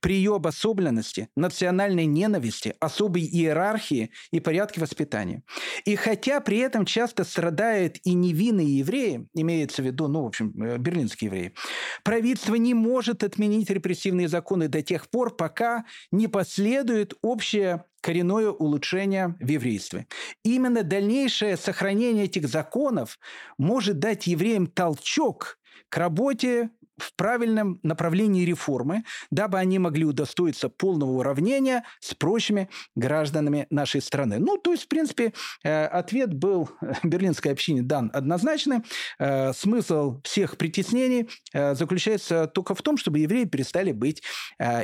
при 0.00 0.16
ее 0.16 0.36
обособленности, 0.36 1.28
национальной 1.36 2.06
ненависти, 2.06 2.74
особой 2.80 3.22
иерархии 3.22 4.10
и 4.30 4.40
порядке 4.40 4.80
воспитания. 4.80 5.42
И 5.84 5.96
хотя 5.96 6.40
при 6.40 6.58
этом 6.58 6.84
часто 6.84 7.24
страдают 7.24 7.96
и 8.04 8.14
невинные 8.14 8.78
евреи, 8.78 9.26
имеется 9.34 9.82
в 9.82 9.86
виду, 9.86 10.08
ну, 10.08 10.22
в 10.22 10.26
общем, 10.26 10.52
э, 10.62 10.76
берлинские 10.78 11.28
евреи, 11.28 11.54
правительство 12.02 12.54
не 12.56 12.74
может 12.74 13.24
отменить 13.24 13.70
репрессивные 13.70 14.28
законы 14.28 14.68
до 14.68 14.82
тех 14.82 15.08
пор, 15.08 15.34
пока 15.34 15.84
не 16.10 16.28
последует 16.28 17.14
общее 17.22 17.84
коренное 18.04 18.50
улучшение 18.50 19.34
в 19.40 19.48
еврействе. 19.48 20.06
Именно 20.42 20.82
дальнейшее 20.82 21.56
сохранение 21.56 22.24
этих 22.24 22.48
законов 22.48 23.18
может 23.56 23.98
дать 23.98 24.26
евреям 24.26 24.66
толчок 24.66 25.58
к 25.88 25.96
работе 25.96 26.68
в 26.96 27.14
правильном 27.16 27.80
направлении 27.82 28.44
реформы, 28.44 29.04
дабы 29.30 29.58
они 29.58 29.78
могли 29.78 30.04
удостоиться 30.04 30.68
полного 30.68 31.10
уравнения 31.10 31.84
с 32.00 32.14
прочими 32.14 32.68
гражданами 32.94 33.66
нашей 33.70 34.00
страны. 34.00 34.38
Ну, 34.38 34.58
то 34.58 34.72
есть, 34.72 34.84
в 34.84 34.88
принципе, 34.88 35.32
э, 35.64 35.86
ответ 35.86 36.34
был 36.34 36.70
берлинской 37.02 37.52
общине 37.52 37.82
дан 37.82 38.10
однозначный. 38.12 38.78
Э, 39.18 39.52
смысл 39.52 40.20
всех 40.22 40.56
притеснений 40.56 41.28
э, 41.52 41.74
заключается 41.74 42.46
только 42.46 42.74
в 42.74 42.82
том, 42.82 42.96
чтобы 42.96 43.18
евреи 43.18 43.44
перестали 43.44 43.92
быть 43.92 44.22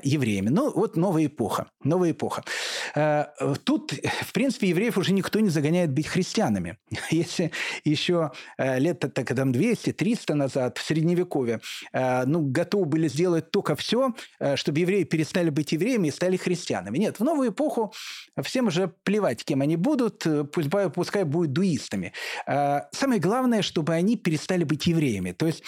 евреями. 0.02 0.48
Ну, 0.48 0.72
вот 0.72 0.96
новая 0.96 1.26
эпоха. 1.26 1.70
Новая 1.84 2.12
эпоха. 2.12 2.44
Тут, 3.64 3.92
в 3.92 4.32
принципе, 4.32 4.68
евреев 4.68 4.98
уже 4.98 5.12
никто 5.12 5.40
не 5.40 5.48
загоняет 5.48 5.92
быть 5.92 6.06
христианами. 6.06 6.78
Если 7.11 7.52
еще 7.84 8.32
лет 8.58 9.00
так, 9.00 9.34
там, 9.34 9.52
200-300 9.52 10.34
назад, 10.34 10.78
в 10.78 10.82
Средневековье, 10.82 11.61
Э, 11.99 11.99
ну, 12.26 12.42
готовы 12.42 12.86
были 12.86 13.09
сделать 13.09 13.51
только 13.51 13.74
все, 13.76 14.14
э, 14.38 14.57
чтобы 14.57 14.80
евреи 14.80 15.05
перестали 15.05 15.51
быть 15.51 15.72
евреями 15.72 16.09
и 16.09 16.11
стали 16.11 16.36
христианами. 16.36 16.98
Нет, 16.98 17.18
в 17.18 17.24
новую 17.24 17.51
эпоху 17.51 17.92
всем 18.42 18.68
уже 18.68 18.92
плевать, 19.05 19.44
кем 19.44 19.61
они 19.61 19.76
будут, 19.76 20.26
э, 20.26 20.44
пусть, 20.44 20.68
пускай 20.94 21.24
будут 21.24 21.53
дуистами. 21.53 22.12
Самое 22.46 23.20
главное, 23.20 23.62
чтобы 23.62 23.94
они 23.94 24.16
перестали 24.16 24.64
быть 24.64 24.86
евреями. 24.86 25.32
То 25.32 25.46
есть 25.46 25.62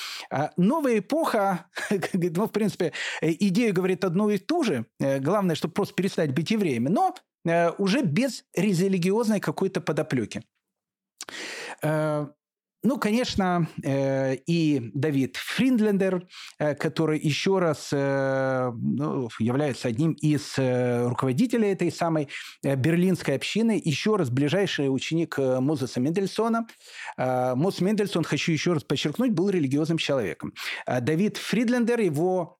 новая 0.57 0.99
эпоха, 0.99 1.66
ну, 2.12 2.47
в 2.47 2.53
принципе, 2.53 2.93
идея 3.20 3.72
говорит 3.72 4.05
одно 4.05 4.30
и 4.30 4.39
то 4.39 4.62
же. 4.62 4.87
Главное, 4.99 5.55
чтобы 5.55 5.74
просто 5.74 5.95
перестать 5.95 6.33
быть 6.33 6.51
евреями, 6.51 6.89
но 6.89 7.14
уже 7.78 8.03
без 8.03 8.45
религиозной 8.55 9.41
какой-то 9.41 9.80
подоплеки. 9.80 10.43
Ну, 12.85 12.99
конечно, 12.99 13.68
э, 13.85 14.35
и 14.35 14.91
Давид 14.93 15.37
Фриндлендер, 15.37 16.26
э, 16.59 16.74
который 16.74 17.20
еще 17.20 17.61
раз 17.61 17.91
э, 17.93 18.72
ну, 18.74 19.28
является 19.39 19.87
одним 19.87 20.12
из 20.12 20.55
руководителей 20.59 21.68
этой 21.68 21.93
самой 21.93 22.28
берлинской 22.62 23.37
общины, 23.37 23.80
еще 23.83 24.16
раз 24.16 24.30
ближайший 24.30 24.93
ученик 24.93 25.39
Мозеса 25.39 26.01
Мендельсона. 26.01 26.66
Мос 27.16 27.80
Мендельсон, 27.80 28.24
хочу 28.24 28.53
еще 28.53 28.72
раз 28.72 28.85
подчеркнуть, 28.85 29.30
был 29.33 29.51
религиозным 29.51 29.99
человеком. 29.99 30.53
Давид 30.87 31.37
Фридлендер, 31.37 32.01
его 32.01 32.59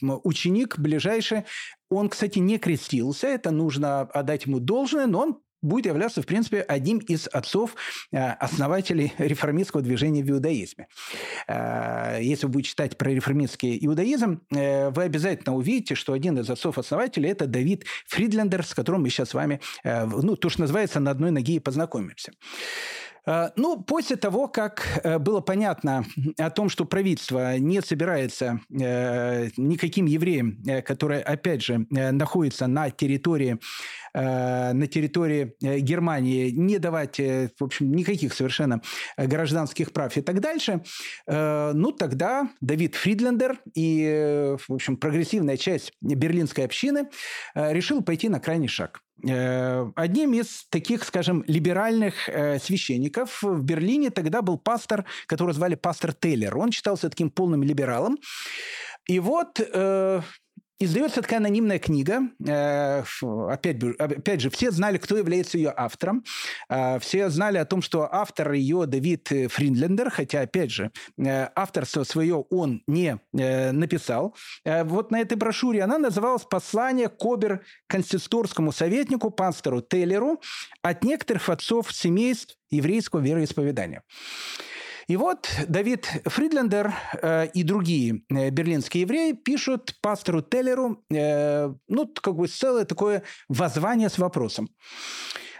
ученик 0.00 0.78
ближайший, 0.78 1.44
он, 1.90 2.08
кстати, 2.08 2.38
не 2.38 2.58
крестился, 2.58 3.28
это 3.28 3.50
нужно 3.50 4.02
отдать 4.02 4.46
ему 4.46 4.60
должное, 4.60 5.06
но 5.06 5.20
он 5.20 5.38
будет 5.62 5.86
являться, 5.86 6.22
в 6.22 6.26
принципе, 6.26 6.60
одним 6.60 6.98
из 6.98 7.26
отцов 7.28 7.74
э, 8.12 8.18
основателей 8.18 9.12
реформистского 9.18 9.82
движения 9.82 10.22
в 10.22 10.30
иудаизме. 10.30 10.88
Э, 11.46 12.18
если 12.20 12.46
вы 12.46 12.52
будете 12.52 12.70
читать 12.70 12.96
про 12.96 13.10
реформистский 13.10 13.78
иудаизм, 13.80 14.42
э, 14.50 14.90
вы 14.90 15.02
обязательно 15.04 15.54
увидите, 15.54 15.94
что 15.94 16.12
один 16.12 16.38
из 16.38 16.48
отцов-основателей– 16.50 17.28
это 17.30 17.46
Давид 17.46 17.84
Фридлендер, 18.06 18.64
с 18.64 18.74
которым 18.74 19.02
мы 19.02 19.10
сейчас 19.10 19.30
с 19.30 19.34
вами, 19.34 19.60
ну, 19.84 20.36
то, 20.36 20.48
что 20.48 20.62
называется, 20.62 21.00
на 21.00 21.10
одной 21.10 21.30
ноге 21.30 21.54
и 21.54 21.58
познакомимся. 21.58 22.32
Э, 23.28 23.50
ну, 23.56 23.82
после 23.82 24.16
того, 24.16 24.48
как 24.48 25.00
э, 25.04 25.18
было 25.18 25.40
понятно 25.40 26.04
о 26.38 26.50
том, 26.50 26.70
что 26.70 26.86
правительство 26.86 27.58
не 27.58 27.82
собирается 27.82 28.60
э, 28.70 29.50
никаким 29.56 30.06
евреям, 30.06 30.62
которые, 30.84 31.20
опять 31.22 31.62
же, 31.62 31.86
находятся 31.90 32.66
на 32.66 32.90
территории, 32.90 33.58
на 34.14 34.86
территории 34.86 35.54
Германии, 35.60 36.50
не 36.50 36.78
давать, 36.78 37.18
в 37.18 37.62
общем, 37.64 37.92
никаких 37.92 38.32
совершенно 38.32 38.80
гражданских 39.16 39.92
прав 39.92 40.16
и 40.16 40.22
так 40.22 40.40
дальше, 40.40 40.82
ну, 41.26 41.92
тогда 41.92 42.48
Давид 42.60 42.94
Фридлендер 42.94 43.58
и, 43.74 44.56
в 44.66 44.72
общем, 44.72 44.96
прогрессивная 44.96 45.56
часть 45.56 45.92
берлинской 46.00 46.64
общины 46.64 47.08
решил 47.54 48.02
пойти 48.02 48.28
на 48.28 48.40
крайний 48.40 48.68
шаг. 48.68 49.02
Э, 49.26 49.90
одним 49.96 50.34
из 50.34 50.66
таких, 50.70 51.04
скажем, 51.04 51.44
либеральных 51.46 52.28
э, 52.28 52.58
священников 52.58 53.42
в 53.42 53.62
Берлине 53.62 54.10
тогда 54.10 54.42
был 54.42 54.58
пастор, 54.58 55.04
которого 55.26 55.52
звали 55.52 55.74
пастор 55.74 56.12
Тейлер. 56.12 56.56
Он 56.56 56.70
считался 56.70 57.10
таким 57.10 57.30
полным 57.30 57.62
либералом. 57.62 58.18
И 59.06 59.18
вот 59.20 59.60
э, 59.60 60.20
Издается 60.80 61.22
такая 61.22 61.40
анонимная 61.40 61.80
книга. 61.80 62.28
Э, 62.46 63.02
опять, 63.50 63.82
опять 63.98 64.40
же, 64.40 64.48
все 64.48 64.70
знали, 64.70 64.98
кто 64.98 65.16
является 65.16 65.58
ее 65.58 65.74
автором. 65.76 66.22
Э, 66.68 67.00
все 67.00 67.30
знали 67.30 67.58
о 67.58 67.64
том, 67.64 67.82
что 67.82 68.08
автор 68.08 68.52
ее 68.52 68.86
Давид 68.86 69.26
Фриндлендер, 69.26 70.08
хотя, 70.10 70.42
опять 70.42 70.70
же, 70.70 70.92
э, 71.18 71.48
авторство 71.56 72.04
свое 72.04 72.36
он 72.36 72.82
не 72.86 73.18
написал. 73.32 74.36
Вот 74.64 75.10
на 75.10 75.20
этой 75.20 75.36
брошюре 75.36 75.82
она 75.82 75.98
называлась 75.98 76.44
«Послание 76.44 77.08
к 77.08 77.24
обер 77.24 77.62
консисторскому 77.88 78.70
советнику 78.70 79.30
пастору 79.30 79.80
Тейлеру 79.80 80.40
от 80.82 81.02
некоторых 81.02 81.48
отцов 81.48 81.92
семейств 81.92 82.56
еврейского 82.70 83.20
вероисповедания». 83.20 84.02
И 85.08 85.16
вот 85.16 85.48
Давид 85.66 86.04
Фридлендер 86.26 86.94
э, 87.22 87.46
и 87.54 87.62
другие 87.62 88.22
э, 88.28 88.50
берлинские 88.50 89.02
евреи 89.02 89.32
пишут 89.32 89.94
пастору 90.02 90.42
Теллеру, 90.42 91.02
э, 91.10 91.72
ну, 91.88 92.06
как 92.14 92.36
бы 92.36 92.46
целое 92.46 92.84
такое 92.84 93.22
воззвание 93.48 94.10
с 94.10 94.18
вопросом. 94.18 94.68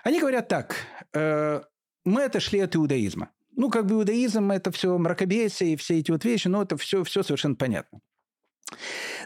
Они 0.05 0.21
говорят 0.21 0.49
так, 0.49 0.77
мы 1.13 2.25
отошли 2.25 2.61
от 2.61 2.77
иудаизма. 2.77 3.31
Ну, 3.57 3.69
как 3.69 3.87
бы 3.87 3.95
иудаизм– 3.95 4.51
это 4.53 4.71
все 4.71 4.97
мракобесие 4.97 5.73
и 5.73 5.77
все 5.77 5.99
эти 5.99 6.11
вот 6.11 6.25
вещи, 6.25 6.49
но 6.49 6.63
это 6.63 6.77
все, 6.77 7.03
все 7.03 7.23
совершенно 7.23 7.57
понятно. 7.57 8.01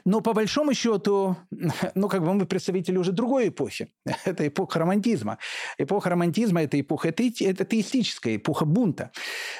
Но 0.05 0.21
по 0.21 0.33
большому 0.33 0.75
счету, 0.75 1.37
ну, 1.95 2.09
как 2.09 2.23
бы 2.23 2.35
мы 2.35 2.47
представители 2.47 2.97
уже 2.97 3.13
другой 3.13 3.49
эпохи. 3.49 3.93
Это 4.25 4.47
эпоха 4.47 4.79
романтизма. 4.79 5.39
Эпоха 5.79 6.11
романтизма– 6.11 6.63
это 6.63 6.81
эпоха, 6.81 7.09
это, 7.09 7.23
это 7.41 7.65
теистическая 7.65 8.37
эпоха 8.37 8.65
бунта. 8.65 9.11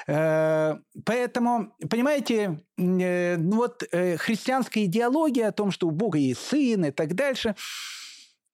Э, 0.07 0.77
поэтому, 1.05 1.73
понимаете, 1.89 2.59
э, 2.77 3.37
ну 3.37 3.57
вот 3.57 3.83
э, 3.91 4.17
христианская 4.17 4.85
идеология 4.85 5.47
о 5.47 5.51
том, 5.51 5.71
что 5.71 5.87
у 5.87 5.91
Бога 5.91 6.17
есть 6.17 6.41
сын 6.41 6.85
и 6.85 6.91
так 6.91 7.13
дальше– 7.15 7.55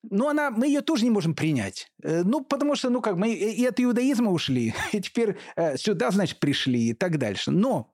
ну, 0.10 0.30
она, 0.30 0.50
мы 0.50 0.68
ее 0.68 0.80
тоже 0.80 1.04
не 1.04 1.10
можем 1.10 1.36
принять. 1.36 1.92
Ну, 2.02 2.42
потому 2.42 2.78
что, 2.78 2.90
ну, 2.90 3.02
как 3.02 3.18
мы 3.18 3.34
и 3.34 3.66
от 3.66 3.82
иудаизма 3.82 4.32
ушли, 4.32 4.74
и 4.94 5.02
теперь 5.02 5.36
сюда, 5.76 6.12
значит, 6.12 6.40
пришли 6.40 6.92
и 6.92 6.94
так 6.94 7.18
дальше. 7.18 7.52
Но 7.52 7.92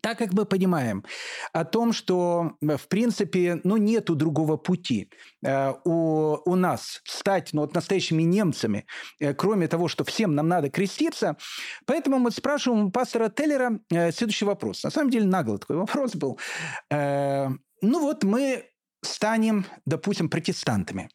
так 0.00 0.18
как 0.18 0.32
мы 0.32 0.44
понимаем 0.44 1.04
о 1.52 1.64
том, 1.64 1.92
что, 1.92 2.56
э, 2.60 2.76
в 2.76 2.88
принципе, 2.88 3.60
ну, 3.64 3.76
нету 3.76 4.14
другого 4.14 4.56
пути 4.56 5.10
э, 5.44 5.72
у, 5.84 6.38
у 6.44 6.54
нас 6.56 7.00
стать 7.04 7.50
ну, 7.52 7.62
вот 7.62 7.74
настоящими 7.74 8.22
немцами, 8.22 8.86
э, 9.20 9.34
кроме 9.34 9.68
того, 9.68 9.88
что 9.88 10.04
всем 10.04 10.34
нам 10.34 10.48
надо 10.48 10.70
креститься, 10.70 11.36
поэтому 11.86 12.18
мы 12.18 12.30
спрашиваем 12.30 12.86
у 12.86 12.90
пастора 12.90 13.28
Теллера 13.28 13.80
э, 13.90 14.12
следующий 14.12 14.44
вопрос. 14.44 14.84
На 14.84 14.90
самом 14.90 15.10
деле 15.10 15.26
наглый 15.26 15.58
такой 15.58 15.76
вопрос 15.84 16.14
был. 16.14 16.38
Э, 16.90 17.48
ну 17.80 18.00
вот 18.00 18.24
мы 18.24 18.64
станем, 19.04 19.66
допустим, 19.84 20.28
протестантами. 20.28 21.10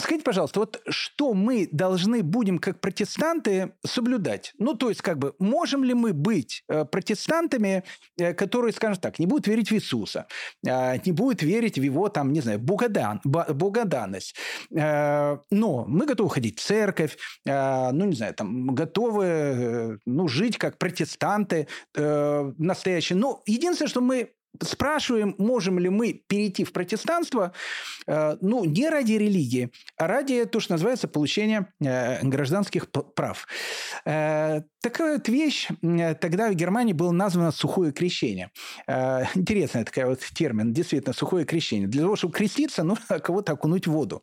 Скажите, 0.00 0.24
пожалуйста, 0.24 0.60
вот 0.60 0.82
что 0.88 1.34
мы 1.34 1.68
должны 1.70 2.22
будем 2.22 2.58
как 2.58 2.80
протестанты 2.80 3.72
соблюдать? 3.84 4.54
Ну, 4.58 4.74
то 4.74 4.88
есть, 4.88 5.02
как 5.02 5.18
бы, 5.18 5.34
можем 5.38 5.84
ли 5.84 5.94
мы 5.94 6.12
быть 6.12 6.64
э, 6.68 6.84
протестантами, 6.84 7.84
э, 8.18 8.32
которые, 8.32 8.72
скажем 8.72 9.00
так, 9.00 9.18
не 9.18 9.26
будут 9.26 9.46
верить 9.46 9.70
в 9.70 9.74
Иисуса, 9.74 10.26
э, 10.66 10.98
не 11.04 11.12
будут 11.12 11.42
верить 11.42 11.78
в 11.78 11.82
его, 11.82 12.08
там, 12.08 12.32
не 12.32 12.40
знаю, 12.40 12.58
богодан, 12.58 13.20
богоданность, 13.24 14.36
но 14.70 15.84
мы 15.86 16.06
готовы 16.06 16.30
ходить 16.30 16.58
в 16.58 16.64
церковь, 16.64 17.16
ну, 17.44 18.04
не 18.04 18.14
знаю, 18.14 18.34
там, 18.34 18.74
готовы, 18.74 19.98
ну, 20.06 20.28
жить 20.28 20.58
как 20.58 20.78
протестанты 20.78 21.68
настоящие. 21.94 23.18
Но 23.18 23.42
единственное, 23.46 23.88
что 23.88 24.00
мы 24.00 24.30
спрашиваем, 24.62 25.34
можем 25.38 25.78
ли 25.78 25.88
мы 25.88 26.12
перейти 26.12 26.64
в 26.64 26.72
протестанство, 26.72 27.52
э, 28.06 28.36
ну, 28.40 28.64
не 28.64 28.88
ради 28.88 29.12
религии, 29.12 29.70
а 29.96 30.06
ради 30.06 30.44
то, 30.44 30.60
что 30.60 30.74
называется 30.74 31.08
получения 31.08 31.72
э, 31.80 32.24
гражданских 32.26 32.90
прав. 32.90 33.46
Э, 34.04 34.62
такая 34.82 35.14
вот 35.14 35.28
вещь 35.28 35.68
тогда 36.20 36.50
в 36.50 36.54
Германии 36.54 36.92
было 36.92 37.12
названо 37.12 37.52
сухое 37.52 37.92
крещение. 37.92 38.50
Интересный 38.86 39.84
такой 39.84 40.04
вот 40.06 40.20
термин, 40.34 40.72
действительно, 40.72 41.12
сухое 41.12 41.44
крещение. 41.44 41.88
Для 41.88 42.02
того, 42.02 42.16
чтобы 42.16 42.32
креститься, 42.32 42.82
нужно 42.82 43.18
кого-то 43.20 43.52
окунуть 43.52 43.86
в 43.86 43.92
воду. 43.92 44.22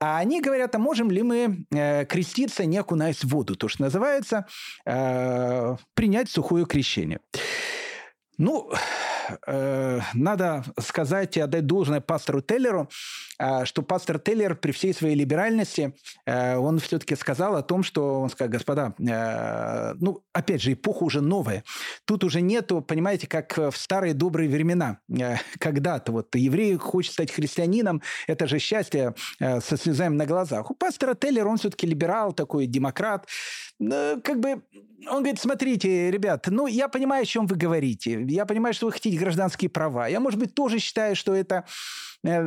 А 0.00 0.18
они 0.18 0.40
говорят, 0.40 0.74
а 0.74 0.78
можем 0.78 1.10
ли 1.10 1.22
мы 1.22 1.66
креститься, 2.08 2.64
не 2.64 2.78
окунаясь 2.78 3.22
в 3.22 3.28
воду, 3.28 3.54
то, 3.54 3.68
что 3.68 3.82
называется 3.82 4.46
принять 4.84 6.30
сухое 6.30 6.64
крещение. 6.66 7.20
Ну, 8.38 8.72
э, 9.46 10.00
надо 10.14 10.64
сказать 10.80 11.36
и 11.36 11.40
отдать 11.40 11.66
должное 11.66 12.00
пастору 12.00 12.40
Теллеру, 12.40 12.88
э, 13.38 13.64
что 13.64 13.82
пастор 13.82 14.18
Теллер 14.18 14.54
при 14.56 14.72
всей 14.72 14.94
своей 14.94 15.14
либеральности, 15.14 15.94
э, 16.26 16.56
он 16.56 16.78
все-таки 16.78 17.16
сказал 17.16 17.56
о 17.56 17.62
том, 17.62 17.82
что 17.82 18.20
он 18.20 18.30
сказал, 18.30 18.50
господа, 18.50 18.94
э, 18.98 19.94
ну, 20.00 20.22
опять 20.32 20.62
же, 20.62 20.72
эпоха 20.72 21.04
уже 21.04 21.20
новая. 21.20 21.64
Тут 22.04 22.24
уже 22.24 22.40
нету, 22.40 22.80
понимаете, 22.82 23.26
как 23.26 23.56
в 23.56 23.76
старые 23.76 24.14
добрые 24.14 24.48
времена. 24.48 24.98
Э, 25.10 25.36
когда-то 25.58 26.12
вот 26.12 26.34
еврей 26.34 26.76
хочет 26.76 27.12
стать 27.12 27.32
христианином, 27.32 28.02
это 28.26 28.46
же 28.46 28.58
счастье 28.58 29.14
э, 29.40 29.60
со 29.60 29.76
слезами 29.76 30.16
на 30.16 30.26
глазах. 30.26 30.70
У 30.70 30.74
пастора 30.74 31.14
Теллера 31.14 31.48
он 31.48 31.56
все-таки 31.56 31.86
либерал 31.86 32.32
такой, 32.32 32.66
демократ. 32.66 33.26
Э, 33.90 34.20
как 34.22 34.40
бы 34.40 34.62
он 35.08 35.18
говорит, 35.18 35.40
смотрите, 35.40 36.10
ребят, 36.10 36.46
ну, 36.48 36.66
я 36.66 36.88
понимаю, 36.88 37.22
о 37.22 37.26
чем 37.26 37.46
вы 37.46 37.56
говорите. 37.56 38.22
Я 38.28 38.46
понимаю, 38.46 38.74
что 38.74 38.86
вы 38.86 38.92
хотите 38.92 39.18
гражданские 39.18 39.68
права. 39.68 40.06
Я, 40.06 40.20
может 40.20 40.38
быть, 40.38 40.54
тоже 40.54 40.78
считаю, 40.78 41.16
что 41.16 41.34
это, 41.34 41.64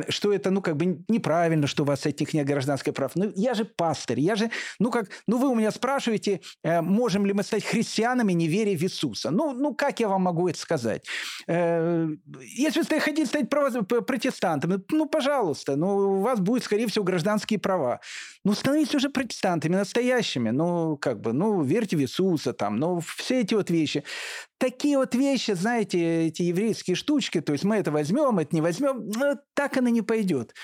что 0.08 0.32
это 0.32 0.50
ну, 0.50 0.62
как 0.62 0.76
бы 0.76 1.04
неправильно, 1.08 1.66
что 1.66 1.82
у 1.82 1.86
вас 1.86 2.06
этих 2.06 2.34
нет 2.34 2.46
гражданских 2.46 2.94
прав. 2.94 3.12
Ну, 3.14 3.32
я 3.34 3.54
же 3.54 3.64
пастырь, 3.64 4.20
я 4.20 4.36
же, 4.36 4.50
ну, 4.78 4.90
как, 4.90 5.08
ну, 5.26 5.38
вы 5.38 5.48
у 5.48 5.54
меня 5.54 5.70
спрашиваете, 5.70 6.40
э, 6.62 6.80
можем 6.80 7.26
ли 7.26 7.32
мы 7.32 7.42
стать 7.42 7.64
христианами, 7.64 8.32
не 8.32 8.48
веря 8.48 8.76
в 8.76 8.82
Иисуса. 8.82 9.30
Ну, 9.30 9.52
ну, 9.52 9.74
как 9.74 10.00
я 10.00 10.08
вам 10.08 10.22
могу 10.22 10.48
это 10.48 10.58
сказать? 10.58 11.06
Если 11.46 12.80
вы 12.80 13.00
хотите 13.00 13.26
стать 13.26 13.48
протестантом, 13.50 14.84
ну, 14.90 15.06
пожалуйста, 15.06 15.76
ну, 15.76 15.96
у 15.96 16.20
вас 16.20 16.40
будет, 16.40 16.64
скорее 16.64 16.86
всего, 16.86 17.04
гражданские 17.04 17.58
права. 17.58 18.00
Ну, 18.44 18.54
становитесь 18.54 18.94
уже 18.94 19.10
протестантами 19.10 19.76
настоящими. 19.76 20.50
Ну, 20.50 20.96
как 20.96 21.20
бы, 21.20 21.32
ну, 21.32 21.62
верьте 21.62 21.96
в 21.96 22.00
Иисуса 22.00 22.52
там. 22.52 22.76
Ну, 22.76 23.00
все 23.00 23.40
эти 23.40 23.54
вот 23.54 23.70
вещи. 23.70 24.04
Такие 24.58 24.96
вот 24.96 25.14
вещи, 25.14 25.52
знаете, 25.52 26.26
эти 26.26 26.42
еврейские 26.42 26.96
штучки, 26.96 27.40
то 27.40 27.52
есть 27.52 27.64
мы 27.64 27.76
это 27.76 27.90
возьмем, 27.90 28.38
это 28.38 28.54
не 28.54 28.62
возьмем, 28.62 29.08
ну, 29.08 29.36
так 29.54 29.76
оно 29.76 29.88
не 29.88 30.02
пойдет. 30.02 30.54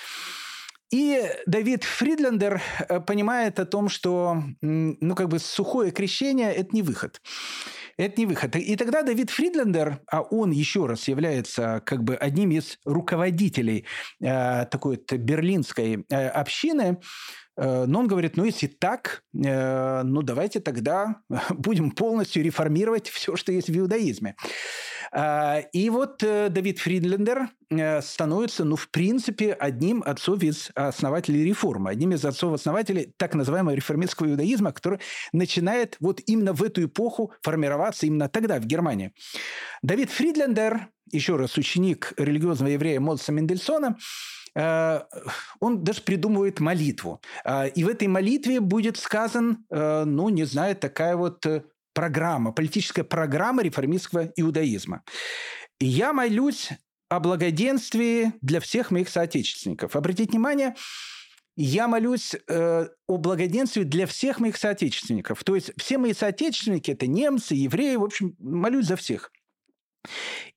И 0.93 1.27
Давид 1.47 1.83
Фридлендер 1.83 2.61
э, 2.87 2.99
понимает 2.99 3.59
о 3.59 3.65
том, 3.65 3.89
что 3.89 4.43
ну, 4.61 5.15
как 5.15 5.27
бы 5.27 5.39
сухое 5.39 5.91
крещение– 5.91 6.53
это 6.53 6.69
не 6.71 6.83
выход. 6.83 7.19
Это 7.97 8.19
не 8.19 8.27
выход. 8.27 8.55
И 8.55 8.75
тогда 8.75 9.01
Давид 9.01 9.31
Фридлендер, 9.31 10.01
а 10.11 10.21
он 10.21 10.51
еще 10.51 10.85
раз 10.85 11.07
является 11.07 11.81
как 11.83 12.03
бы 12.03 12.15
одним 12.15 12.51
из 12.51 12.77
руководителей 12.85 13.85
э, 14.21 14.65
такой 14.65 14.97
вот 14.97 15.11
берлинской 15.13 16.05
э, 16.09 16.27
общины, 16.27 16.99
но 17.57 17.99
он 17.99 18.07
говорит, 18.07 18.35
ну 18.35 18.45
если 18.45 18.67
так, 18.67 19.23
э, 19.33 20.01
ну 20.03 20.21
давайте 20.21 20.59
тогда 20.59 21.17
будем 21.49 21.91
полностью 21.91 22.43
реформировать 22.43 23.09
все, 23.09 23.35
что 23.35 23.51
есть 23.51 23.69
в 23.69 23.77
иудаизме. 23.77 24.35
А, 25.11 25.59
и 25.71 25.89
вот 25.91 26.23
э, 26.23 26.49
Давид 26.49 26.79
Фридлендер 26.79 27.49
становится, 28.01 28.65
ну, 28.65 28.75
в 28.75 28.89
принципе, 28.89 29.53
одним 29.53 30.03
отцов 30.05 30.43
из 30.43 30.69
основателей 30.75 31.43
реформы, 31.43 31.89
одним 31.89 32.11
из 32.11 32.23
отцов-основателей 32.23 33.15
так 33.17 33.33
называемого 33.33 33.73
реформистского 33.73 34.27
иудаизма, 34.27 34.71
который 34.71 34.99
начинает 35.31 35.97
вот 35.99 36.21
именно 36.27 36.53
в 36.53 36.61
эту 36.61 36.85
эпоху 36.85 37.33
формироваться 37.41 38.05
именно 38.05 38.29
тогда 38.29 38.59
в 38.59 38.65
Германии. 38.65 39.11
Давид 39.81 40.11
Фридлендер, 40.11 40.87
еще 41.11 41.35
раз 41.35 41.57
ученик 41.57 42.13
религиозного 42.17 42.69
еврея 42.69 42.99
Моцарта 42.99 43.31
Мендельсона, 43.31 43.97
Э, 43.97 44.42
он 44.55 45.83
даже 45.83 46.01
придумывает 46.01 46.59
молитву. 46.59 47.21
Э, 47.43 47.69
и 47.69 47.83
в 47.83 47.87
этой 47.87 48.07
молитве 48.07 48.59
будет 48.59 48.97
сказан, 48.97 49.65
э, 49.69 50.03
ну, 50.05 50.29
не 50.29 50.43
знаю, 50.43 50.75
такая 50.75 51.15
вот 51.15 51.45
программа, 51.93 52.51
политическая 52.51 53.03
программа 53.03 53.63
реформистского 53.63 54.31
иудаизма. 54.35 55.03
Я 55.79 56.13
молюсь 56.13 56.69
о 57.09 57.19
благоденствии 57.19 58.33
для 58.41 58.59
всех 58.59 58.91
моих 58.91 59.09
соотечественников. 59.09 59.95
Обратите 59.95 60.31
внимание, 60.31 60.75
я 61.55 61.87
молюсь 61.87 62.35
э, 62.47 62.87
о 63.07 63.17
благоденствии 63.17 63.83
для 63.83 64.07
всех 64.07 64.39
моих 64.39 64.57
соотечественников. 64.57 65.43
То 65.43 65.55
есть 65.55 65.71
все 65.77 65.97
мои 65.97 66.13
соотечественники– 66.13 66.91
это 66.91 67.05
немцы, 67.05 67.53
евреи, 67.53 67.95
в 67.95 68.03
общем, 68.03 68.35
молюсь 68.39 68.87
за 68.87 68.95
всех. 68.95 69.31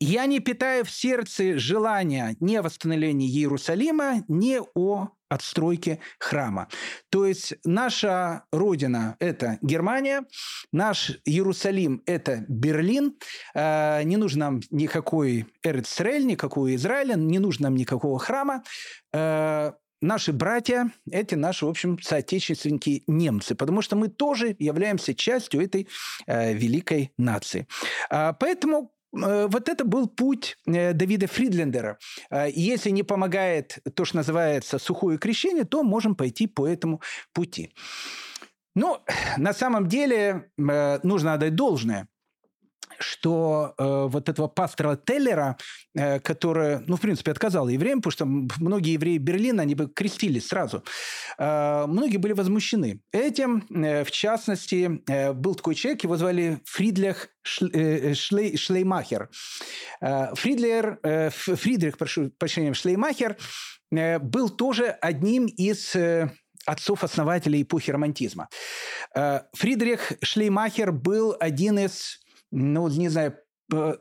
Я 0.01 0.27
не 0.27 0.41
питаю 0.41 0.85
в 0.85 0.91
сердце 0.91 1.59
желания 1.59 2.37
ни 2.41 2.57
о 2.57 2.63
восстановлении 2.63 3.29
Иерусалима, 3.29 4.25
ни 4.29 4.61
о 4.75 5.09
отстройке 5.29 5.99
храма. 6.19 6.69
То 7.11 7.27
есть 7.27 7.55
наша 7.65 8.45
родина– 8.53 9.17
это 9.21 9.59
Германия, 9.63 10.25
наш 10.73 11.19
Иерусалим– 11.25 12.03
это 12.07 12.45
Берлин. 12.49 13.17
Э, 13.55 14.03
не 14.05 14.17
нужно 14.17 14.47
нам 14.47 14.61
никакой 14.71 15.47
Эрцрель, 15.63 16.27
никакого 16.27 16.75
Израиля, 16.75 17.15
не 17.15 17.39
нужно 17.39 17.65
нам 17.65 17.77
никакого 17.77 18.19
храма. 18.19 18.63
Э, 19.13 19.73
наши 20.01 20.33
братья– 20.33 20.93
это 21.11 21.37
наши, 21.37 21.67
в 21.67 21.69
общем, 21.69 21.99
соотечественники 22.01 23.03
немцы, 23.07 23.55
потому 23.55 23.83
что 23.83 23.97
мы 23.97 24.09
тоже 24.09 24.55
являемся 24.59 25.15
частью 25.15 25.63
этой 25.63 25.89
э, 26.27 26.53
великой 26.55 27.13
нации. 27.19 27.67
А, 28.11 28.33
поэтому 28.33 28.96
вот 29.13 29.69
это 29.69 29.85
был 29.85 30.09
путь 30.09 30.57
э, 30.67 30.93
Давида 30.93 31.27
Фридлендера. 31.27 31.99
Э, 32.31 32.49
если 32.51 32.91
не 32.91 33.03
помогает 33.03 33.79
то, 33.95 34.05
что 34.05 34.17
называется 34.17 34.79
сухое 34.79 35.19
крещение, 35.19 35.65
то 35.65 35.83
можем 35.83 36.15
пойти 36.15 36.47
по 36.47 36.67
этому 36.67 37.01
пути. 37.33 37.73
Ну, 38.75 38.99
на 39.39 39.55
самом 39.55 39.89
деле, 39.89 40.51
нужно 40.59 41.33
отдать 41.33 41.55
должное. 41.55 42.09
Что 42.99 43.75
э, 43.79 44.07
вот 44.09 44.29
этого 44.29 44.49
пастора 44.49 44.97
Теллера, 44.97 45.57
э, 45.95 46.21
который, 46.21 46.81
ну, 46.87 46.97
в 46.97 47.01
принципе, 47.01 47.31
отказал 47.31 47.69
евреям, 47.69 48.01
потому 48.01 48.13
что 48.13 48.27
многие 48.63 48.93
евреи 48.93 49.19
Берлина, 49.19 49.63
они 49.63 49.75
бы 49.75 49.89
крестились 49.89 50.49
сразу, 50.49 50.83
э, 51.39 51.85
многие 51.87 52.17
были 52.19 52.33
возмущены 52.33 53.01
этим. 53.13 53.67
Э, 53.71 54.05
в 54.05 54.11
частности, 54.11 55.03
э, 55.09 55.33
был 55.33 55.55
такой 55.55 55.75
человек, 55.75 56.05
его 56.05 56.17
звали 56.17 56.61
Фридлих 56.65 57.29
э, 57.73 58.15
Шлей, 58.15 58.57
Шлеймахер. 58.57 59.29
Э, 60.01 60.35
Фридлер, 60.35 60.99
э, 61.03 61.31
Фридрих, 61.31 61.99
прошу 61.99 62.31
прощения, 62.31 62.75
Шлеймахер 62.75 63.37
э, 63.93 64.19
был 64.19 64.49
тоже 64.49 64.87
одним 65.01 65.47
из... 65.47 65.95
Э, 65.95 66.31
отцов-основателей 66.67 67.63
эпохи 67.63 67.93
романтизма. 67.93 68.49
Э, 69.15 69.43
Фридрих 69.55 70.15
Шлеймахер 70.21 70.91
был 70.91 71.37
один 71.39 71.79
из 71.79 72.19
ну, 72.51 72.89
не 72.89 73.09
знаю, 73.09 73.37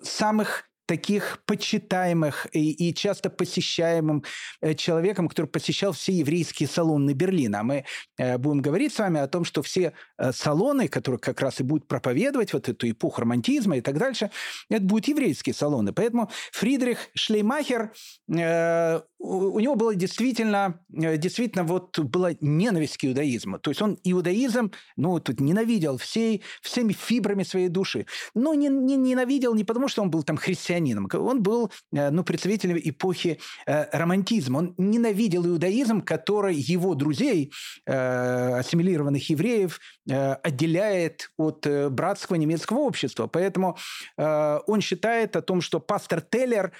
самых 0.01 0.69
таких 0.86 1.39
почитаемых 1.45 2.47
и, 2.51 2.71
и 2.71 2.93
часто 2.93 3.29
посещаемым 3.29 4.23
э, 4.61 4.73
человеком, 4.75 5.27
который 5.27 5.47
посещал 5.47 5.91
все 5.93 6.13
еврейские 6.13 6.69
салоны 6.69 7.11
Берлина. 7.11 7.63
Мы 7.63 7.86
э, 8.17 8.38
будем 8.38 8.61
говорить 8.61 8.93
с 8.93 8.99
вами 8.99 9.19
о 9.19 9.27
том, 9.27 9.45
что 9.45 9.61
все 9.63 9.93
э, 10.17 10.31
салоны, 10.31 10.88
которые 10.88 11.19
как 11.19 11.41
раз 11.41 11.59
и 11.59 11.63
будут 11.63 11.88
проповедовать 11.88 12.53
вот 12.53 12.69
эту 12.69 12.89
эпоху 12.89 13.21
романтизма 13.21 13.77
и 13.77 13.81
так 13.81 13.97
дальше, 13.97 14.29
это 14.69 14.83
будут 14.83 15.07
еврейские 15.07 15.55
салоны. 15.55 15.91
Поэтому 15.93 16.29
Фридрих 16.51 16.99
Шлеймахер, 17.15 17.91
у, 18.27 19.59
него 19.59 19.75
было 19.75 19.95
действительно, 19.95 20.79
действительно 20.89 21.63
вот 21.63 21.97
была 21.99 22.31
ненависть 22.41 22.97
к 22.97 23.05
иудаизму. 23.05 23.59
То 23.59 23.71
есть 23.71 23.81
он 23.81 23.97
иудаизм, 24.03 24.71
ну, 24.97 25.19
тут 25.19 25.39
ненавидел 25.39 25.97
всей, 25.97 26.43
всеми 26.61 26.93
фибрами 26.93 27.43
своей 27.43 27.69
души. 27.69 28.05
Но 28.33 28.53
не, 28.53 28.67
не 28.67 28.95
ненавидел 28.95 29.55
не 29.55 29.63
потому, 29.63 29.88
что 29.88 30.01
он 30.01 30.11
был 30.11 30.23
там 30.23 30.38
христианином, 30.38 30.74
христианином. 30.76 31.09
Он 31.13 31.41
был 31.41 31.71
э, 31.93 32.09
ну, 32.11 32.23
представителем 32.23 32.78
эпохи 32.84 33.39
э, 33.65 33.86
романтизма. 33.91 34.59
Он 34.59 34.73
ненавидел 34.78 35.45
иудаизм, 35.45 36.01
который 36.01 36.55
его 36.55 36.95
друзей, 36.95 37.51
э, 37.86 38.59
ассимилированных 38.59 39.30
евреев, 39.30 39.80
отделяет 40.07 41.32
от 41.38 41.67
братского 41.89 42.38
немецкого 42.38 42.80
общества. 42.80 43.26
Поэтому 43.26 43.76
он 44.17 44.82
считает 44.82 45.36
о 45.36 45.41
том, 45.41 45.61
что 45.61 45.80
пастор 45.80 46.21
Теллер 46.21 46.73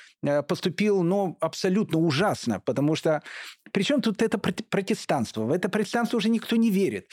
поступил 0.48 1.02
ну, 1.02 1.36
абсолютно 1.40 1.98
ужасно, 1.98 2.60
потому 2.60 2.96
что 2.96 3.24
причем 3.72 4.02
тут 4.02 4.22
это 4.22 4.38
протестанство? 4.38 5.42
В 5.46 5.52
это 5.52 5.70
протестанство 5.70 6.18
уже 6.18 6.30
никто 6.30 6.56
не 6.56 6.70
верит. 6.70 7.10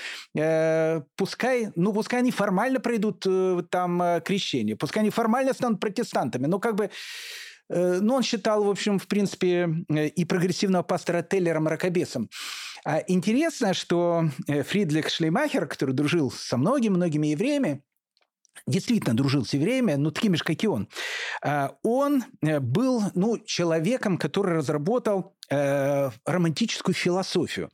Пускай, 1.16 1.72
ну, 1.76 1.92
пускай 1.94 2.20
они 2.20 2.30
формально 2.30 2.78
пройдут 2.80 3.26
там 3.70 4.20
крещение, 4.22 4.76
пускай 4.76 5.02
они 5.02 5.10
формально 5.10 5.54
станут 5.54 5.80
протестантами, 5.80 6.46
но 6.46 6.58
как 6.58 6.71
как 6.72 6.76
бы 6.76 6.90
э, 7.68 7.98
ну, 8.00 8.14
он 8.14 8.22
считал, 8.22 8.64
в 8.64 8.70
общем, 8.70 8.98
в 8.98 9.06
принципе, 9.06 9.68
э, 9.88 10.08
и 10.08 10.24
прогрессивного 10.24 10.82
пастора 10.82 11.22
Теллера 11.22 11.60
мракобесом. 11.60 12.30
А 12.84 13.02
интересно, 13.06 13.74
что 13.74 14.24
э, 14.48 14.62
Фридлих 14.62 15.08
Шлеймахер, 15.08 15.66
который 15.66 15.94
дружил 15.94 16.30
со 16.30 16.56
многими-многими 16.56 17.28
евреями, 17.28 17.82
действительно 18.66 19.16
дружил 19.16 19.44
с 19.44 19.54
евреями, 19.54 19.94
ну, 19.94 20.10
такими 20.10 20.36
же, 20.36 20.44
как 20.44 20.62
и 20.62 20.68
он, 20.68 20.88
а, 21.42 21.74
он 21.82 22.22
был, 22.42 23.02
ну, 23.14 23.38
человеком, 23.38 24.18
который 24.18 24.58
разработал 24.58 25.34
э, 25.52 26.10
романтическую 26.24 26.94
философию. 26.94 27.70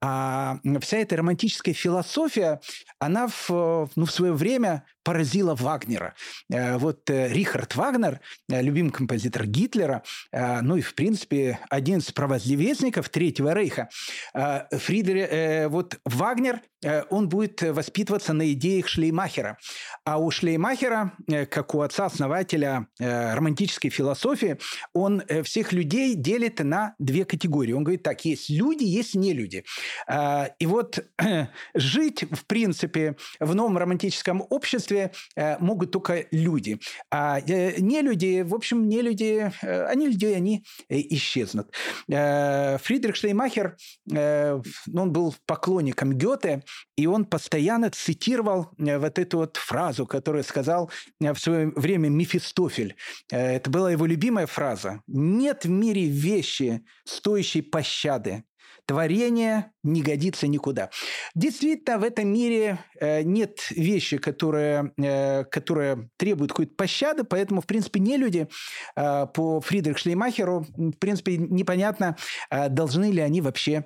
А 0.00 0.58
вся 0.80 0.98
эта 0.98 1.16
романтическая 1.16 1.74
философия, 1.74 2.60
она 2.98 3.28
в, 3.28 3.90
ну, 3.94 4.04
в 4.04 4.10
свое 4.10 4.32
время 4.32 4.84
поразила 5.02 5.54
Вагнера. 5.54 6.14
Э, 6.50 6.76
вот 6.78 7.08
э, 7.10 7.28
Рихард 7.28 7.74
Вагнер, 7.74 8.20
э, 8.48 8.62
любимый 8.62 8.90
композитор 8.90 9.46
Гитлера, 9.46 10.02
э, 10.32 10.60
ну 10.60 10.76
и, 10.76 10.82
в 10.82 10.94
принципе, 10.94 11.58
один 11.70 11.98
из 11.98 12.12
провозлевестников 12.12 13.08
Третьего 13.08 13.54
Рейха, 13.54 13.88
э, 14.34 14.78
Фридер, 14.78 15.16
э, 15.16 15.68
вот 15.68 15.98
Вагнер, 16.04 16.60
э, 16.82 17.02
он 17.10 17.28
будет 17.28 17.62
воспитываться 17.62 18.32
на 18.32 18.52
идеях 18.52 18.88
Шлеймахера. 18.88 19.58
А 20.04 20.18
у 20.18 20.30
Шлеймахера, 20.30 21.12
э, 21.28 21.46
как 21.46 21.74
у 21.74 21.80
отца-основателя 21.80 22.86
э, 22.98 23.34
романтической 23.34 23.90
философии, 23.90 24.58
он 24.92 25.22
э, 25.26 25.42
всех 25.42 25.72
людей 25.72 26.14
делит 26.14 26.60
на 26.60 26.94
две 27.10 27.24
категории. 27.24 27.72
Он 27.72 27.84
говорит 27.84 28.02
так, 28.02 28.24
есть 28.24 28.48
люди, 28.50 28.84
есть 28.84 29.14
нелюди. 29.14 29.64
А, 30.06 30.50
и 30.58 30.66
вот 30.66 31.04
жить, 31.74 32.24
в 32.30 32.44
принципе, 32.46 33.16
в 33.40 33.54
новом 33.54 33.78
романтическом 33.78 34.44
обществе 34.48 35.12
э, 35.36 35.58
могут 35.58 35.90
только 35.90 36.26
люди. 36.30 36.78
А 37.10 37.40
э, 37.40 37.80
нелюди, 37.80 38.42
в 38.42 38.54
общем, 38.54 38.88
нелюди, 38.88 39.52
э, 39.62 39.84
они 39.86 40.06
люди, 40.06 40.26
они 40.26 40.64
исчезнут. 40.88 41.72
Фридрих 42.06 43.16
Шлеймахер, 43.16 43.76
он 44.10 45.12
был 45.12 45.34
поклонником 45.46 46.12
Гёте, 46.12 46.62
и 46.96 47.06
он 47.06 47.24
постоянно 47.24 47.90
цитировал 47.90 48.70
вот 48.78 49.18
эту 49.18 49.38
вот 49.38 49.56
фразу, 49.56 50.06
которую 50.06 50.44
сказал 50.44 50.90
в 51.18 51.36
свое 51.36 51.72
время 51.76 52.08
Мефистофель. 52.08 52.96
Это 53.30 53.70
была 53.70 53.90
его 53.90 54.06
любимая 54.06 54.46
фраза. 54.46 55.02
«Нет 55.06 55.64
в 55.64 55.68
мире 55.68 56.06
вещи, 56.06 56.84
стоящей 57.10 57.62
пощады. 57.62 58.44
Творение 58.86 59.72
не 59.84 60.02
годится 60.02 60.48
никуда. 60.48 60.90
Действительно, 61.36 61.98
в 61.98 62.02
этом 62.02 62.26
мире 62.26 62.80
э, 62.98 63.22
нет 63.22 63.70
вещи, 63.70 64.18
которые, 64.18 64.92
э, 64.96 65.44
которые 65.44 66.10
требуют 66.16 66.50
какой-то 66.50 66.74
пощады, 66.74 67.22
поэтому, 67.22 67.60
в 67.60 67.66
принципе, 67.66 68.00
не 68.00 68.16
люди 68.16 68.48
э, 68.96 69.26
по 69.32 69.60
Фридрих 69.60 69.96
Шлеймахеру, 69.96 70.66
в 70.76 70.98
принципе, 70.98 71.36
непонятно, 71.36 72.16
должны 72.50 73.12
ли 73.12 73.20
они 73.20 73.40
вообще 73.40 73.84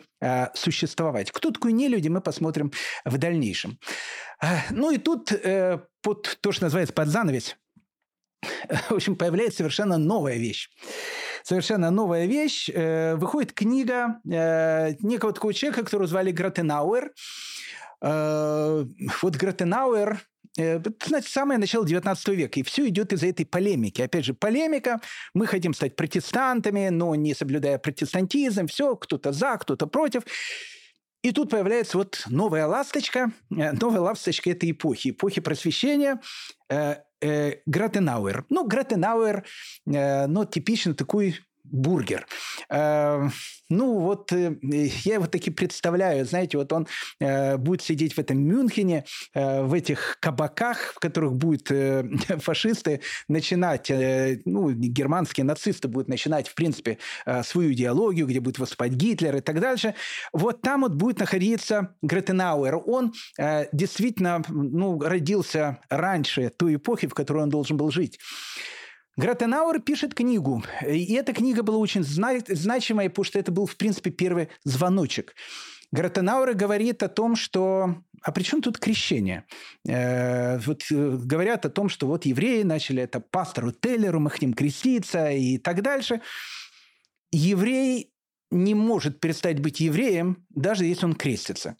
существовать. 0.54 1.30
Кто 1.32 1.50
такой 1.50 1.72
не 1.72 1.88
люди, 1.88 2.08
мы 2.08 2.22
посмотрим 2.22 2.72
в 3.04 3.18
дальнейшем. 3.18 3.78
Ну 4.70 4.90
и 4.90 4.96
тут 4.96 5.32
под 6.02 6.38
то, 6.40 6.52
что 6.52 6.64
называется 6.64 6.94
под 6.94 7.08
занавес, 7.08 7.56
в 8.88 8.92
общем, 8.92 9.16
появляется 9.16 9.58
совершенно 9.58 9.98
новая 9.98 10.36
вещь 10.36 10.70
совершенно 11.44 11.90
новая 11.90 12.26
вещь. 12.26 12.70
Э, 12.72 13.14
выходит 13.16 13.52
книга 13.52 14.20
э, 14.28 14.94
некого 15.00 15.32
такого 15.32 15.54
человека, 15.54 15.84
которого 15.84 16.08
звали 16.08 16.32
Гратенауэр. 16.32 17.12
Э, 18.00 18.84
вот 19.22 19.36
Гратенауэр 19.36 20.20
значит, 20.56 21.30
самое 21.30 21.58
начало 21.58 21.84
19 21.84 22.28
века. 22.28 22.60
И 22.60 22.62
все 22.62 22.88
идет 22.88 23.12
из-за 23.12 23.26
этой 23.26 23.44
полемики. 23.44 24.00
Опять 24.00 24.24
же, 24.24 24.34
полемика. 24.34 25.00
Мы 25.34 25.46
хотим 25.46 25.74
стать 25.74 25.96
протестантами, 25.96 26.88
но 26.90 27.14
не 27.14 27.34
соблюдая 27.34 27.78
протестантизм. 27.78 28.68
Все, 28.68 28.94
кто-то 28.96 29.32
за, 29.32 29.58
кто-то 29.58 29.86
против. 29.86 30.22
И 31.24 31.32
тут 31.32 31.48
появляется 31.48 31.96
вот 31.96 32.22
новая 32.28 32.66
ласточка, 32.66 33.32
новая 33.48 34.00
ласточка 34.00 34.50
этой 34.50 34.72
эпохи, 34.72 35.08
эпохи 35.08 35.40
просвещения, 35.40 36.20
э, 36.68 36.96
Гратенауэр. 37.64 38.44
Ну, 38.50 38.66
Гратенауэр, 38.66 39.42
э, 39.86 40.26
ну, 40.26 40.44
типично 40.44 40.94
такой 40.94 41.40
бургер. 41.74 42.26
Э, 42.70 43.28
ну, 43.68 43.98
вот 43.98 44.32
э, 44.32 44.56
я 44.62 45.14
его 45.14 45.26
таки 45.26 45.50
представляю. 45.50 46.24
Знаете, 46.24 46.58
вот 46.58 46.72
он 46.72 46.86
э, 47.20 47.56
будет 47.56 47.82
сидеть 47.82 48.14
в 48.14 48.18
этом 48.18 48.38
Мюнхене, 48.38 49.04
э, 49.34 49.62
в 49.62 49.74
этих 49.74 50.18
кабаках, 50.20 50.92
в 50.94 50.98
которых 51.00 51.34
будут 51.34 51.70
э, 51.70 52.04
фашисты 52.38 53.00
начинать, 53.28 53.90
э, 53.90 54.40
ну, 54.44 54.70
германские 54.70 55.44
нацисты 55.44 55.88
будут 55.88 56.08
начинать, 56.08 56.48
в 56.48 56.54
принципе, 56.54 56.98
э, 57.26 57.42
свою 57.42 57.72
идеологию, 57.72 58.26
где 58.26 58.40
будет 58.40 58.58
выступать 58.58 58.92
Гитлер 58.92 59.36
и 59.36 59.40
так 59.40 59.60
дальше. 59.60 59.94
Вот 60.32 60.62
там 60.62 60.82
вот 60.82 60.94
будет 60.94 61.18
находиться 61.18 61.94
Гретенауэр. 62.02 62.80
Он 62.86 63.12
э, 63.38 63.66
действительно, 63.72 64.42
ну, 64.48 65.00
родился 65.00 65.80
раньше 65.88 66.50
той 66.50 66.76
эпохи, 66.76 67.08
в 67.08 67.14
которой 67.14 67.42
он 67.42 67.50
должен 67.50 67.76
был 67.76 67.90
жить. 67.90 68.18
Гратенауэр 69.16 69.80
пишет 69.80 70.14
книгу, 70.14 70.64
и 70.86 71.14
эта 71.14 71.32
книга 71.32 71.62
была 71.62 71.78
очень 71.78 72.02
значимая, 72.02 73.08
потому 73.08 73.24
что 73.24 73.38
это 73.38 73.52
был, 73.52 73.66
в 73.66 73.76
принципе, 73.76 74.10
первый 74.10 74.48
звоночек. 74.64 75.34
Гратенауэр 75.92 76.54
говорит 76.54 77.02
о 77.02 77.08
том, 77.08 77.36
что... 77.36 77.96
А 78.22 78.32
при 78.32 78.42
чем 78.42 78.62
тут 78.62 78.78
крещение? 78.78 79.44
Э, 79.86 80.58
вот 80.58 80.82
э, 80.90 81.18
говорят 81.22 81.66
о 81.66 81.70
том, 81.70 81.88
что 81.88 82.06
вот 82.06 82.24
евреи 82.24 82.62
начали 82.62 83.02
это 83.02 83.20
пастору 83.20 83.70
Теллеру, 83.70 84.18
мы 84.18 84.30
хотим 84.30 84.54
креститься 84.54 85.30
и 85.30 85.58
так 85.58 85.82
дальше. 85.82 86.20
Еврей 87.30 88.12
не 88.50 88.74
может 88.74 89.20
перестать 89.20 89.60
быть 89.60 89.80
евреем, 89.80 90.44
даже 90.48 90.86
если 90.86 91.04
он 91.04 91.14
крестится. 91.14 91.76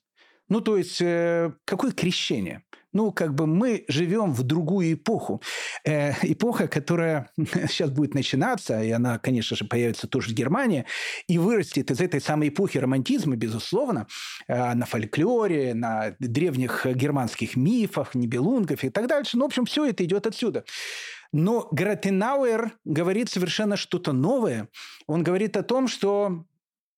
Ну, 0.49 0.61
то 0.61 0.77
есть, 0.77 1.01
э, 1.01 1.53
какое 1.65 1.91
крещение? 1.91 2.63
Ну, 2.95 3.13
как 3.13 3.35
бы 3.35 3.47
мы 3.47 3.85
живем 3.89 4.33
в 4.33 4.43
другую 4.45 4.95
эпоху. 4.95 5.43
Э, 5.85 6.13
эпоха, 6.23 6.69
которая 6.69 7.31
сейчас 7.37 7.91
будет 7.91 8.15
начинаться, 8.15 8.83
и 8.83 8.91
она, 8.91 9.19
конечно 9.19 9.57
же, 9.57 9.65
появится 9.65 10.07
тоже 10.07 10.31
в 10.31 10.33
Германии, 10.33 10.87
и 11.27 11.39
вырастет 11.39 11.91
из 11.91 12.01
этой 12.01 12.21
самой 12.21 12.49
эпохи 12.49 12.79
романтизма, 12.79 13.37
безусловно, 13.37 14.07
э, 14.47 14.75
на 14.75 14.87
фольклоре, 14.87 15.75
на 15.75 16.15
древних 16.21 16.87
германских 16.87 17.57
мифах, 17.57 18.15
небелунгов 18.15 18.85
и 18.85 18.91
так 18.91 19.09
дальше. 19.09 19.37
Ну, 19.37 19.43
в 19.43 19.47
общем, 19.47 19.67
все 19.67 19.87
это 19.87 20.05
идет 20.05 20.27
отсюда. 20.27 20.65
Но 21.33 21.67
Гратенауэр 21.73 22.79
говорит 22.85 23.29
совершенно 23.29 23.77
что-то 23.77 24.13
новое. 24.13 24.69
Он 25.09 25.25
говорит 25.25 25.57
о 25.57 25.65
том, 25.65 25.89
что 25.89 26.45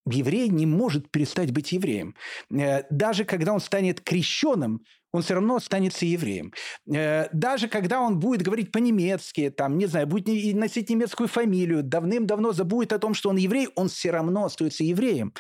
еврей 0.07 0.49
не 0.49 0.67
может 0.67 1.11
перестать 1.11 1.51
быть 1.53 1.73
евреем. 1.73 2.15
Э, 2.51 2.83
даже 2.91 3.25
когда 3.25 3.53
он 3.53 3.61
станет 3.61 4.01
крещенным, 4.01 4.83
он 5.13 5.23
все 5.23 5.35
равно 5.35 5.57
останется 5.57 6.07
евреем. 6.07 6.53
Э, 6.93 7.29
даже 7.33 7.69
когда 7.69 8.01
он 8.01 8.19
будет 8.19 8.43
говорить 8.43 8.71
по-немецки, 8.71 9.51
там, 9.51 9.79
не 9.79 9.87
знаю, 9.87 10.07
будет 10.07 10.27
носить 10.55 10.91
немецкую 10.91 11.29
фамилию, 11.29 11.83
давным-давно 11.83 12.53
забудет 12.53 12.93
о 12.93 12.99
том, 12.99 13.15
что 13.15 13.31
он 13.31 13.37
еврей, 13.37 13.69
он 13.75 13.89
все 13.89 14.11
равно 14.11 14.45
остается 14.45 14.85
евреем. 14.85 15.33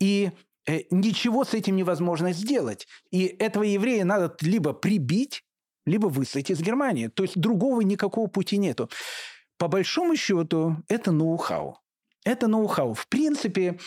И 0.00 0.30
э, 0.66 0.80
ничего 0.90 1.44
с 1.44 1.54
этим 1.54 1.76
невозможно 1.76 2.32
сделать. 2.32 2.86
И 3.10 3.26
этого 3.26 3.62
еврея 3.62 4.04
надо 4.04 4.34
либо 4.40 4.72
прибить, 4.72 5.44
либо 5.86 6.06
выслать 6.06 6.50
из 6.50 6.60
Германии. 6.60 7.08
То 7.08 7.22
есть 7.22 7.38
другого 7.38 7.80
никакого 7.82 8.26
пути 8.26 8.58
нету. 8.58 8.90
По 9.58 9.68
большому 9.68 10.16
счету, 10.16 10.76
это 10.88 11.10
ноу-хау. 11.10 11.78
Это 12.24 12.46
ноу-хау. 12.48 12.94
В 12.94 13.06
принципе, 13.08 13.78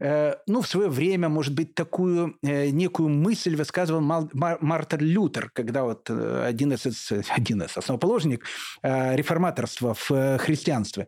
э, 0.00 0.34
ну, 0.46 0.60
в 0.60 0.66
свое 0.66 0.88
время, 0.88 1.28
может 1.28 1.54
быть, 1.54 1.74
такую 1.74 2.36
э, 2.42 2.70
некую 2.70 3.08
мысль 3.08 3.56
высказывал 3.56 4.00
Мал, 4.00 4.28
Мар, 4.32 4.58
Мартин 4.60 5.00
Лютер, 5.00 5.50
когда 5.54 5.84
вот 5.84 6.10
э, 6.10 6.44
один 6.44 6.72
из, 6.72 7.12
один 7.30 7.62
из 7.62 7.76
основоположник 7.76 8.44
э, 8.82 9.16
реформаторства 9.16 9.94
в 9.94 10.10
э, 10.10 10.38
христианстве, 10.38 11.06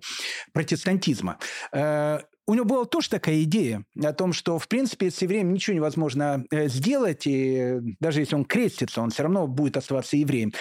протестантизма. 0.52 1.38
Э, 1.72 2.20
у 2.46 2.54
него 2.54 2.64
была 2.64 2.84
тоже 2.86 3.10
такая 3.10 3.42
идея 3.42 3.84
о 4.02 4.12
том, 4.14 4.32
что, 4.32 4.58
в 4.58 4.68
принципе, 4.68 5.10
с 5.10 5.20
евреем 5.20 5.52
ничего 5.52 5.76
невозможно 5.76 6.46
сделать, 6.50 7.26
и 7.26 7.74
даже 8.00 8.20
если 8.20 8.36
он 8.36 8.46
крестится, 8.46 9.02
он 9.02 9.10
все 9.10 9.24
равно 9.24 9.46
будет 9.46 9.76
оставаться 9.76 10.16
евреем. 10.16 10.54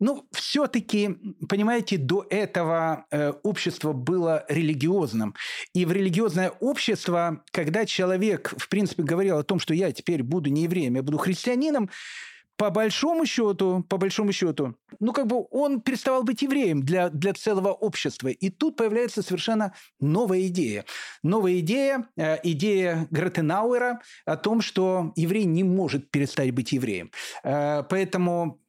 Ну, 0.00 0.28
все-таки, 0.32 1.16
понимаете, 1.48 1.98
до 1.98 2.26
этого 2.30 3.06
э, 3.10 3.32
общество 3.42 3.92
было 3.92 4.44
религиозным. 4.48 5.34
И 5.74 5.84
в 5.84 5.92
религиозное 5.92 6.50
общество, 6.60 7.42
когда 7.50 7.84
человек, 7.84 8.54
в 8.56 8.68
принципе, 8.68 9.02
говорил 9.02 9.38
о 9.38 9.42
том, 9.42 9.58
что 9.58 9.74
я 9.74 9.90
теперь 9.92 10.22
буду 10.22 10.50
не 10.50 10.62
евреем, 10.62 10.94
я 10.94 11.02
буду 11.02 11.18
христианином, 11.18 11.90
по 12.58 12.70
большому 12.70 13.24
счету, 13.24 13.84
по 13.88 13.98
большому 13.98 14.32
счету, 14.32 14.74
ну, 14.98 15.12
как 15.12 15.28
бы 15.28 15.46
он 15.52 15.80
переставал 15.80 16.24
быть 16.24 16.42
евреем 16.42 16.82
для, 16.82 17.08
для 17.08 17.32
целого 17.32 17.68
общества. 17.68 18.28
И 18.28 18.50
тут 18.50 18.76
появляется 18.76 19.22
совершенно 19.22 19.74
новая 20.00 20.48
идея. 20.48 20.84
Новая 21.22 21.60
идея, 21.60 22.08
э, 22.16 22.38
идея 22.42 23.06
Гратенауэра 23.10 24.00
о 24.24 24.36
том, 24.36 24.60
что 24.60 25.12
еврей 25.14 25.44
не 25.44 25.62
может 25.62 26.10
перестать 26.10 26.50
быть 26.50 26.72
евреем. 26.72 27.12
Э, 27.44 27.84
поэтому 27.88 28.60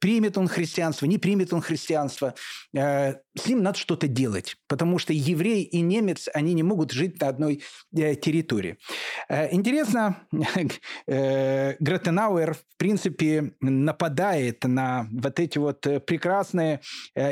примет 0.00 0.38
он 0.38 0.48
христианство, 0.48 1.06
не 1.06 1.18
примет 1.18 1.52
он 1.52 1.60
христианство, 1.60 2.34
э, 2.74 3.14
с 3.36 3.46
ним 3.46 3.62
надо 3.62 3.78
что-то 3.78 4.08
делать, 4.08 4.56
потому 4.68 4.98
что 4.98 5.12
еврей 5.12 5.62
и 5.62 5.80
немец, 5.80 6.28
они 6.34 6.54
не 6.54 6.62
могут 6.62 6.92
жить 6.92 7.20
на 7.20 7.28
одной 7.28 7.62
э, 7.96 8.14
территории. 8.14 8.78
Интересно, 9.28 10.26
Гратенауэр, 11.06 12.54
в 12.54 12.76
принципе, 12.76 13.54
нападает 13.60 14.64
на 14.64 15.08
вот 15.12 15.40
эти 15.40 15.58
вот 15.58 15.80
прекрасные 15.80 16.80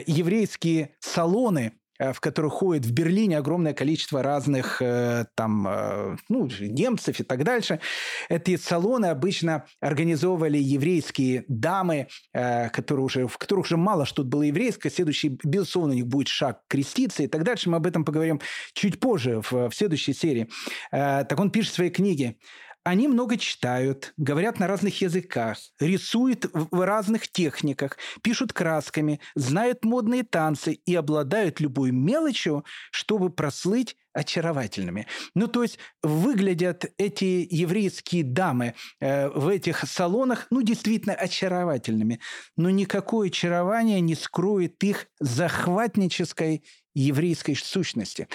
еврейские 0.07 0.95
салоны, 1.01 1.73
Э, 1.73 1.82
в 1.99 2.21
которых 2.21 2.55
ходит 2.55 2.87
в 2.87 2.93
Берлине 2.93 3.39
огромное 3.39 3.75
количество 3.75 4.23
разных 4.23 4.81
э, 4.81 5.27
там, 5.35 5.67
э, 5.69 6.17
ну, 6.29 6.49
немцев 6.61 7.21
и 7.21 7.23
так 7.23 7.45
дальше. 7.45 7.81
Эти 8.29 8.57
салоны 8.57 9.07
обычно 9.07 9.67
организовывали 9.81 10.59
еврейские 10.59 11.45
дамы, 11.49 12.09
которые 12.33 13.05
уже, 13.05 13.27
в 13.27 13.39
которых 13.39 13.67
уже 13.67 13.77
мало 13.77 14.07
что 14.07 14.25
было 14.25 14.43
еврейское. 14.43 14.91
Следующий, 14.91 15.39
безусловно, 15.45 15.93
у 15.93 15.97
них 15.97 16.07
будет 16.07 16.29
шаг 16.29 16.61
креститься 16.69 17.23
и 17.23 17.27
так 17.27 17.45
дальше. 17.45 17.71
Мы 17.71 17.77
об 17.77 17.87
этом 17.87 18.05
поговорим 18.05 18.41
чуть 18.73 19.01
позже 19.01 19.41
в, 19.41 19.71
в 19.71 19.73
следующей 19.73 20.15
серии. 20.15 20.49
Так 20.91 21.39
он 21.39 21.51
пишет 21.51 21.73
в 21.73 21.77
своей 21.77 21.91
книге. 21.91 22.37
Они 22.85 23.07
много 23.07 23.37
читают, 23.37 24.13
говорят 24.17 24.59
на 24.59 24.67
разных 24.67 25.01
языках, 25.03 25.59
рисуют 25.79 26.47
в 26.53 26.85
разных 26.85 27.29
техниках, 27.31 27.97
пишут 28.23 28.53
красками, 28.53 29.21
знают 29.37 29.85
модные 29.85 30.25
танцы 30.25 30.73
и 30.73 30.95
обладают 30.97 31.61
любой 31.61 31.93
мелочью, 31.93 32.65
чтобы 32.91 33.31
прослыть 33.31 33.97
очаровательными. 34.13 35.07
Ну, 35.35 35.49
то 35.49 35.63
есть 35.63 35.79
выглядят 36.03 36.85
эти 36.99 37.47
еврейские 37.51 38.25
дамы 38.25 38.75
э, 39.01 39.29
в 39.29 39.49
этих 39.49 39.85
салонах, 39.89 40.47
ну, 40.51 40.63
действительно 40.63 41.15
очаровательными, 41.15 42.21
но 42.57 42.71
никакое 42.71 43.29
очарование 43.29 44.01
не 44.01 44.15
скроет 44.15 44.83
их 44.85 45.07
захватнической 45.21 46.65
еврейской 46.95 47.55
сущности. 47.55 48.29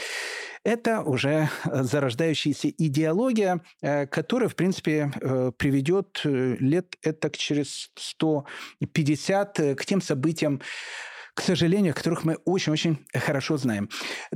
Это 0.64 1.02
уже 1.02 1.50
зарождающаяся 1.66 2.70
идеология, 2.70 3.62
э, 3.82 4.08
которая, 4.08 4.50
в 4.50 4.56
принципе, 4.56 5.12
э, 5.22 5.52
приведет 5.56 6.22
лет 6.24 6.96
это 7.04 7.30
через 7.30 7.92
150 7.96 9.76
к 9.76 9.86
тем 9.86 10.02
событиям, 10.02 10.62
к 11.38 11.42
сожалению, 11.42 11.94
которых 11.94 12.26
мы 12.26 12.38
очень-очень 12.46 12.98
хорошо 13.14 13.58
знаем. 13.58 13.90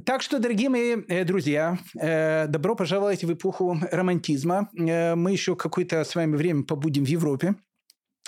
Так 0.06 0.22
что, 0.22 0.38
дорогие 0.38 0.69
мои 0.69 0.98
э, 1.07 1.23
друзья, 1.23 1.80
э, 1.99 2.45
добро 2.48 2.76
пожаловать 2.76 3.23
в 3.23 3.34
эпоху 3.34 3.76
романтизма. 3.91 4.69
Э, 4.78 5.15
мы 5.15 5.32
еще 5.32 5.56
какое-то 5.56 6.03
с 6.03 6.14
вами 6.14 6.36
время 6.36 6.64
побудем 6.64 7.03
в 7.03 7.07
Европе. 7.07 7.56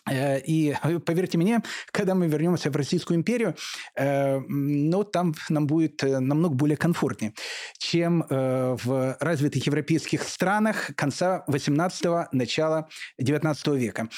Э, 0.10 0.40
и 0.40 0.76
поверьте 1.06 1.38
мне, 1.38 1.62
когда 1.92 2.16
мы 2.16 2.28
вернемся 2.28 2.70
в 2.70 2.76
Российскую 2.76 3.18
империю, 3.18 3.56
э, 3.96 4.40
ну, 4.40 5.04
там 5.04 5.34
нам 5.50 5.68
будет 5.68 6.04
э, 6.04 6.20
намного 6.20 6.56
более 6.56 6.78
комфортнее, 6.78 7.34
чем 7.78 8.26
в 8.30 9.18
развитых 9.20 9.66
европейских 9.66 10.24
странах 10.24 10.92
конца 10.96 11.44
18-го, 11.48 12.28
начала 12.32 12.88
19 13.20 13.68
века. 13.68 14.10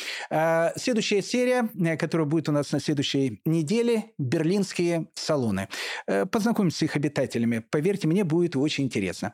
Следующая 0.78 1.22
серия, 1.22 1.70
которая 1.98 2.28
будет 2.28 2.50
у 2.50 2.52
нас 2.52 2.72
на 2.72 2.80
следующей 2.80 3.42
неделе, 3.46 4.12
берлинские 4.18 5.08
салоны. 5.16 5.68
Познакомимся 6.32 6.80
с 6.80 6.82
их 6.84 6.96
обитателями. 6.96 7.60
Поверьте 7.70 8.08
мне, 8.08 8.24
будет 8.24 8.56
очень 8.56 8.86
интересно. 8.86 9.34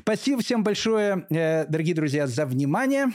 Спасибо 0.00 0.40
всем 0.42 0.62
большое, 0.62 1.26
дорогие 1.30 1.94
друзья, 1.94 2.26
за 2.26 2.46
внимание. 2.46 3.06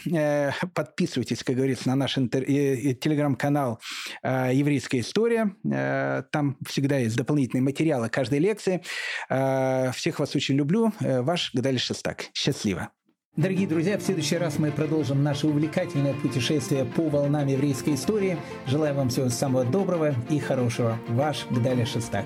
Подписывайтесь, 0.73 1.43
как 1.43 1.55
говорится, 1.55 1.87
на 1.89 1.95
наш 1.95 2.17
интервью 2.17 2.74
телеграм-канал 2.75 3.79
э, 4.23 4.51
«Еврейская 4.53 4.99
история». 4.99 5.55
Э, 5.71 6.23
там 6.31 6.57
всегда 6.67 6.97
есть 6.97 7.15
дополнительные 7.15 7.63
материалы 7.63 8.09
каждой 8.09 8.39
лекции. 8.39 8.83
Э, 9.29 9.91
всех 9.93 10.19
вас 10.19 10.35
очень 10.35 10.55
люблю. 10.55 10.91
Ваш 10.99 11.53
Гадаль 11.53 11.79
Шестак. 11.79 12.25
Счастливо. 12.33 12.89
Дорогие 13.35 13.67
друзья, 13.67 13.97
в 13.97 14.01
следующий 14.01 14.37
раз 14.37 14.59
мы 14.59 14.71
продолжим 14.71 15.21
наше 15.21 15.47
увлекательное 15.47 16.13
путешествие 16.13 16.85
по 16.85 17.09
волнам 17.09 17.47
еврейской 17.47 17.95
истории. 17.95 18.37
Желаю 18.65 18.95
вам 18.95 19.09
всего 19.09 19.27
самого 19.27 19.65
доброго 19.65 20.15
и 20.29 20.39
хорошего. 20.39 20.97
Ваш 21.09 21.45
Гдаля 21.49 21.85
Шестак. 21.85 22.25